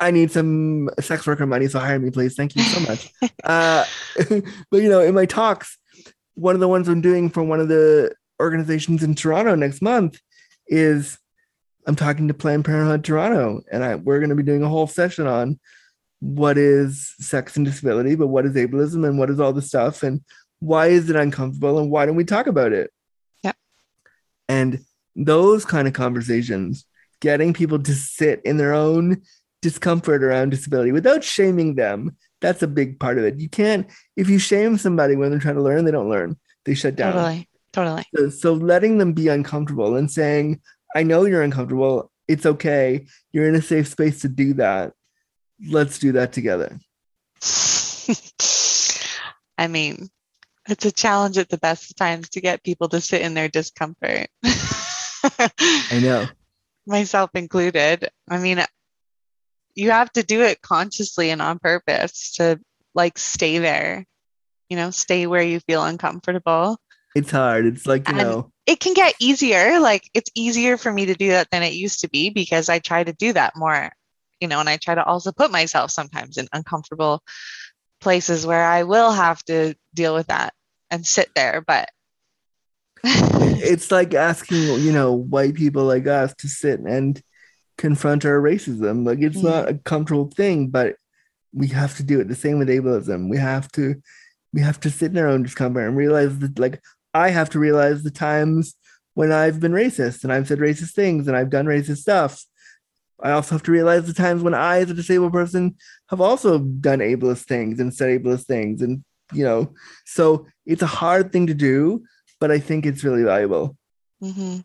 I 0.01 0.11
need 0.11 0.31
some 0.31 0.91
sex 1.01 1.27
worker 1.27 1.47
money, 1.47 1.69
so 1.69 1.79
hire 1.79 1.99
me, 1.99 2.11
please. 2.11 2.35
Thank 2.35 2.57
you 2.57 2.63
so 2.63 2.81
much. 2.81 3.13
uh, 3.45 3.85
but 4.71 4.83
you 4.83 4.89
know, 4.89 5.01
in 5.01 5.15
my 5.15 5.27
talks, 5.27 5.79
one 6.35 6.55
of 6.55 6.61
the 6.61 6.69
ones 6.69 6.89
I'm 6.89 7.01
doing 7.01 7.31
for 7.31 7.43
one 7.43 7.61
of 7.61 7.69
the 7.69 8.15
organizations 8.41 9.03
in 9.03 9.15
Toronto 9.15 9.55
next 9.55 9.83
month 9.83 10.21
is 10.67 11.19
I'm 11.87 11.97
talking 11.97 12.29
to 12.29 12.35
Planned 12.35 12.65
Parenthood 12.65 13.05
Toronto, 13.05 13.63
and 13.71 13.85
I, 13.85 13.95
we're 13.97 14.19
going 14.19 14.31
to 14.31 14.35
be 14.35 14.43
doing 14.43 14.63
a 14.63 14.69
whole 14.69 14.87
session 14.87 15.27
on 15.27 15.59
what 16.21 16.57
is 16.57 17.15
sex 17.19 17.57
and 17.57 17.67
disability, 17.67 18.15
but 18.15 18.29
what 18.29 18.47
is 18.47 18.55
ableism 18.55 19.07
and 19.07 19.19
what 19.19 19.31
is 19.31 19.39
all 19.39 19.53
the 19.53 19.63
stuff, 19.63 20.03
and 20.03 20.23
why 20.61 20.87
is 20.87 21.11
it 21.11 21.17
uncomfortable, 21.17 21.79
and 21.79 21.91
why 21.91 22.07
don't 22.07 22.17
we 22.17 22.25
talk 22.25 22.47
about 22.47 22.73
it? 22.73 22.91
Yeah. 23.43 23.53
And 24.49 24.85
those 25.15 25.65
kind 25.65 25.87
of 25.87 25.95
conversations, 25.95 26.87
getting 27.21 27.53
people 27.53 27.79
to 27.83 27.95
sit 27.95 28.41
in 28.45 28.57
their 28.57 28.73
own 28.73 29.23
discomfort 29.61 30.25
around 30.25 30.51
disability 30.51 30.93
without 30.93 31.23
shaming 31.23 31.75
them 31.75 32.17
that's 32.41 32.63
a 32.63 32.69
big 32.69 33.01
part 33.01 33.19
of 33.19 33.25
it. 33.25 33.39
You 33.39 33.49
can't 33.49 33.91
if 34.17 34.29
you 34.29 34.39
shame 34.39 34.79
somebody 34.79 35.17
when 35.17 35.31
they're 35.31 35.41
trying 35.41 35.57
to 35.57 35.63
learn, 35.63 35.85
they 35.85 35.91
don't 35.91 36.11
learn. 36.11 36.37
They 36.65 36.75
shut 36.75 36.97
down. 36.97 37.13
Totally. 37.13 37.49
Totally. 37.73 38.05
So, 38.15 38.31
so 38.31 38.53
letting 38.53 38.99
them 38.99 39.13
be 39.13 39.29
uncomfortable 39.29 39.97
and 39.97 40.11
saying, 40.11 40.61
I 40.95 41.03
know 41.03 41.25
you're 41.25 41.43
uncomfortable. 41.43 42.11
It's 42.29 42.47
okay. 42.47 43.07
You're 43.33 43.49
in 43.49 43.57
a 43.57 43.63
safe 43.63 43.89
space 43.89 44.21
to 44.21 44.29
do 44.29 44.55
that. 44.55 44.93
Let's 45.69 45.99
do 45.99 46.13
that 46.13 46.33
together. 46.33 46.79
I 49.59 49.67
mean, 49.67 50.09
it's 50.69 50.85
a 50.85 50.93
challenge 50.93 51.37
at 51.37 51.49
the 51.49 51.59
best 51.59 51.91
of 51.91 51.97
times 51.97 52.29
to 52.31 52.41
get 52.41 52.63
people 52.63 52.89
to 52.91 53.01
sit 53.01 53.23
in 53.23 53.35
their 53.35 53.49
discomfort. 53.49 54.29
I 54.45 56.01
know. 56.01 56.27
Myself 56.87 57.31
included. 57.35 58.09
I 58.29 58.39
mean, 58.39 58.65
you 59.75 59.91
have 59.91 60.13
to 60.13 60.23
do 60.23 60.43
it 60.43 60.63
consciously 60.63 61.31
and 61.31 61.43
on 61.43 61.59
purpose 61.59 62.35
to 62.37 62.61
like 62.95 63.19
stay 63.19 63.59
there 63.59 64.05
you 64.69 64.77
know 64.77 64.91
stay 64.91 65.27
where 65.27 65.43
you 65.43 65.61
feel 65.61 65.85
uncomfortable. 65.85 66.79
It's 67.15 67.31
hard. 67.31 67.67
It's 67.67 67.87
like 67.87 68.09
you 68.09 68.15
and 68.17 68.29
know 68.29 68.53
it 68.67 68.81
can 68.81 68.95
get 68.95 69.15
easier. 69.21 69.79
Like 69.79 70.09
it's 70.15 70.31
easier 70.35 70.77
for 70.77 70.93
me 70.93 71.07
to 71.07 71.15
do 71.15 71.29
that 71.29 71.49
than 71.51 71.63
it 71.63 71.75
used 71.75 72.01
to 72.01 72.09
be 72.09 72.31
because 72.31 72.69
i 72.69 72.79
try 72.79 73.05
to 73.05 73.13
do 73.13 73.33
that 73.33 73.55
more 73.57 73.91
you 74.41 74.49
know 74.49 74.61
and 74.61 74.69
i 74.69 74.77
try 74.77 74.95
to 74.95 75.05
also 75.05 75.33
put 75.33 75.51
myself 75.51 75.91
sometimes 75.91 76.37
in 76.37 76.47
uncomfortable 76.53 77.23
places 78.01 78.47
where 78.47 78.65
i 78.65 78.83
will 78.83 79.11
have 79.11 79.43
to 79.45 79.75
deal 79.95 80.15
with 80.15 80.27
that 80.27 80.53
and 80.91 81.07
sit 81.07 81.29
there 81.35 81.63
but 81.67 81.89
it's 83.05 83.91
like 83.91 84.15
asking 84.15 84.81
you 84.81 84.93
know 84.93 85.13
white 85.13 85.55
people 85.55 85.85
like 85.85 86.07
us 86.07 86.35
to 86.37 86.49
sit 86.49 86.81
and 86.81 87.23
confront 87.79 88.25
our 88.25 88.41
racism. 88.41 89.07
Like 89.07 89.21
it's 89.21 89.39
Mhm. 89.39 89.45
not 89.45 89.69
a 89.69 89.75
comfortable 89.75 90.31
thing, 90.31 90.69
but 90.69 90.97
we 91.53 91.69
have 91.69 91.97
to 91.97 92.03
do 92.03 92.21
it. 92.21 92.29
The 92.29 92.35
same 92.35 92.59
with 92.59 92.69
ableism. 92.69 93.29
We 93.31 93.39
have 93.39 93.71
to 93.73 93.97
we 94.53 94.61
have 94.61 94.79
to 94.81 94.91
sit 94.91 95.11
in 95.11 95.19
our 95.19 95.27
own 95.27 95.43
discomfort 95.43 95.87
and 95.87 95.97
realize 95.97 96.39
that 96.39 96.59
like 96.61 96.81
I 97.13 97.31
have 97.31 97.51
to 97.51 97.59
realize 97.59 98.03
the 98.03 98.11
times 98.11 98.77
when 99.15 99.33
I've 99.33 99.59
been 99.61 99.73
racist 99.73 100.23
and 100.23 100.33
I've 100.33 100.47
said 100.49 100.59
racist 100.59 100.93
things 100.95 101.27
and 101.27 101.37
I've 101.37 101.51
done 101.51 101.67
racist 101.67 101.99
stuff. 101.99 102.45
I 103.23 103.31
also 103.33 103.55
have 103.55 103.63
to 103.65 103.73
realize 103.73 104.07
the 104.07 104.13
times 104.13 104.43
when 104.43 104.55
I, 104.55 104.79
as 104.81 104.91
a 104.91 104.95
disabled 104.95 105.33
person, 105.33 105.77
have 106.11 106.21
also 106.21 106.59
done 106.59 106.99
ableist 106.99 107.45
things 107.47 107.79
and 107.81 107.95
said 107.95 108.11
ableist 108.11 108.47
things. 108.47 108.83
And, 108.83 109.05
you 109.33 109.45
know, 109.45 109.73
so 110.05 110.47
it's 110.67 110.83
a 110.83 110.87
hard 110.87 111.33
thing 111.33 111.47
to 111.47 111.55
do, 111.55 112.03
but 112.41 112.51
I 112.51 112.59
think 112.59 112.85
it's 112.87 113.05
really 113.05 113.23
valuable. 113.23 113.77
hmm 114.21 114.59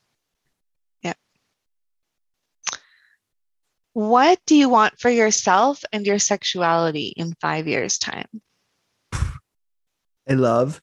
What 4.00 4.40
do 4.46 4.56
you 4.56 4.70
want 4.70 4.98
for 4.98 5.10
yourself 5.10 5.84
and 5.92 6.08
your 6.08 6.20
sexuality 6.20 7.14
in 7.18 7.36
five 7.42 7.68
years' 7.68 7.98
time? 7.98 8.28
I 9.12 10.36
love 10.36 10.82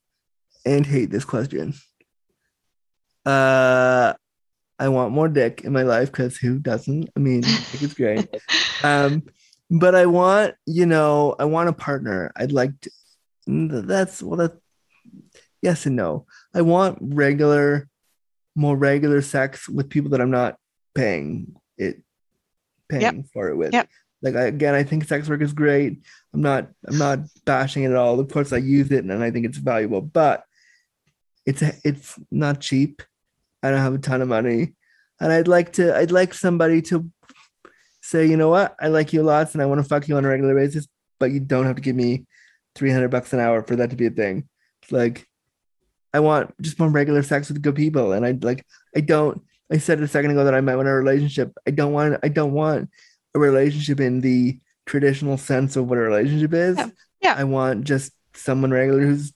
and 0.66 0.84
hate 0.84 1.08
this 1.08 1.24
question. 1.24 1.72
Uh, 3.24 4.12
I 4.78 4.88
want 4.90 5.14
more 5.14 5.28
dick 5.28 5.62
in 5.62 5.72
my 5.72 5.80
life 5.80 6.12
because 6.12 6.36
who 6.36 6.58
doesn't? 6.58 7.08
I 7.16 7.20
mean, 7.20 7.40
it's 7.46 7.94
great. 7.94 8.28
Um, 8.84 9.22
but 9.70 9.94
I 9.94 10.04
want, 10.04 10.54
you 10.66 10.84
know, 10.84 11.34
I 11.38 11.46
want 11.46 11.70
a 11.70 11.72
partner. 11.72 12.30
I'd 12.36 12.52
like 12.52 12.72
to, 12.82 12.90
that's 13.46 14.22
well, 14.22 14.36
that 14.36 14.58
yes 15.62 15.86
and 15.86 15.96
no. 15.96 16.26
I 16.54 16.60
want 16.60 16.98
regular, 17.00 17.88
more 18.54 18.76
regular 18.76 19.22
sex 19.22 19.66
with 19.70 19.88
people 19.88 20.10
that 20.10 20.20
I'm 20.20 20.30
not 20.30 20.58
paying 20.94 21.56
it, 21.78 22.02
paying 22.88 23.02
Yep. 23.02 23.14
for 23.32 23.48
it 23.48 23.56
with. 23.56 23.72
Yep. 23.72 23.88
Like 24.22 24.34
I, 24.36 24.42
again, 24.44 24.74
I 24.74 24.82
think 24.82 25.04
sex 25.04 25.28
work 25.28 25.42
is 25.42 25.52
great. 25.52 26.00
I'm 26.32 26.40
not, 26.40 26.68
I'm 26.86 26.98
not 26.98 27.20
bashing 27.44 27.84
it 27.84 27.90
at 27.90 27.96
all. 27.96 28.18
Of 28.18 28.28
course, 28.28 28.52
I 28.52 28.56
use 28.58 28.90
it 28.90 29.04
and 29.04 29.22
I 29.22 29.30
think 29.30 29.46
it's 29.46 29.58
valuable, 29.58 30.00
but 30.00 30.44
it's 31.44 31.62
it's 31.84 32.18
not 32.30 32.60
cheap. 32.60 33.02
I 33.62 33.70
don't 33.70 33.80
have 33.80 33.94
a 33.94 33.98
ton 33.98 34.22
of 34.22 34.28
money, 34.28 34.74
and 35.20 35.32
I'd 35.32 35.48
like 35.48 35.74
to. 35.74 35.96
I'd 35.96 36.10
like 36.10 36.34
somebody 36.34 36.82
to 36.82 37.10
say, 38.00 38.26
you 38.26 38.36
know 38.36 38.48
what, 38.48 38.74
I 38.80 38.88
like 38.88 39.12
you 39.12 39.22
lots, 39.22 39.54
and 39.54 39.62
I 39.62 39.66
want 39.66 39.80
to 39.80 39.88
fuck 39.88 40.08
you 40.08 40.16
on 40.16 40.24
a 40.24 40.28
regular 40.28 40.54
basis, 40.54 40.86
but 41.18 41.30
you 41.30 41.40
don't 41.40 41.66
have 41.66 41.76
to 41.76 41.82
give 41.82 41.96
me 41.96 42.26
three 42.74 42.90
hundred 42.90 43.10
bucks 43.10 43.32
an 43.32 43.40
hour 43.40 43.62
for 43.62 43.76
that 43.76 43.90
to 43.90 43.96
be 43.96 44.06
a 44.06 44.10
thing. 44.10 44.48
It's 44.82 44.92
like, 44.92 45.26
I 46.12 46.20
want 46.20 46.52
just 46.60 46.78
more 46.78 46.88
regular 46.88 47.22
sex 47.22 47.48
with 47.48 47.62
good 47.62 47.76
people, 47.76 48.12
and 48.12 48.26
I 48.26 48.32
like. 48.32 48.64
I 48.96 49.00
don't. 49.00 49.42
I 49.70 49.78
said 49.78 50.00
a 50.00 50.08
second 50.08 50.30
ago 50.30 50.44
that 50.44 50.54
I 50.54 50.60
might 50.60 50.76
want 50.76 50.88
a 50.88 50.92
relationship. 50.92 51.52
I 51.66 51.70
don't 51.70 51.92
want. 51.92 52.18
I 52.22 52.28
don't 52.28 52.52
want 52.52 52.90
a 53.34 53.38
relationship 53.38 54.00
in 54.00 54.20
the 54.20 54.58
traditional 54.86 55.36
sense 55.36 55.76
of 55.76 55.88
what 55.88 55.98
a 55.98 56.02
relationship 56.02 56.52
is. 56.52 56.76
Yeah. 56.76 56.88
Yeah. 57.20 57.34
I 57.36 57.44
want 57.44 57.84
just 57.84 58.12
someone 58.34 58.70
regular 58.70 59.00
who's 59.00 59.32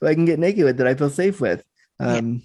who 0.00 0.06
I 0.06 0.14
can 0.14 0.24
get 0.24 0.38
naked 0.38 0.64
with 0.64 0.76
that 0.78 0.86
I 0.86 0.94
feel 0.94 1.10
safe 1.10 1.40
with. 1.40 1.64
Yeah. 2.00 2.16
Um, 2.16 2.42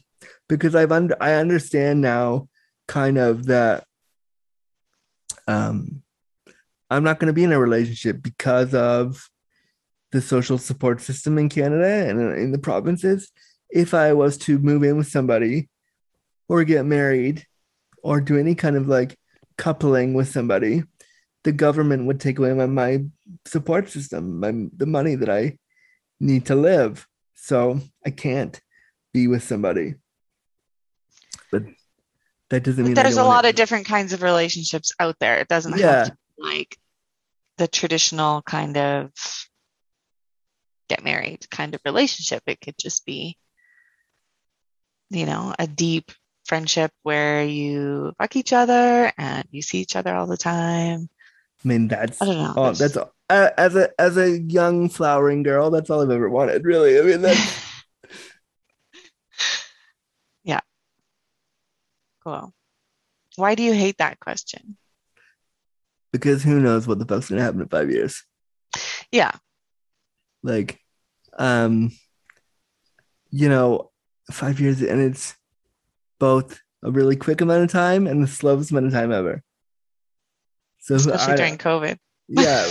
because 0.48 0.76
I've 0.76 0.92
under 0.92 1.16
I 1.22 1.34
understand 1.34 2.02
now 2.02 2.48
kind 2.88 3.18
of 3.18 3.48
that 3.48 3.84
um 5.48 6.02
I'm 6.90 7.04
not 7.04 7.20
going 7.20 7.28
to 7.28 7.34
be 7.34 7.44
in 7.44 7.52
a 7.52 7.60
relationship 7.60 8.22
because 8.22 8.74
of 8.74 9.30
the 10.14 10.22
social 10.22 10.58
support 10.58 11.02
system 11.02 11.38
in 11.38 11.50
Canada 11.50 12.10
and 12.10 12.38
in 12.38 12.52
the 12.54 12.60
provinces. 12.60 13.30
If 13.70 13.94
I 13.94 14.14
was 14.14 14.38
to 14.40 14.58
move 14.60 14.84
in 14.84 14.96
with 14.96 15.10
somebody 15.10 15.68
or 16.50 16.64
get 16.64 16.86
married 16.86 17.46
or 18.04 18.22
do 18.22 18.38
any 18.38 18.56
kind 18.56 18.76
of 18.76 18.88
like 18.88 19.18
coupling 19.58 20.14
with 20.14 20.30
somebody, 20.30 20.84
the 21.44 21.52
government 21.52 22.06
would 22.06 22.20
take 22.20 22.40
away 22.40 22.54
my, 22.54 22.66
my 22.66 23.04
support 23.46 23.90
system, 23.90 24.40
my 24.40 24.68
the 24.76 24.86
money 24.86 25.16
that 25.16 25.30
I 25.30 25.58
need 26.20 26.46
to 26.48 26.56
live. 26.56 27.08
So 27.36 27.80
I 28.06 28.12
can't 28.12 28.60
be 29.14 29.28
with 29.28 29.44
somebody. 29.44 29.96
But 31.52 31.64
that 32.50 32.64
doesn't 32.64 32.84
mean 32.84 32.94
But 32.94 33.04
there's 33.04 33.18
a 33.18 33.24
lot 33.24 33.46
of 33.46 33.56
different 33.56 33.86
kinds 33.86 34.14
of 34.14 34.22
relationships 34.24 34.92
out 35.00 35.16
there. 35.20 35.38
It 35.40 35.48
doesn't 35.48 35.78
Yeah. 35.78 35.88
have 35.88 36.08
to 36.08 36.18
be 36.38 36.44
like 36.44 36.78
the 37.58 37.68
traditional 37.68 38.42
kind 38.42 38.78
of 38.78 39.12
get 40.90 41.04
married 41.04 41.50
kind 41.50 41.76
of 41.76 41.82
relationship. 41.86 42.44
It 42.48 42.62
could 42.62 42.78
just 42.78 43.06
be, 43.06 43.38
you 45.10 45.26
know, 45.26 45.54
a 45.58 45.68
deep 45.68 46.12
friendship 46.48 46.92
where 47.04 47.44
you 47.44 48.14
fuck 48.18 48.36
each 48.36 48.54
other 48.54 49.12
and 49.18 49.46
you 49.52 49.62
see 49.62 49.80
each 49.80 49.96
other 49.96 50.16
all 50.16 50.28
the 50.28 50.38
time. 50.38 51.10
I 51.64 51.68
mean, 51.68 51.88
that's 51.88 52.22
I 52.22 52.26
don't 52.26 52.38
know. 52.38 52.54
all, 52.56 52.74
that's 52.74 52.98
all, 52.98 53.14
uh, 53.30 53.50
as 53.58 53.76
a 53.76 53.90
as 54.00 54.18
a 54.18 54.40
young 54.40 54.90
flowering 54.90 55.44
girl, 55.44 55.70
that's 55.70 55.90
all 55.90 56.02
I've 56.02 56.12
ever 56.12 56.30
wanted. 56.30 56.66
Really, 56.66 57.00
I 57.00 57.02
mean, 57.02 57.22
that's 57.22 57.64
yeah. 60.44 60.62
Cool. 62.24 62.54
Why 63.36 63.56
do 63.56 63.64
you 63.64 63.74
hate 63.74 63.98
that 63.98 64.20
question? 64.20 64.78
because 66.12 66.44
who 66.44 66.60
knows 66.60 66.88
what 66.88 67.00
the 67.00 67.06
fuck's 67.06 67.30
gonna 67.30 67.42
happen 67.42 67.62
in 67.62 67.68
five 67.68 67.92
years. 67.92 68.24
Yeah. 69.12 69.32
Like, 70.44 70.80
um, 71.38 71.92
you 73.30 73.50
know, 73.50 73.92
five 74.32 74.60
years, 74.60 74.82
and 74.82 75.02
it's 75.02 75.36
both 76.20 76.60
a 76.84 76.92
really 76.92 77.16
quick 77.16 77.42
amount 77.42 77.64
of 77.64 77.72
time 77.72 78.08
and 78.08 78.22
the 78.24 78.28
slowest 78.28 78.72
amount 78.72 78.88
of 78.88 78.94
time 78.94 79.12
ever. 79.12 79.44
So 80.80 80.96
Especially 80.96 81.34
I- 81.34 81.38
during 81.38 81.58
COVID. 81.58 81.98
yeah, 82.28 82.68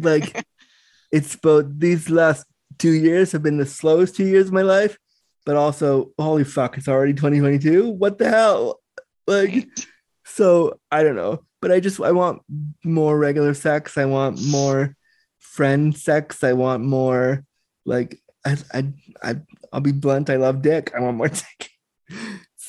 like 0.00 0.44
it's 1.12 1.36
both 1.36 1.66
these 1.78 2.08
last 2.10 2.46
two 2.78 2.92
years 2.92 3.32
have 3.32 3.42
been 3.42 3.58
the 3.58 3.66
slowest 3.66 4.16
two 4.16 4.26
years 4.26 4.46
of 4.46 4.52
my 4.52 4.62
life, 4.62 4.96
but 5.44 5.56
also 5.56 6.12
holy 6.18 6.44
fuck, 6.44 6.78
it's 6.78 6.88
already 6.88 7.12
2022. 7.12 7.88
What 7.90 8.18
the 8.18 8.28
hell? 8.28 8.80
Like, 9.26 9.50
Right. 9.50 9.86
so 10.24 10.78
I 10.90 11.02
don't 11.02 11.16
know, 11.16 11.42
but 11.60 11.70
I 11.72 11.80
just 11.80 12.00
I 12.00 12.12
want 12.12 12.42
more 12.84 13.18
regular 13.18 13.54
sex. 13.54 13.98
I 13.98 14.06
want 14.06 14.40
more 14.46 14.96
friend 15.38 15.96
sex. 15.96 16.42
I 16.44 16.52
want 16.54 16.84
more 16.84 17.44
like 17.84 18.18
I 18.46 18.56
I, 18.72 18.92
I 19.22 19.36
I'll 19.72 19.80
be 19.80 19.92
blunt. 19.92 20.30
I 20.30 20.36
love 20.36 20.62
dick. 20.62 20.92
I 20.96 21.00
want 21.00 21.16
more 21.18 21.28
dick. 21.42 21.70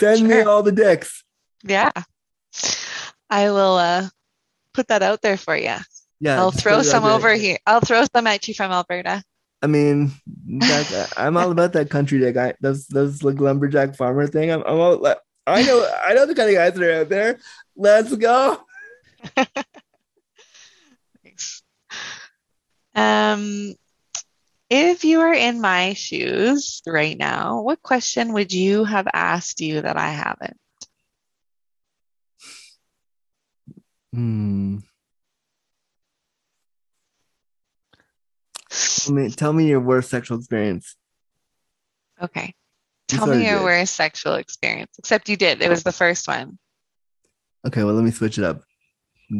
Send 0.01 0.27
me 0.27 0.41
all 0.41 0.63
the 0.63 0.71
dicks. 0.71 1.23
Yeah. 1.63 1.91
I 3.29 3.51
will 3.51 3.77
uh 3.77 4.09
put 4.73 4.87
that 4.87 5.03
out 5.03 5.21
there 5.21 5.37
for 5.37 5.55
you. 5.55 5.75
Yeah, 6.19 6.39
I'll 6.39 6.51
throw 6.51 6.81
some 6.81 7.03
there. 7.03 7.11
over 7.13 7.33
here. 7.33 7.57
I'll 7.65 7.81
throw 7.81 8.03
some 8.13 8.25
at 8.27 8.47
you 8.47 8.53
from 8.53 8.71
Alberta. 8.71 9.23
I 9.61 9.67
mean, 9.67 10.11
that, 10.59 11.13
I'm 11.17 11.37
all 11.37 11.51
about 11.51 11.73
that 11.73 11.91
country 11.91 12.17
dick. 12.19 12.35
I 12.35 12.55
those 12.61 12.87
those 12.87 13.23
like 13.23 13.39
lumberjack 13.39 13.95
farmer 13.95 14.25
thing. 14.27 14.51
I'm, 14.51 14.63
I'm 14.63 14.79
all 14.79 15.05
I 15.47 15.63
know 15.63 15.87
I 16.05 16.13
know 16.13 16.25
the 16.25 16.35
kind 16.35 16.49
of 16.49 16.55
guys 16.55 16.73
that 16.73 16.83
are 16.83 17.01
out 17.01 17.09
there. 17.09 17.39
Let's 17.75 18.15
go. 18.15 18.59
Thanks. 21.23 21.63
Um, 22.95 23.75
if 24.71 25.03
you 25.03 25.19
were 25.19 25.33
in 25.33 25.59
my 25.59 25.93
shoes 25.93 26.81
right 26.87 27.17
now, 27.17 27.61
what 27.61 27.81
question 27.81 28.31
would 28.31 28.53
you 28.53 28.85
have 28.85 29.05
asked 29.13 29.59
you 29.59 29.81
that 29.81 29.97
I 29.97 30.07
haven't? 30.07 30.57
Hmm. 34.13 34.77
Tell 38.69 39.13
me, 39.13 39.29
tell 39.31 39.51
me 39.51 39.67
your 39.67 39.81
worst 39.81 40.09
sexual 40.09 40.37
experience. 40.37 40.95
Okay. 42.21 42.53
Tell 43.09 43.27
me 43.27 43.45
your 43.45 43.59
it. 43.59 43.63
worst 43.63 43.93
sexual 43.95 44.35
experience. 44.35 44.91
Except 44.97 45.27
you 45.27 45.35
did. 45.35 45.61
It 45.61 45.69
was 45.69 45.83
the 45.83 45.91
first 45.91 46.29
one. 46.29 46.57
Okay, 47.67 47.83
well, 47.83 47.93
let 47.93 48.05
me 48.05 48.11
switch 48.11 48.37
it 48.37 48.45
up. 48.45 48.61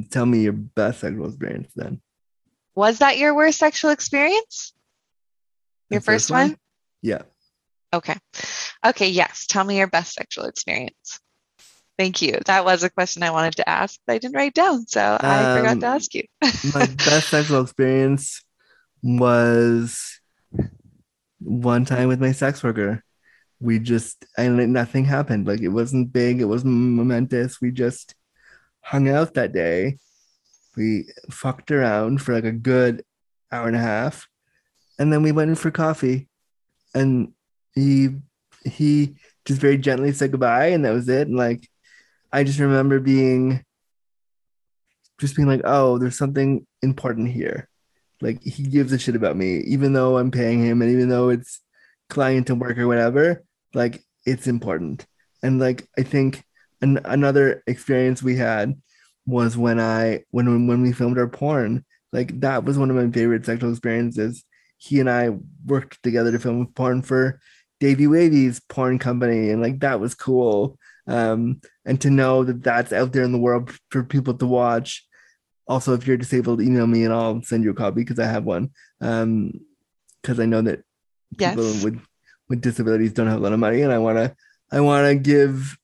Tell 0.10 0.26
me 0.26 0.42
your 0.42 0.54
best 0.54 1.00
sexual 1.00 1.28
experience 1.28 1.72
then. 1.74 2.02
Was 2.76 3.00
that 3.00 3.18
your 3.18 3.34
worst 3.34 3.60
sexual 3.60 3.92
experience? 3.92 4.74
Your 5.92 6.02
first 6.02 6.32
one? 6.32 6.58
Yeah. 7.02 7.24
Okay. 7.94 8.16
Okay, 8.86 9.10
yes. 9.10 9.46
Tell 9.48 9.64
me 9.64 9.78
your 9.78 9.88
best 9.88 10.14
sexual 10.14 10.46
experience. 10.46 11.20
Thank 11.98 12.22
you. 12.22 12.40
That 12.46 12.66
was 12.66 12.84
a 12.84 12.90
question 12.90 13.22
I 13.22 13.32
wanted 13.32 13.58
to 13.58 13.70
ask, 13.70 14.00
but 14.08 14.14
I 14.14 14.18
didn't 14.18 14.36
write 14.36 14.54
down, 14.54 14.88
so 14.88 15.18
I 15.20 15.58
forgot 15.58 15.80
to 15.82 15.88
Um, 15.88 15.96
ask 15.96 16.16
you. 16.16 16.24
My 16.74 16.86
best 17.06 17.30
sexual 17.30 17.62
experience 17.62 18.44
was 19.04 20.20
one 21.40 21.86
time 21.86 22.08
with 22.08 22.22
my 22.22 22.32
sex 22.32 22.64
worker. 22.64 23.04
We 23.60 23.78
just 23.78 24.26
and 24.38 24.74
nothing 24.74 25.06
happened. 25.06 25.46
Like 25.48 25.62
it 25.62 25.68
wasn't 25.70 26.12
big, 26.14 26.42
it 26.42 26.46
wasn't 26.46 26.74
momentous. 26.74 27.62
We 27.62 27.72
just 27.72 28.16
hung 28.82 29.08
out 29.10 29.36
that 29.36 29.54
day. 29.54 29.98
We 30.76 31.12
fucked 31.30 31.70
around 31.72 32.22
for 32.22 32.34
like 32.34 32.46
a 32.46 32.52
good 32.52 33.04
hour 33.52 33.68
and 33.68 33.76
a 33.76 33.80
half. 33.80 34.28
And 35.02 35.12
then 35.12 35.24
we 35.24 35.32
went 35.32 35.50
in 35.50 35.56
for 35.56 35.72
coffee. 35.72 36.28
And 36.94 37.34
he 37.74 38.10
he 38.64 39.16
just 39.46 39.60
very 39.60 39.80
gently 39.80 40.12
said 40.12 40.30
goodbye 40.30 40.68
and 40.68 40.86
that 40.86 40.94
was 40.94 41.10
it. 41.10 41.28
And 41.28 41.36
like 41.36 41.68
I 42.32 42.44
just 42.44 42.60
remember 42.60 43.00
being 43.00 43.66
just 45.20 45.36
being 45.36 45.48
like, 45.48 45.62
oh, 45.64 45.98
there's 45.98 46.20
something 46.20 46.68
important 46.84 47.30
here. 47.30 47.68
Like 48.22 48.44
he 48.44 48.62
gives 48.62 48.94
a 48.94 49.00
shit 49.00 49.16
about 49.16 49.36
me, 49.36 49.62
even 49.62 49.94
though 49.94 50.20
I'm 50.20 50.30
paying 50.30 50.64
him, 50.64 50.84
and 50.84 50.92
even 50.92 51.10
though 51.10 51.30
it's 51.30 51.62
client 52.08 52.52
and 52.52 52.62
work 52.62 52.78
or 52.78 52.88
whatever. 52.88 53.44
Like 53.74 54.04
it's 54.28 54.46
important. 54.46 55.08
And 55.42 55.60
like 55.60 55.88
I 55.98 56.04
think 56.04 56.44
an- 56.84 57.02
another 57.06 57.64
experience 57.66 58.22
we 58.22 58.36
had 58.36 58.80
was 59.26 59.58
when 59.58 59.80
I 59.80 60.26
when 60.30 60.68
when 60.68 60.84
we 60.84 60.92
filmed 60.94 61.18
our 61.18 61.28
porn. 61.28 61.86
Like 62.14 62.40
that 62.42 62.66
was 62.66 62.78
one 62.78 62.92
of 62.92 62.96
my 62.96 63.10
favorite 63.10 63.48
sexual 63.48 63.72
experiences. 63.72 64.44
He 64.82 65.00
and 65.00 65.10
I 65.10 65.38
worked 65.66 66.02
together 66.02 66.32
to 66.32 66.40
film 66.40 66.66
porn 66.74 67.04
for 67.04 67.40
Davy 67.80 68.08
Wavy's 68.08 68.60
porn 68.60 68.98
company, 68.98 69.52
and 69.52 69.62
like 69.62 69.80
that 69.82 70.00
was 70.00 70.16
cool. 70.16 70.80
Um, 71.08 71.62
and 71.86 72.02
to 72.02 72.10
know 72.10 72.44
that 72.44 72.64
that's 72.64 72.92
out 72.92 73.12
there 73.12 73.24
in 73.24 73.32
the 73.32 73.38
world 73.38 73.72
for 73.92 74.04
people 74.04 74.34
to 74.36 74.48
watch. 74.48 75.06
Also, 75.68 75.94
if 75.94 76.08
you're 76.08 76.18
disabled, 76.18 76.62
email 76.62 76.88
me 76.88 77.04
and 77.04 77.14
I'll 77.14 77.44
send 77.44 77.64
you 77.64 77.70
a 77.72 77.76
copy 77.76 78.02
because 78.02 78.20
I 78.20 78.26
have 78.26 78.44
one. 78.44 78.72
Um, 79.02 79.54
because 80.22 80.40
I 80.40 80.46
know 80.46 80.62
that 80.62 80.84
people 81.38 81.64
with 81.84 82.02
with 82.50 82.62
disabilities 82.62 83.14
don't 83.14 83.28
have 83.28 83.40
a 83.40 83.44
lot 83.44 83.54
of 83.54 83.60
money, 83.60 83.82
and 83.82 83.94
I 83.94 84.00
want 84.00 84.18
to 84.18 84.36
I 84.72 84.80
want 84.82 85.08
to 85.08 85.16
give 85.16 85.78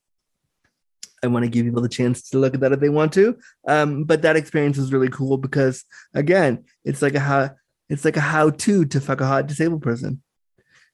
I 1.22 1.28
want 1.28 1.44
to 1.44 1.50
give 1.50 1.66
people 1.66 1.82
the 1.82 1.88
chance 1.88 2.30
to 2.30 2.38
look 2.38 2.54
at 2.54 2.60
that 2.60 2.72
if 2.72 2.80
they 2.80 2.88
want 2.88 3.12
to. 3.14 3.36
Um, 3.66 4.04
but 4.04 4.22
that 4.22 4.36
experience 4.36 4.76
was 4.76 4.92
really 4.92 5.08
cool 5.08 5.36
because 5.36 5.84
again, 6.14 6.64
it's 6.84 7.02
like 7.02 7.14
a 7.14 7.20
how 7.20 7.50
it's 7.88 8.04
like 8.04 8.16
a 8.16 8.20
how 8.20 8.50
to 8.50 8.84
to 8.84 9.00
fuck 9.00 9.20
a 9.20 9.26
hot 9.26 9.46
disabled 9.46 9.82
person. 9.82 10.22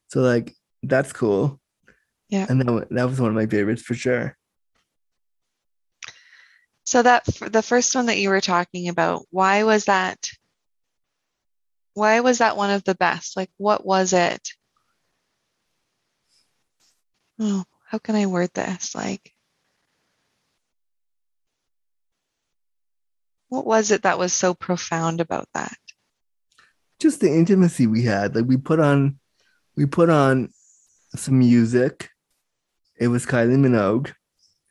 So 0.08 0.20
like 0.20 0.54
that's 0.82 1.12
cool. 1.12 1.60
Yeah. 2.28 2.46
and 2.48 2.60
that 2.60 2.88
that 2.90 3.08
was 3.08 3.20
one 3.20 3.30
of 3.30 3.34
my 3.36 3.46
favorites 3.46 3.82
for 3.82 3.94
sure. 3.94 4.36
So 6.84 7.02
that 7.02 7.24
the 7.24 7.62
first 7.62 7.94
one 7.94 8.06
that 8.06 8.18
you 8.18 8.28
were 8.28 8.40
talking 8.40 8.88
about, 8.88 9.24
why 9.30 9.64
was 9.64 9.86
that? 9.86 10.28
Why 11.94 12.20
was 12.20 12.38
that 12.38 12.56
one 12.56 12.70
of 12.70 12.84
the 12.84 12.94
best? 12.94 13.36
Like, 13.36 13.50
what 13.56 13.86
was 13.86 14.12
it? 14.12 14.50
Oh, 17.38 17.64
how 17.86 17.98
can 17.98 18.16
I 18.16 18.26
word 18.26 18.50
this? 18.54 18.94
Like, 18.94 19.32
what 23.48 23.64
was 23.64 23.90
it 23.90 24.02
that 24.02 24.18
was 24.18 24.32
so 24.32 24.54
profound 24.54 25.20
about 25.20 25.48
that? 25.54 25.76
Just 27.00 27.20
the 27.20 27.28
intimacy 27.32 27.86
we 27.86 28.02
had. 28.02 28.34
Like 28.34 28.46
we 28.46 28.56
put 28.56 28.80
on 28.80 29.18
we 29.76 29.86
put 29.86 30.10
on 30.10 30.50
some 31.16 31.38
music. 31.38 32.08
It 32.98 33.08
was 33.08 33.26
Kylie 33.26 33.56
Minogue 33.58 34.12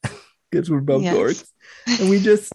because 0.52 0.70
we're 0.70 0.80
both 0.82 1.04
Yes. 1.04 1.16
dorks. 1.16 2.00
and 2.00 2.10
we 2.10 2.20
just 2.20 2.54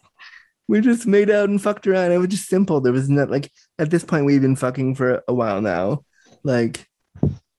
we 0.67 0.81
just 0.81 1.07
made 1.07 1.31
out 1.31 1.49
and 1.49 1.61
fucked 1.63 1.87
around. 1.87 2.13
It 2.13 2.19
was 2.19 2.29
just 2.29 2.49
simple. 2.49 2.81
There 2.81 2.93
was 2.93 3.09
not 3.09 3.31
like 3.31 3.51
at 3.79 3.91
this 3.91 4.05
point 4.05 4.27
we've 4.27 4.41
been 4.43 4.57
fucking 4.57 4.95
for 4.97 5.23
a 5.29 5.35
while 5.35 5.61
now, 5.63 6.05
like, 6.43 6.87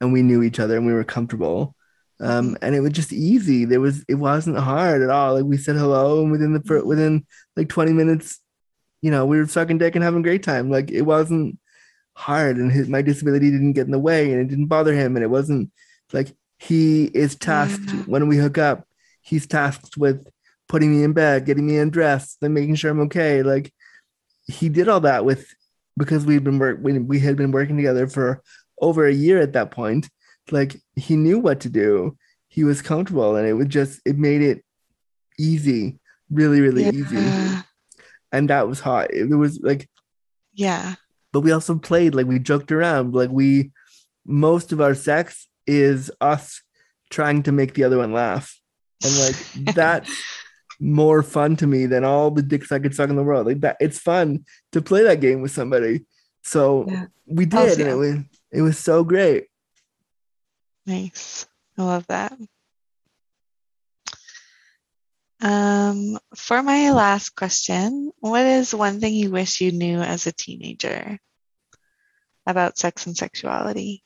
and 0.02 0.14
we 0.14 0.22
knew 0.22 0.44
each 0.44 0.60
other 0.60 0.78
and 0.78 0.86
we 0.86 0.94
were 0.94 1.04
comfortable. 1.04 1.76
Um, 2.22 2.58
and 2.62 2.76
it 2.76 2.82
was 2.82 2.92
just 2.92 3.14
easy. 3.14 3.64
There 3.66 3.80
was 3.80 4.04
it 4.10 4.16
wasn't 4.16 4.58
hard 4.58 5.02
at 5.02 5.10
all. 5.10 5.36
Like 5.36 5.46
we 5.46 5.58
said 5.58 5.76
hello, 5.78 6.22
and 6.22 6.32
within 6.32 6.54
the 6.54 6.84
within 6.86 7.26
like 7.56 7.70
twenty 7.70 7.94
minutes, 7.94 8.40
you 9.02 9.10
know, 9.10 9.26
we 9.26 9.38
were 9.38 9.48
sucking 9.48 9.78
dick 9.78 9.96
and 9.96 10.04
having 10.04 10.20
a 10.20 10.24
great 10.24 10.44
time. 10.44 10.70
Like 10.70 10.92
it 10.92 11.04
wasn't 11.04 11.58
hard, 12.20 12.58
and 12.58 12.72
his 12.72 12.88
my 12.90 13.02
disability 13.02 13.50
didn't 13.52 13.74
get 13.74 13.86
in 13.86 13.92
the 13.92 14.00
way, 14.00 14.32
and 14.32 14.42
it 14.42 14.48
didn't 14.50 14.68
bother 14.68 14.94
him, 14.94 15.16
and 15.16 15.24
it 15.24 15.30
wasn't 15.30 15.72
like 16.14 16.36
he 16.58 17.06
is 17.06 17.36
tasked 17.36 17.92
Yeah. 17.94 18.04
when 18.04 18.28
we 18.28 18.38
hook 18.38 18.58
up. 18.58 18.86
He's 19.22 19.48
tasked 19.48 19.96
with 19.98 20.28
putting 20.68 20.92
me 20.96 21.04
in 21.04 21.14
bed, 21.14 21.46
getting 21.46 21.66
me 21.66 21.78
undressed, 21.78 22.38
then 22.42 22.54
making 22.54 22.76
sure 22.76 22.92
I'm 22.92 23.00
okay. 23.02 23.42
Like 23.44 23.74
he 24.48 24.68
did 24.70 24.88
all 24.90 25.00
that 25.02 25.24
with 25.26 25.48
because 25.98 26.26
we've 26.26 26.44
been 26.44 26.60
work 26.60 26.80
we, 26.82 26.98
we 27.00 27.20
had 27.20 27.36
been 27.38 27.52
working 27.52 27.76
together 27.78 28.08
for 28.08 28.42
over 28.82 29.06
a 29.06 29.14
year 29.14 29.40
at 29.40 29.54
that 29.54 29.72
point. 29.72 30.10
Like 30.52 30.76
he 30.96 31.16
knew 31.16 31.40
what 31.40 31.60
to 31.62 31.70
do. 31.70 32.18
He 32.50 32.64
was 32.64 32.82
comfortable 32.82 33.36
and 33.36 33.48
it 33.48 33.54
would 33.54 33.70
just 33.70 34.02
it 34.06 34.18
made 34.18 34.42
it 34.42 34.64
easy, 35.38 36.00
really, 36.32 36.60
really 36.62 36.86
easy. 36.90 37.24
And 38.32 38.50
that 38.50 38.68
was 38.68 38.80
hot. 38.80 39.14
It 39.14 39.26
was 39.34 39.60
like 39.62 39.88
Yeah. 40.54 40.96
But 41.32 41.42
we 41.42 41.52
also 41.52 41.78
played 41.78 42.16
like 42.16 42.26
we 42.28 42.40
joked 42.40 42.72
around 42.72 43.14
like 43.14 43.30
we 43.30 43.72
most 44.26 44.72
of 44.72 44.82
our 44.82 44.94
sex 44.96 45.48
is 45.68 46.12
us 46.22 46.62
trying 47.10 47.44
to 47.44 47.52
make 47.52 47.74
the 47.74 47.84
other 47.84 47.98
one 47.98 48.14
laugh 48.14 48.60
and 49.04 49.14
like 49.18 49.76
that's 49.76 50.12
more 50.80 51.22
fun 51.24 51.56
to 51.56 51.68
me 51.68 51.86
than 51.86 52.04
all 52.04 52.32
the 52.32 52.42
dicks 52.42 52.72
i 52.72 52.80
could 52.80 52.96
suck 52.96 53.10
in 53.10 53.16
the 53.16 53.24
world 53.24 53.46
like 53.48 53.60
that 53.62 53.76
it's 53.80 54.00
fun 54.00 54.44
to 54.72 54.82
play 54.82 55.04
that 55.04 55.20
game 55.20 55.42
with 55.42 55.52
somebody 55.52 56.06
so 56.44 56.86
Yeah. 56.88 57.06
we 57.28 57.46
did 57.46 57.80
and 57.80 57.90
it 57.90 57.96
was 57.96 58.16
it 58.52 58.62
was 58.62 58.78
so 58.80 59.04
great 59.04 59.46
Nice. 60.86 61.46
I 61.78 61.84
love 61.84 62.08
that. 62.08 62.34
Um, 65.42 66.20
for 66.36 66.62
my 66.62 66.92
last 66.92 67.36
question, 67.36 68.12
what 68.20 68.46
is 68.46 68.76
one 68.76 69.00
thing 69.00 69.14
you 69.14 69.32
wish 69.32 69.62
you 69.62 69.72
knew 69.72 70.00
as 70.00 70.28
a 70.28 70.32
teenager 70.34 71.18
about 72.46 72.78
sex 72.78 73.06
and 73.06 73.16
sexuality? 73.16 74.04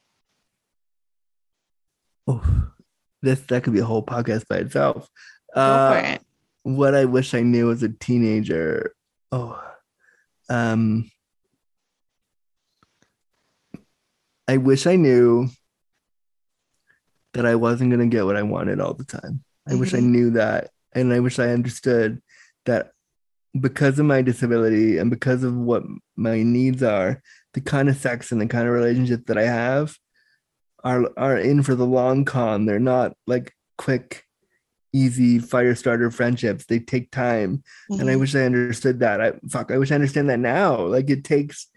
oh 2.26 2.72
this 3.22 3.42
that 3.42 3.64
could 3.64 3.74
be 3.74 3.80
a 3.80 3.86
whole 3.86 4.02
podcast 4.06 4.48
by 4.48 4.56
itself 4.58 5.10
Go 5.54 5.60
uh, 5.62 5.92
for 5.92 5.98
it. 6.14 6.22
what 6.64 6.96
I 6.96 7.04
wish 7.04 7.34
I 7.34 7.42
knew 7.42 7.70
as 7.72 7.84
a 7.84 7.90
teenager. 7.90 8.94
Oh, 9.32 9.62
um, 10.50 11.10
I 14.48 14.58
wish 14.58 14.88
I 14.88 14.96
knew 14.96 15.50
that 17.34 17.46
I 17.46 17.56
wasn't 17.56 17.90
going 17.90 18.00
to 18.10 18.16
get 18.16 18.26
what 18.26 18.38
I 18.38 18.44
wanted 18.44 18.80
all 18.80 18.94
the 18.94 19.04
time. 19.06 19.44
I 19.68 19.76
wish 19.76 19.94
I 19.94 19.98
Mhm. 19.98 20.04
knew 20.04 20.30
that. 20.32 20.70
And 20.96 21.14
I 21.14 21.20
wish 21.20 21.40
I 21.40 21.50
understood 21.50 22.22
that 22.66 22.92
because 23.60 24.00
of 24.00 24.06
my 24.06 24.22
disability 24.22 24.98
and 24.98 25.10
because 25.10 25.44
of 25.44 25.56
what 25.56 25.84
my 26.16 26.42
needs 26.44 26.82
are, 26.82 27.22
the 27.54 27.62
kind 27.62 27.90
of 27.90 27.98
sex 27.98 28.32
and 28.32 28.42
the 28.42 28.48
kind 28.48 28.68
of 28.68 28.74
relationships 28.74 29.24
that 29.28 29.38
I 29.38 29.44
have 29.44 29.96
are 30.84 31.10
are 31.18 31.38
in 31.38 31.64
for 31.64 31.76
the 31.76 31.86
long 31.86 32.26
con. 32.26 32.66
They're 32.66 32.80
not 32.80 33.14
like 33.28 33.54
quick, 33.78 34.24
easy 34.92 35.40
fire 35.40 35.76
starter 35.76 36.10
friendships. 36.12 36.66
They 36.66 36.80
take 36.80 37.12
time. 37.12 37.64
And 37.90 38.10
I 38.10 38.16
Mhm. 38.16 38.20
wish 38.20 38.36
I 38.36 38.42
understood 38.42 39.00
that. 39.00 39.22
I 39.22 39.34
fuck, 39.50 39.72
I 39.72 39.78
wish 39.78 39.92
I 39.92 39.96
understand 39.96 40.30
that 40.30 40.40
now. 40.40 40.78
Like 40.86 41.10
it 41.10 41.24
takes 41.24 41.68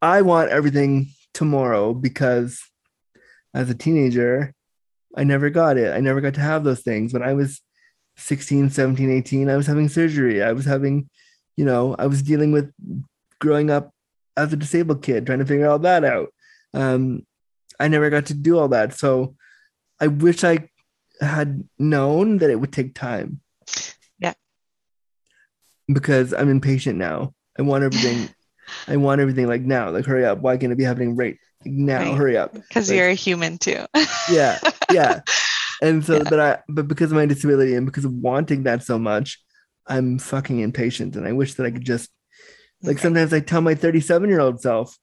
I 0.00 0.22
want 0.22 0.50
everything 0.50 1.08
tomorrow 1.32 1.94
because 1.94 2.60
as 3.54 3.70
a 3.70 3.74
teenager, 3.74 4.52
I 5.16 5.24
never 5.24 5.48
got 5.48 5.76
it. 5.78 5.94
I 5.94 6.00
never 6.00 6.20
got 6.20 6.34
to 6.34 6.40
have 6.40 6.62
those 6.64 6.82
things. 6.82 7.12
When 7.12 7.22
I 7.22 7.32
was 7.34 7.60
16, 8.16 8.70
17, 8.70 9.10
18, 9.10 9.50
I 9.50 9.56
was 9.56 9.66
having 9.66 9.88
surgery. 9.88 10.42
I 10.42 10.52
was 10.52 10.64
having, 10.64 11.08
you 11.56 11.64
know, 11.64 11.94
I 11.98 12.06
was 12.06 12.22
dealing 12.22 12.52
with 12.52 12.72
growing 13.40 13.70
up 13.70 13.92
as 14.36 14.52
a 14.52 14.56
disabled 14.56 15.02
kid, 15.02 15.26
trying 15.26 15.38
to 15.40 15.46
figure 15.46 15.68
all 15.68 15.78
that 15.80 16.04
out. 16.04 16.32
Um, 16.72 17.26
I 17.78 17.88
never 17.88 18.10
got 18.10 18.26
to 18.26 18.34
do 18.34 18.58
all 18.58 18.68
that. 18.68 18.94
So 18.94 19.36
I 20.00 20.08
wish 20.08 20.44
I 20.44 20.68
had 21.20 21.68
known 21.78 22.38
that 22.38 22.50
it 22.50 22.56
would 22.56 22.72
take 22.72 22.94
time. 22.94 23.40
Yeah. 24.18 24.34
Because 25.92 26.32
I'm 26.32 26.50
impatient 26.50 26.98
now. 26.98 27.34
I 27.58 27.62
want 27.62 27.84
everything. 27.84 28.28
I 28.88 28.96
want 28.96 29.20
everything 29.20 29.46
like 29.46 29.62
now. 29.62 29.90
Like 29.90 30.06
hurry 30.06 30.24
up. 30.24 30.38
Why 30.38 30.56
can't 30.56 30.72
it 30.72 30.78
be 30.78 30.84
happening 30.84 31.16
right 31.16 31.36
now? 31.64 31.98
Right. 31.98 32.14
Hurry 32.16 32.36
up. 32.36 32.52
Because 32.54 32.88
like- 32.88 32.96
you're 32.96 33.08
a 33.08 33.14
human 33.14 33.58
too. 33.58 33.84
Yeah. 34.30 34.58
Yeah. 34.90 35.20
And 35.82 36.04
so, 36.04 36.18
Yeah. 36.18 36.24
but 36.24 36.40
I, 36.40 36.58
but 36.68 36.88
because 36.88 37.10
of 37.10 37.16
my 37.16 37.26
disability 37.26 37.74
and 37.74 37.86
because 37.86 38.04
of 38.04 38.12
wanting 38.12 38.62
that 38.64 38.82
so 38.82 38.98
much, 38.98 39.42
I'm 39.86 40.18
fucking 40.18 40.60
impatient. 40.60 41.16
And 41.16 41.26
I 41.26 41.32
wish 41.32 41.54
that 41.54 41.66
I 41.66 41.70
could 41.70 41.84
just, 41.84 42.10
like, 42.82 42.96
Okay. 42.96 43.02
sometimes 43.02 43.32
I 43.32 43.40
tell 43.40 43.60
my 43.60 43.74
37 43.74 44.28
year 44.30 44.40
old 44.40 44.60
self, 44.60 44.96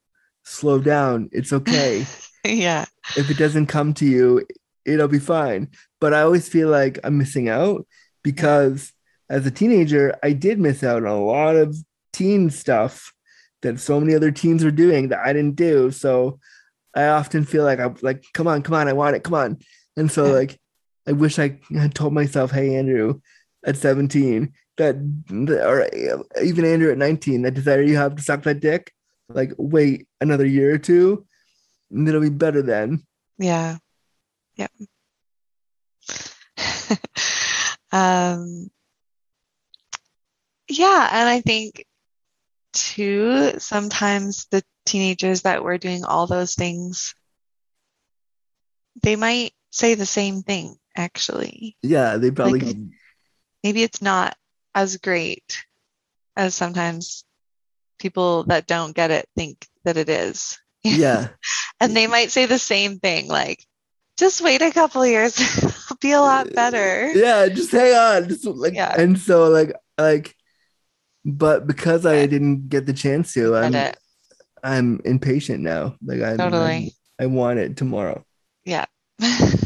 slow 0.44 0.80
down. 0.80 1.30
It's 1.32 1.54
okay. 1.54 2.06
yeah. 2.46 2.86
if 3.18 3.30
it 3.30 3.38
doesn't 3.38 3.68
come 3.68 3.94
to 3.96 4.06
you, 4.06 4.46
it'll 4.86 5.08
be 5.08 5.20
fine. 5.20 5.68
But 6.00 6.14
I 6.14 6.22
always 6.22 6.48
feel 6.50 6.70
like 6.70 6.98
I'm 7.04 7.18
missing 7.18 7.50
out 7.50 7.86
because 8.24 8.92
as 9.30 9.46
a 9.46 9.52
teenager, 9.52 10.16
I 10.24 10.34
did 10.34 10.60
miss 10.60 10.84
out 10.84 11.04
on 11.04 11.12
a 11.12 11.24
lot 11.24 11.56
of 11.56 11.76
teen 12.14 12.50
stuff 12.50 13.14
that 13.62 13.80
so 13.80 14.00
many 14.00 14.16
other 14.16 14.32
teens 14.32 14.64
were 14.64 14.72
doing 14.72 15.10
that 15.10 15.20
I 15.26 15.34
didn't 15.34 15.56
do. 15.56 15.92
So 15.92 16.40
I 16.96 17.08
often 17.08 17.46
feel 17.46 17.64
like 17.64 17.80
I'm 17.80 17.96
like, 18.02 18.26
come 18.34 18.48
on, 18.48 18.64
come 18.64 18.74
on, 18.76 18.88
I 18.88 18.94
want 18.94 19.16
it, 19.16 19.24
come 19.24 19.36
on. 19.36 19.60
And 19.96 20.12
so 20.12 20.26
Yeah. 20.26 20.34
like 20.34 20.60
I 21.08 21.14
wish 21.14 21.40
I 21.40 21.60
had 21.72 21.96
told 21.96 22.14
myself, 22.14 22.52
hey 22.52 22.76
Andrew, 22.76 23.22
at 23.66 23.78
17, 23.78 24.54
that 24.78 24.96
or 25.32 25.90
even 26.44 26.66
Andrew 26.66 26.92
at 26.92 26.98
19, 26.98 27.42
that 27.42 27.54
desire 27.54 27.82
you 27.82 27.98
have 27.98 28.16
to 28.16 28.24
suck 28.24 28.44
that 28.44 28.60
dick, 28.60 28.94
like 29.30 29.54
wait 29.58 30.08
another 30.20 30.46
year 30.46 30.74
or 30.74 30.78
two, 30.78 31.26
and 31.92 32.08
it'll 32.08 32.22
be 32.22 32.30
better 32.30 32.62
then. 32.62 33.04
Yeah. 33.38 33.78
Yep. 34.56 34.72
um, 37.92 38.70
yeah, 40.70 41.10
and 41.12 41.30
I 41.30 41.42
think 41.42 41.86
too, 42.74 43.60
sometimes 43.60 44.46
the 44.52 44.64
teenagers 44.86 45.42
that 45.42 45.64
were 45.64 45.78
doing 45.78 46.06
all 46.06 46.28
those 46.28 46.56
things, 46.56 47.16
they 49.02 49.16
might 49.16 49.54
say 49.72 49.96
the 49.96 50.06
same 50.06 50.44
thing 50.44 50.78
actually. 50.96 51.78
Yeah, 51.82 52.18
they 52.18 52.32
probably 52.32 52.60
Like, 52.60 52.78
Maybe 53.64 53.84
it's 53.84 54.02
not 54.02 54.36
as 54.74 54.98
great 54.98 55.64
as 56.36 56.56
sometimes 56.56 57.24
people 58.00 58.44
that 58.46 58.66
don't 58.68 58.96
get 58.96 59.12
it 59.12 59.28
think 59.36 59.68
that 59.84 59.98
it 59.98 60.10
is. 60.10 60.60
yeah. 60.84 61.30
And 61.80 61.96
they 61.96 62.08
might 62.08 62.32
say 62.32 62.46
the 62.48 62.58
same 62.60 63.00
thing, 63.00 63.28
like, 63.28 63.64
just 64.18 64.42
wait 64.42 64.62
a 64.62 64.72
couple 64.72 65.06
years, 65.06 65.40
it'll 65.64 65.98
be 65.98 66.12
a 66.12 66.20
lot 66.22 66.52
better. 66.54 67.12
yeah 67.14 67.48
just 67.48 67.72
hang 67.72 67.94
on 67.96 68.30
just 68.30 68.46
like 68.46 68.74
Yeah. 68.74 68.94
and 68.98 69.18
so 69.18 69.50
like 69.50 69.74
like 69.98 70.36
but 71.26 71.66
because 71.68 72.06
i 72.06 72.26
didn't 72.28 72.70
get 72.70 72.86
the 72.86 72.94
chance 72.94 73.34
to 73.34 73.56
i'm 73.56 73.74
it. 73.74 73.98
i'm 74.64 75.00
impatient 75.06 75.62
now 75.62 75.96
like 76.04 76.22
i 76.22 76.36
Totally. 76.38 76.94
i 77.20 77.26
want 77.28 77.60
it 77.60 77.78
tomorrow 77.78 78.24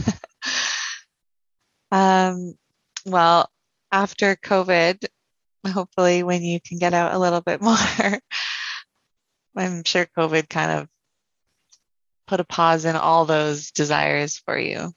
um, 1.95 2.53
well, 3.05 3.49
after 3.91 4.35
COVID, 4.35 5.05
hopefully 5.67 6.23
when 6.23 6.43
you 6.43 6.59
can 6.59 6.77
get 6.79 6.93
out 6.93 7.13
a 7.13 7.19
little 7.19 7.41
bit 7.41 7.61
more, 7.67 7.77
I'm 9.55 9.83
sure 9.83 10.07
COVID 10.17 10.49
kind 10.49 10.71
of 10.71 10.87
put 12.27 12.39
a 12.39 12.43
pause 12.43 12.85
in 12.85 12.95
all 12.95 13.25
those 13.25 13.71
desires 13.71 14.37
for 14.39 14.57
you. 14.57 14.91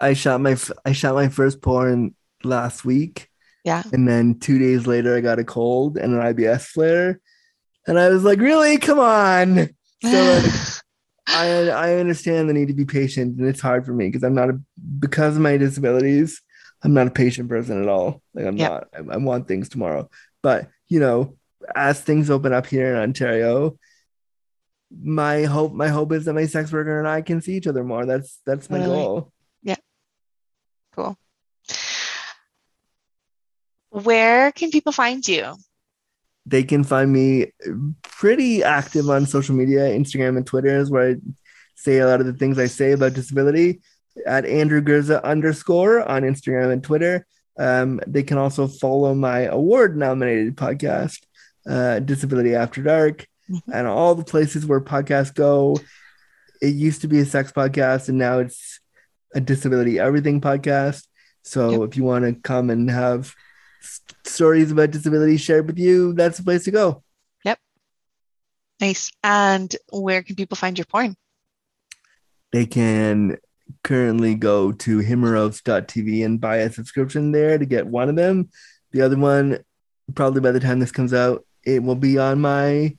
i 0.00 0.14
shot 0.14 0.40
my 0.40 0.56
i 0.84 0.92
shot 0.92 1.14
my 1.14 1.28
first 1.28 1.60
porn 1.60 2.14
last 2.44 2.84
week 2.84 3.28
Yeah. 3.64 3.82
and 3.92 4.06
then 4.08 4.38
two 4.38 4.58
days 4.58 4.86
later 4.86 5.16
i 5.16 5.20
got 5.20 5.40
a 5.40 5.44
cold 5.44 5.98
and 5.98 6.14
an 6.14 6.20
ibs 6.34 6.62
flare 6.62 7.20
and 7.88 7.98
i 7.98 8.08
was 8.08 8.22
like 8.24 8.38
really 8.38 8.78
come 8.78 9.00
on 9.00 9.68
so 10.02 10.40
like, 10.42 10.52
I 11.34 11.68
I 11.68 11.94
understand 11.96 12.48
the 12.48 12.52
need 12.52 12.68
to 12.68 12.74
be 12.74 12.84
patient, 12.84 13.38
and 13.38 13.48
it's 13.48 13.60
hard 13.60 13.86
for 13.86 13.92
me 13.92 14.08
because 14.08 14.22
I'm 14.24 14.34
not 14.34 14.50
a 14.50 14.60
because 14.98 15.36
of 15.36 15.42
my 15.42 15.56
disabilities. 15.56 16.40
I'm 16.82 16.94
not 16.94 17.06
a 17.06 17.10
patient 17.10 17.48
person 17.48 17.82
at 17.82 17.88
all. 17.88 18.22
Like 18.34 18.46
I'm 18.46 18.56
Yep. 18.56 18.70
not. 18.70 19.10
I, 19.10 19.14
I 19.14 19.16
want 19.18 19.46
things 19.48 19.68
tomorrow. 19.68 20.08
But 20.42 20.68
you 20.88 20.98
know, 21.00 21.36
as 21.74 22.00
things 22.00 22.30
open 22.30 22.52
up 22.52 22.66
here 22.66 22.90
in 22.94 22.96
Ontario, 22.96 23.78
my 24.90 25.44
hope 25.44 25.72
my 25.72 25.88
hope 25.88 26.12
is 26.12 26.24
that 26.24 26.32
my 26.34 26.46
sex 26.46 26.72
worker 26.72 26.98
and 26.98 27.06
I 27.08 27.22
can 27.22 27.40
see 27.40 27.54
each 27.54 27.66
other 27.66 27.84
more. 27.84 28.06
That's 28.06 28.40
that's 28.46 28.70
my 28.70 28.78
Totally. 28.78 29.02
goal. 29.02 29.32
Yeah. 29.62 29.76
Cool. 30.96 31.16
Where 33.90 34.52
can 34.52 34.70
people 34.70 34.92
find 34.92 35.26
you? 35.26 35.54
They 36.46 36.62
can 36.62 36.84
find 36.84 37.12
me 37.12 37.52
pretty 38.02 38.62
active 38.62 39.08
on 39.10 39.26
social 39.26 39.54
media, 39.54 39.80
Instagram 39.90 40.36
and 40.36 40.46
Twitter 40.46 40.78
is 40.78 40.90
where 40.90 41.10
I 41.10 41.16
say 41.76 41.98
a 41.98 42.06
lot 42.06 42.20
of 42.20 42.26
the 42.26 42.32
things 42.32 42.58
I 42.58 42.66
say 42.66 42.92
about 42.92 43.14
disability 43.14 43.80
at 44.26 44.44
Andrew 44.44 44.80
Gurza 44.80 45.22
underscore 45.22 46.02
on 46.02 46.22
Instagram 46.22 46.72
and 46.72 46.82
Twitter. 46.82 47.26
Um, 47.58 48.00
they 48.06 48.22
can 48.22 48.38
also 48.38 48.66
follow 48.66 49.14
my 49.14 49.40
award 49.42 49.96
nominated 49.96 50.56
podcast, 50.56 51.18
uh, 51.68 51.98
Disability 52.00 52.54
After 52.54 52.82
Dark, 52.82 53.26
Mhm. 53.50 53.60
and 53.72 53.86
all 53.86 54.14
the 54.14 54.24
places 54.24 54.66
where 54.66 54.80
podcasts 54.80 55.34
go. 55.34 55.78
It 56.62 56.74
used 56.74 57.02
to 57.02 57.08
be 57.08 57.20
a 57.20 57.24
sex 57.26 57.52
podcast, 57.52 58.08
and 58.08 58.18
now 58.18 58.38
it's 58.38 58.80
a 59.34 59.40
disability 59.40 59.98
everything 59.98 60.40
podcast. 60.40 61.04
So 61.42 61.82
if 61.84 61.96
you 61.96 62.04
want 62.04 62.24
to 62.24 62.34
come 62.40 62.70
and 62.70 62.90
have 62.90 63.34
stories 64.24 64.70
about 64.70 64.90
disability 64.90 65.36
shared 65.36 65.66
with 65.66 65.78
you, 65.78 66.12
that's 66.12 66.38
the 66.38 66.44
place 66.44 66.64
to 66.64 66.70
go. 66.70 67.02
Yep. 67.44 67.58
Nice. 68.80 69.10
And 69.22 69.74
where 69.90 70.22
can 70.22 70.36
people 70.36 70.56
find 70.56 70.78
your 70.78 70.86
porn? 70.86 71.16
they 72.52 72.66
can 72.66 73.38
currently 73.84 74.34
go 74.34 74.72
to 74.72 74.98
himeros.tv 74.98 76.24
and 76.24 76.40
buy 76.40 76.56
a 76.56 76.72
subscription 76.72 77.32
there 77.32 77.58
to 77.58 77.66
get 77.66 77.86
one 77.86 78.08
of 78.08 78.16
them. 78.16 78.50
The 78.92 79.02
other 79.02 79.16
one, 79.16 79.58
probably 80.14 80.40
by 80.40 80.52
the 80.52 80.60
time 80.60 80.80
this 80.80 80.92
comes 80.92 81.14
out, 81.14 81.46
it 81.64 81.82
will 81.82 81.94
be 81.94 82.18
on 82.18 82.40
my 82.40 82.96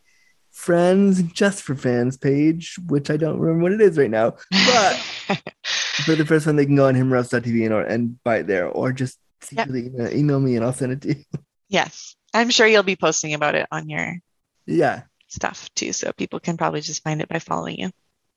friends 0.51 1.21
just 1.23 1.63
for 1.63 1.75
fans 1.75 2.17
page, 2.17 2.77
which 2.87 3.09
I 3.09 3.17
don't 3.17 3.39
remember 3.39 3.63
what 3.63 3.71
it 3.73 3.81
is 3.81 3.97
right 3.97 4.09
now. 4.09 4.35
But 4.51 4.95
for 6.05 6.15
the 6.15 6.25
first 6.25 6.45
one, 6.45 6.55
they 6.55 6.65
can 6.65 6.75
go 6.75 6.87
on 6.87 6.95
himeros.tv 6.95 7.65
and, 7.65 7.73
or, 7.73 7.81
and 7.81 8.21
buy 8.23 8.37
it 8.37 8.47
there, 8.47 8.67
or 8.67 8.93
just 8.93 9.19
Email, 9.51 10.13
email 10.13 10.39
me 10.39 10.55
and 10.55 10.65
I'll 10.65 10.73
send 10.73 10.93
it 10.93 11.01
to 11.01 11.07
you. 11.09 11.23
yes. 11.69 12.15
I'm 12.33 12.49
sure 12.49 12.67
you'll 12.67 12.83
be 12.83 12.95
posting 12.95 13.33
about 13.33 13.55
it 13.55 13.67
on 13.71 13.89
your 13.89 14.17
Yeah, 14.65 15.03
stuff 15.27 15.69
too. 15.75 15.93
So 15.93 16.11
people 16.13 16.39
can 16.39 16.57
probably 16.57 16.81
just 16.81 17.03
find 17.03 17.21
it 17.21 17.29
by 17.29 17.39
following 17.39 17.79
you. 17.79 17.91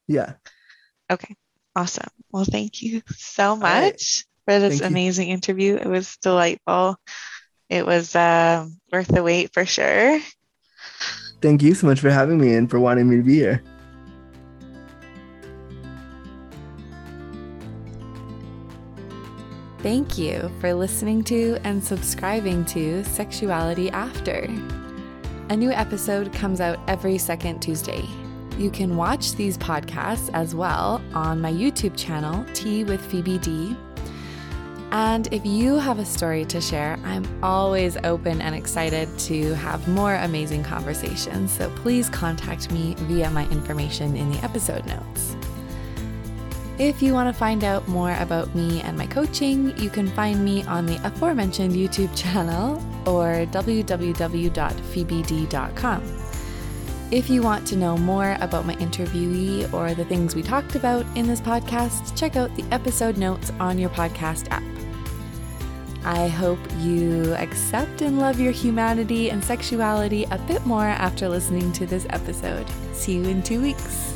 yeah. 0.08 0.34
Okay. 1.10 1.36
Awesome. 1.76 2.08
Well, 2.30 2.44
thank 2.44 2.82
you 2.82 3.02
so 3.16 3.56
right. 3.56 3.92
much 3.92 4.24
for 4.46 4.58
this 4.58 4.78
Thank 4.78 4.82
you. 4.82 4.86
amazing 4.86 5.28
interview. 5.28 5.76
It 5.76 5.86
was 5.86 6.16
delightful. 6.18 6.96
It 7.68 7.86
was 7.86 8.14
uh, 8.14 8.66
worth 8.92 9.08
the 9.08 9.22
wait 9.22 9.52
for 9.52 9.66
sure. 9.66 10.20
Thank 11.40 11.62
you 11.62 11.74
so 11.74 11.86
much 11.86 12.00
for 12.00 12.10
having 12.10 12.40
me 12.40 12.54
and 12.54 12.70
for 12.70 12.78
wanting 12.80 13.08
me 13.08 13.16
to 13.16 13.22
be 13.22 13.34
here. 13.34 13.62
Thank 19.84 20.16
you 20.16 20.50
for 20.60 20.72
listening 20.72 21.22
to 21.24 21.58
and 21.62 21.84
subscribing 21.84 22.64
to 22.64 23.04
Sexuality 23.04 23.90
After. 23.90 24.48
A 25.50 25.56
new 25.58 25.70
episode 25.70 26.32
comes 26.32 26.62
out 26.62 26.78
every 26.88 27.18
second 27.18 27.60
Tuesday. 27.60 28.02
You 28.56 28.70
can 28.70 28.96
watch 28.96 29.34
these 29.34 29.58
podcasts 29.58 30.30
as 30.32 30.54
well 30.54 31.02
on 31.12 31.38
my 31.38 31.52
YouTube 31.52 31.98
channel, 31.98 32.46
Tea 32.54 32.84
with 32.84 33.04
Phoebe 33.10 33.36
D. 33.36 33.76
And 34.90 35.30
if 35.30 35.44
you 35.44 35.74
have 35.74 35.98
a 35.98 36.06
story 36.06 36.46
to 36.46 36.62
share, 36.62 36.98
I'm 37.04 37.26
always 37.42 37.98
open 38.04 38.40
and 38.40 38.54
excited 38.54 39.06
to 39.18 39.54
have 39.56 39.86
more 39.86 40.14
amazing 40.14 40.62
conversations. 40.62 41.52
So 41.52 41.68
please 41.76 42.08
contact 42.08 42.72
me 42.72 42.94
via 43.00 43.28
my 43.28 43.46
information 43.50 44.16
in 44.16 44.32
the 44.32 44.42
episode 44.42 44.86
notes. 44.86 45.36
If 46.78 47.00
you 47.00 47.12
want 47.12 47.32
to 47.32 47.32
find 47.32 47.62
out 47.62 47.86
more 47.86 48.16
about 48.18 48.52
me 48.52 48.80
and 48.80 48.98
my 48.98 49.06
coaching, 49.06 49.78
you 49.78 49.88
can 49.88 50.08
find 50.08 50.44
me 50.44 50.64
on 50.64 50.86
the 50.86 50.98
aforementioned 51.06 51.72
YouTube 51.72 52.10
channel 52.20 52.82
or 53.06 53.46
www.phoebed.com. 53.46 56.02
If 57.10 57.28
you 57.30 57.42
want 57.42 57.66
to 57.68 57.76
know 57.76 57.96
more 57.96 58.36
about 58.40 58.66
my 58.66 58.74
interviewee 58.76 59.72
or 59.72 59.94
the 59.94 60.04
things 60.06 60.34
we 60.34 60.42
talked 60.42 60.74
about 60.74 61.06
in 61.16 61.28
this 61.28 61.40
podcast, 61.40 62.18
check 62.18 62.34
out 62.34 62.52
the 62.56 62.64
episode 62.72 63.18
notes 63.18 63.52
on 63.60 63.78
your 63.78 63.90
podcast 63.90 64.48
app. 64.50 64.64
I 66.04 66.26
hope 66.26 66.58
you 66.80 67.34
accept 67.34 68.02
and 68.02 68.18
love 68.18 68.40
your 68.40 68.52
humanity 68.52 69.30
and 69.30 69.44
sexuality 69.44 70.24
a 70.32 70.38
bit 70.38 70.66
more 70.66 70.86
after 70.86 71.28
listening 71.28 71.70
to 71.72 71.86
this 71.86 72.04
episode. 72.10 72.66
See 72.92 73.14
you 73.14 73.22
in 73.24 73.44
two 73.44 73.62
weeks. 73.62 74.13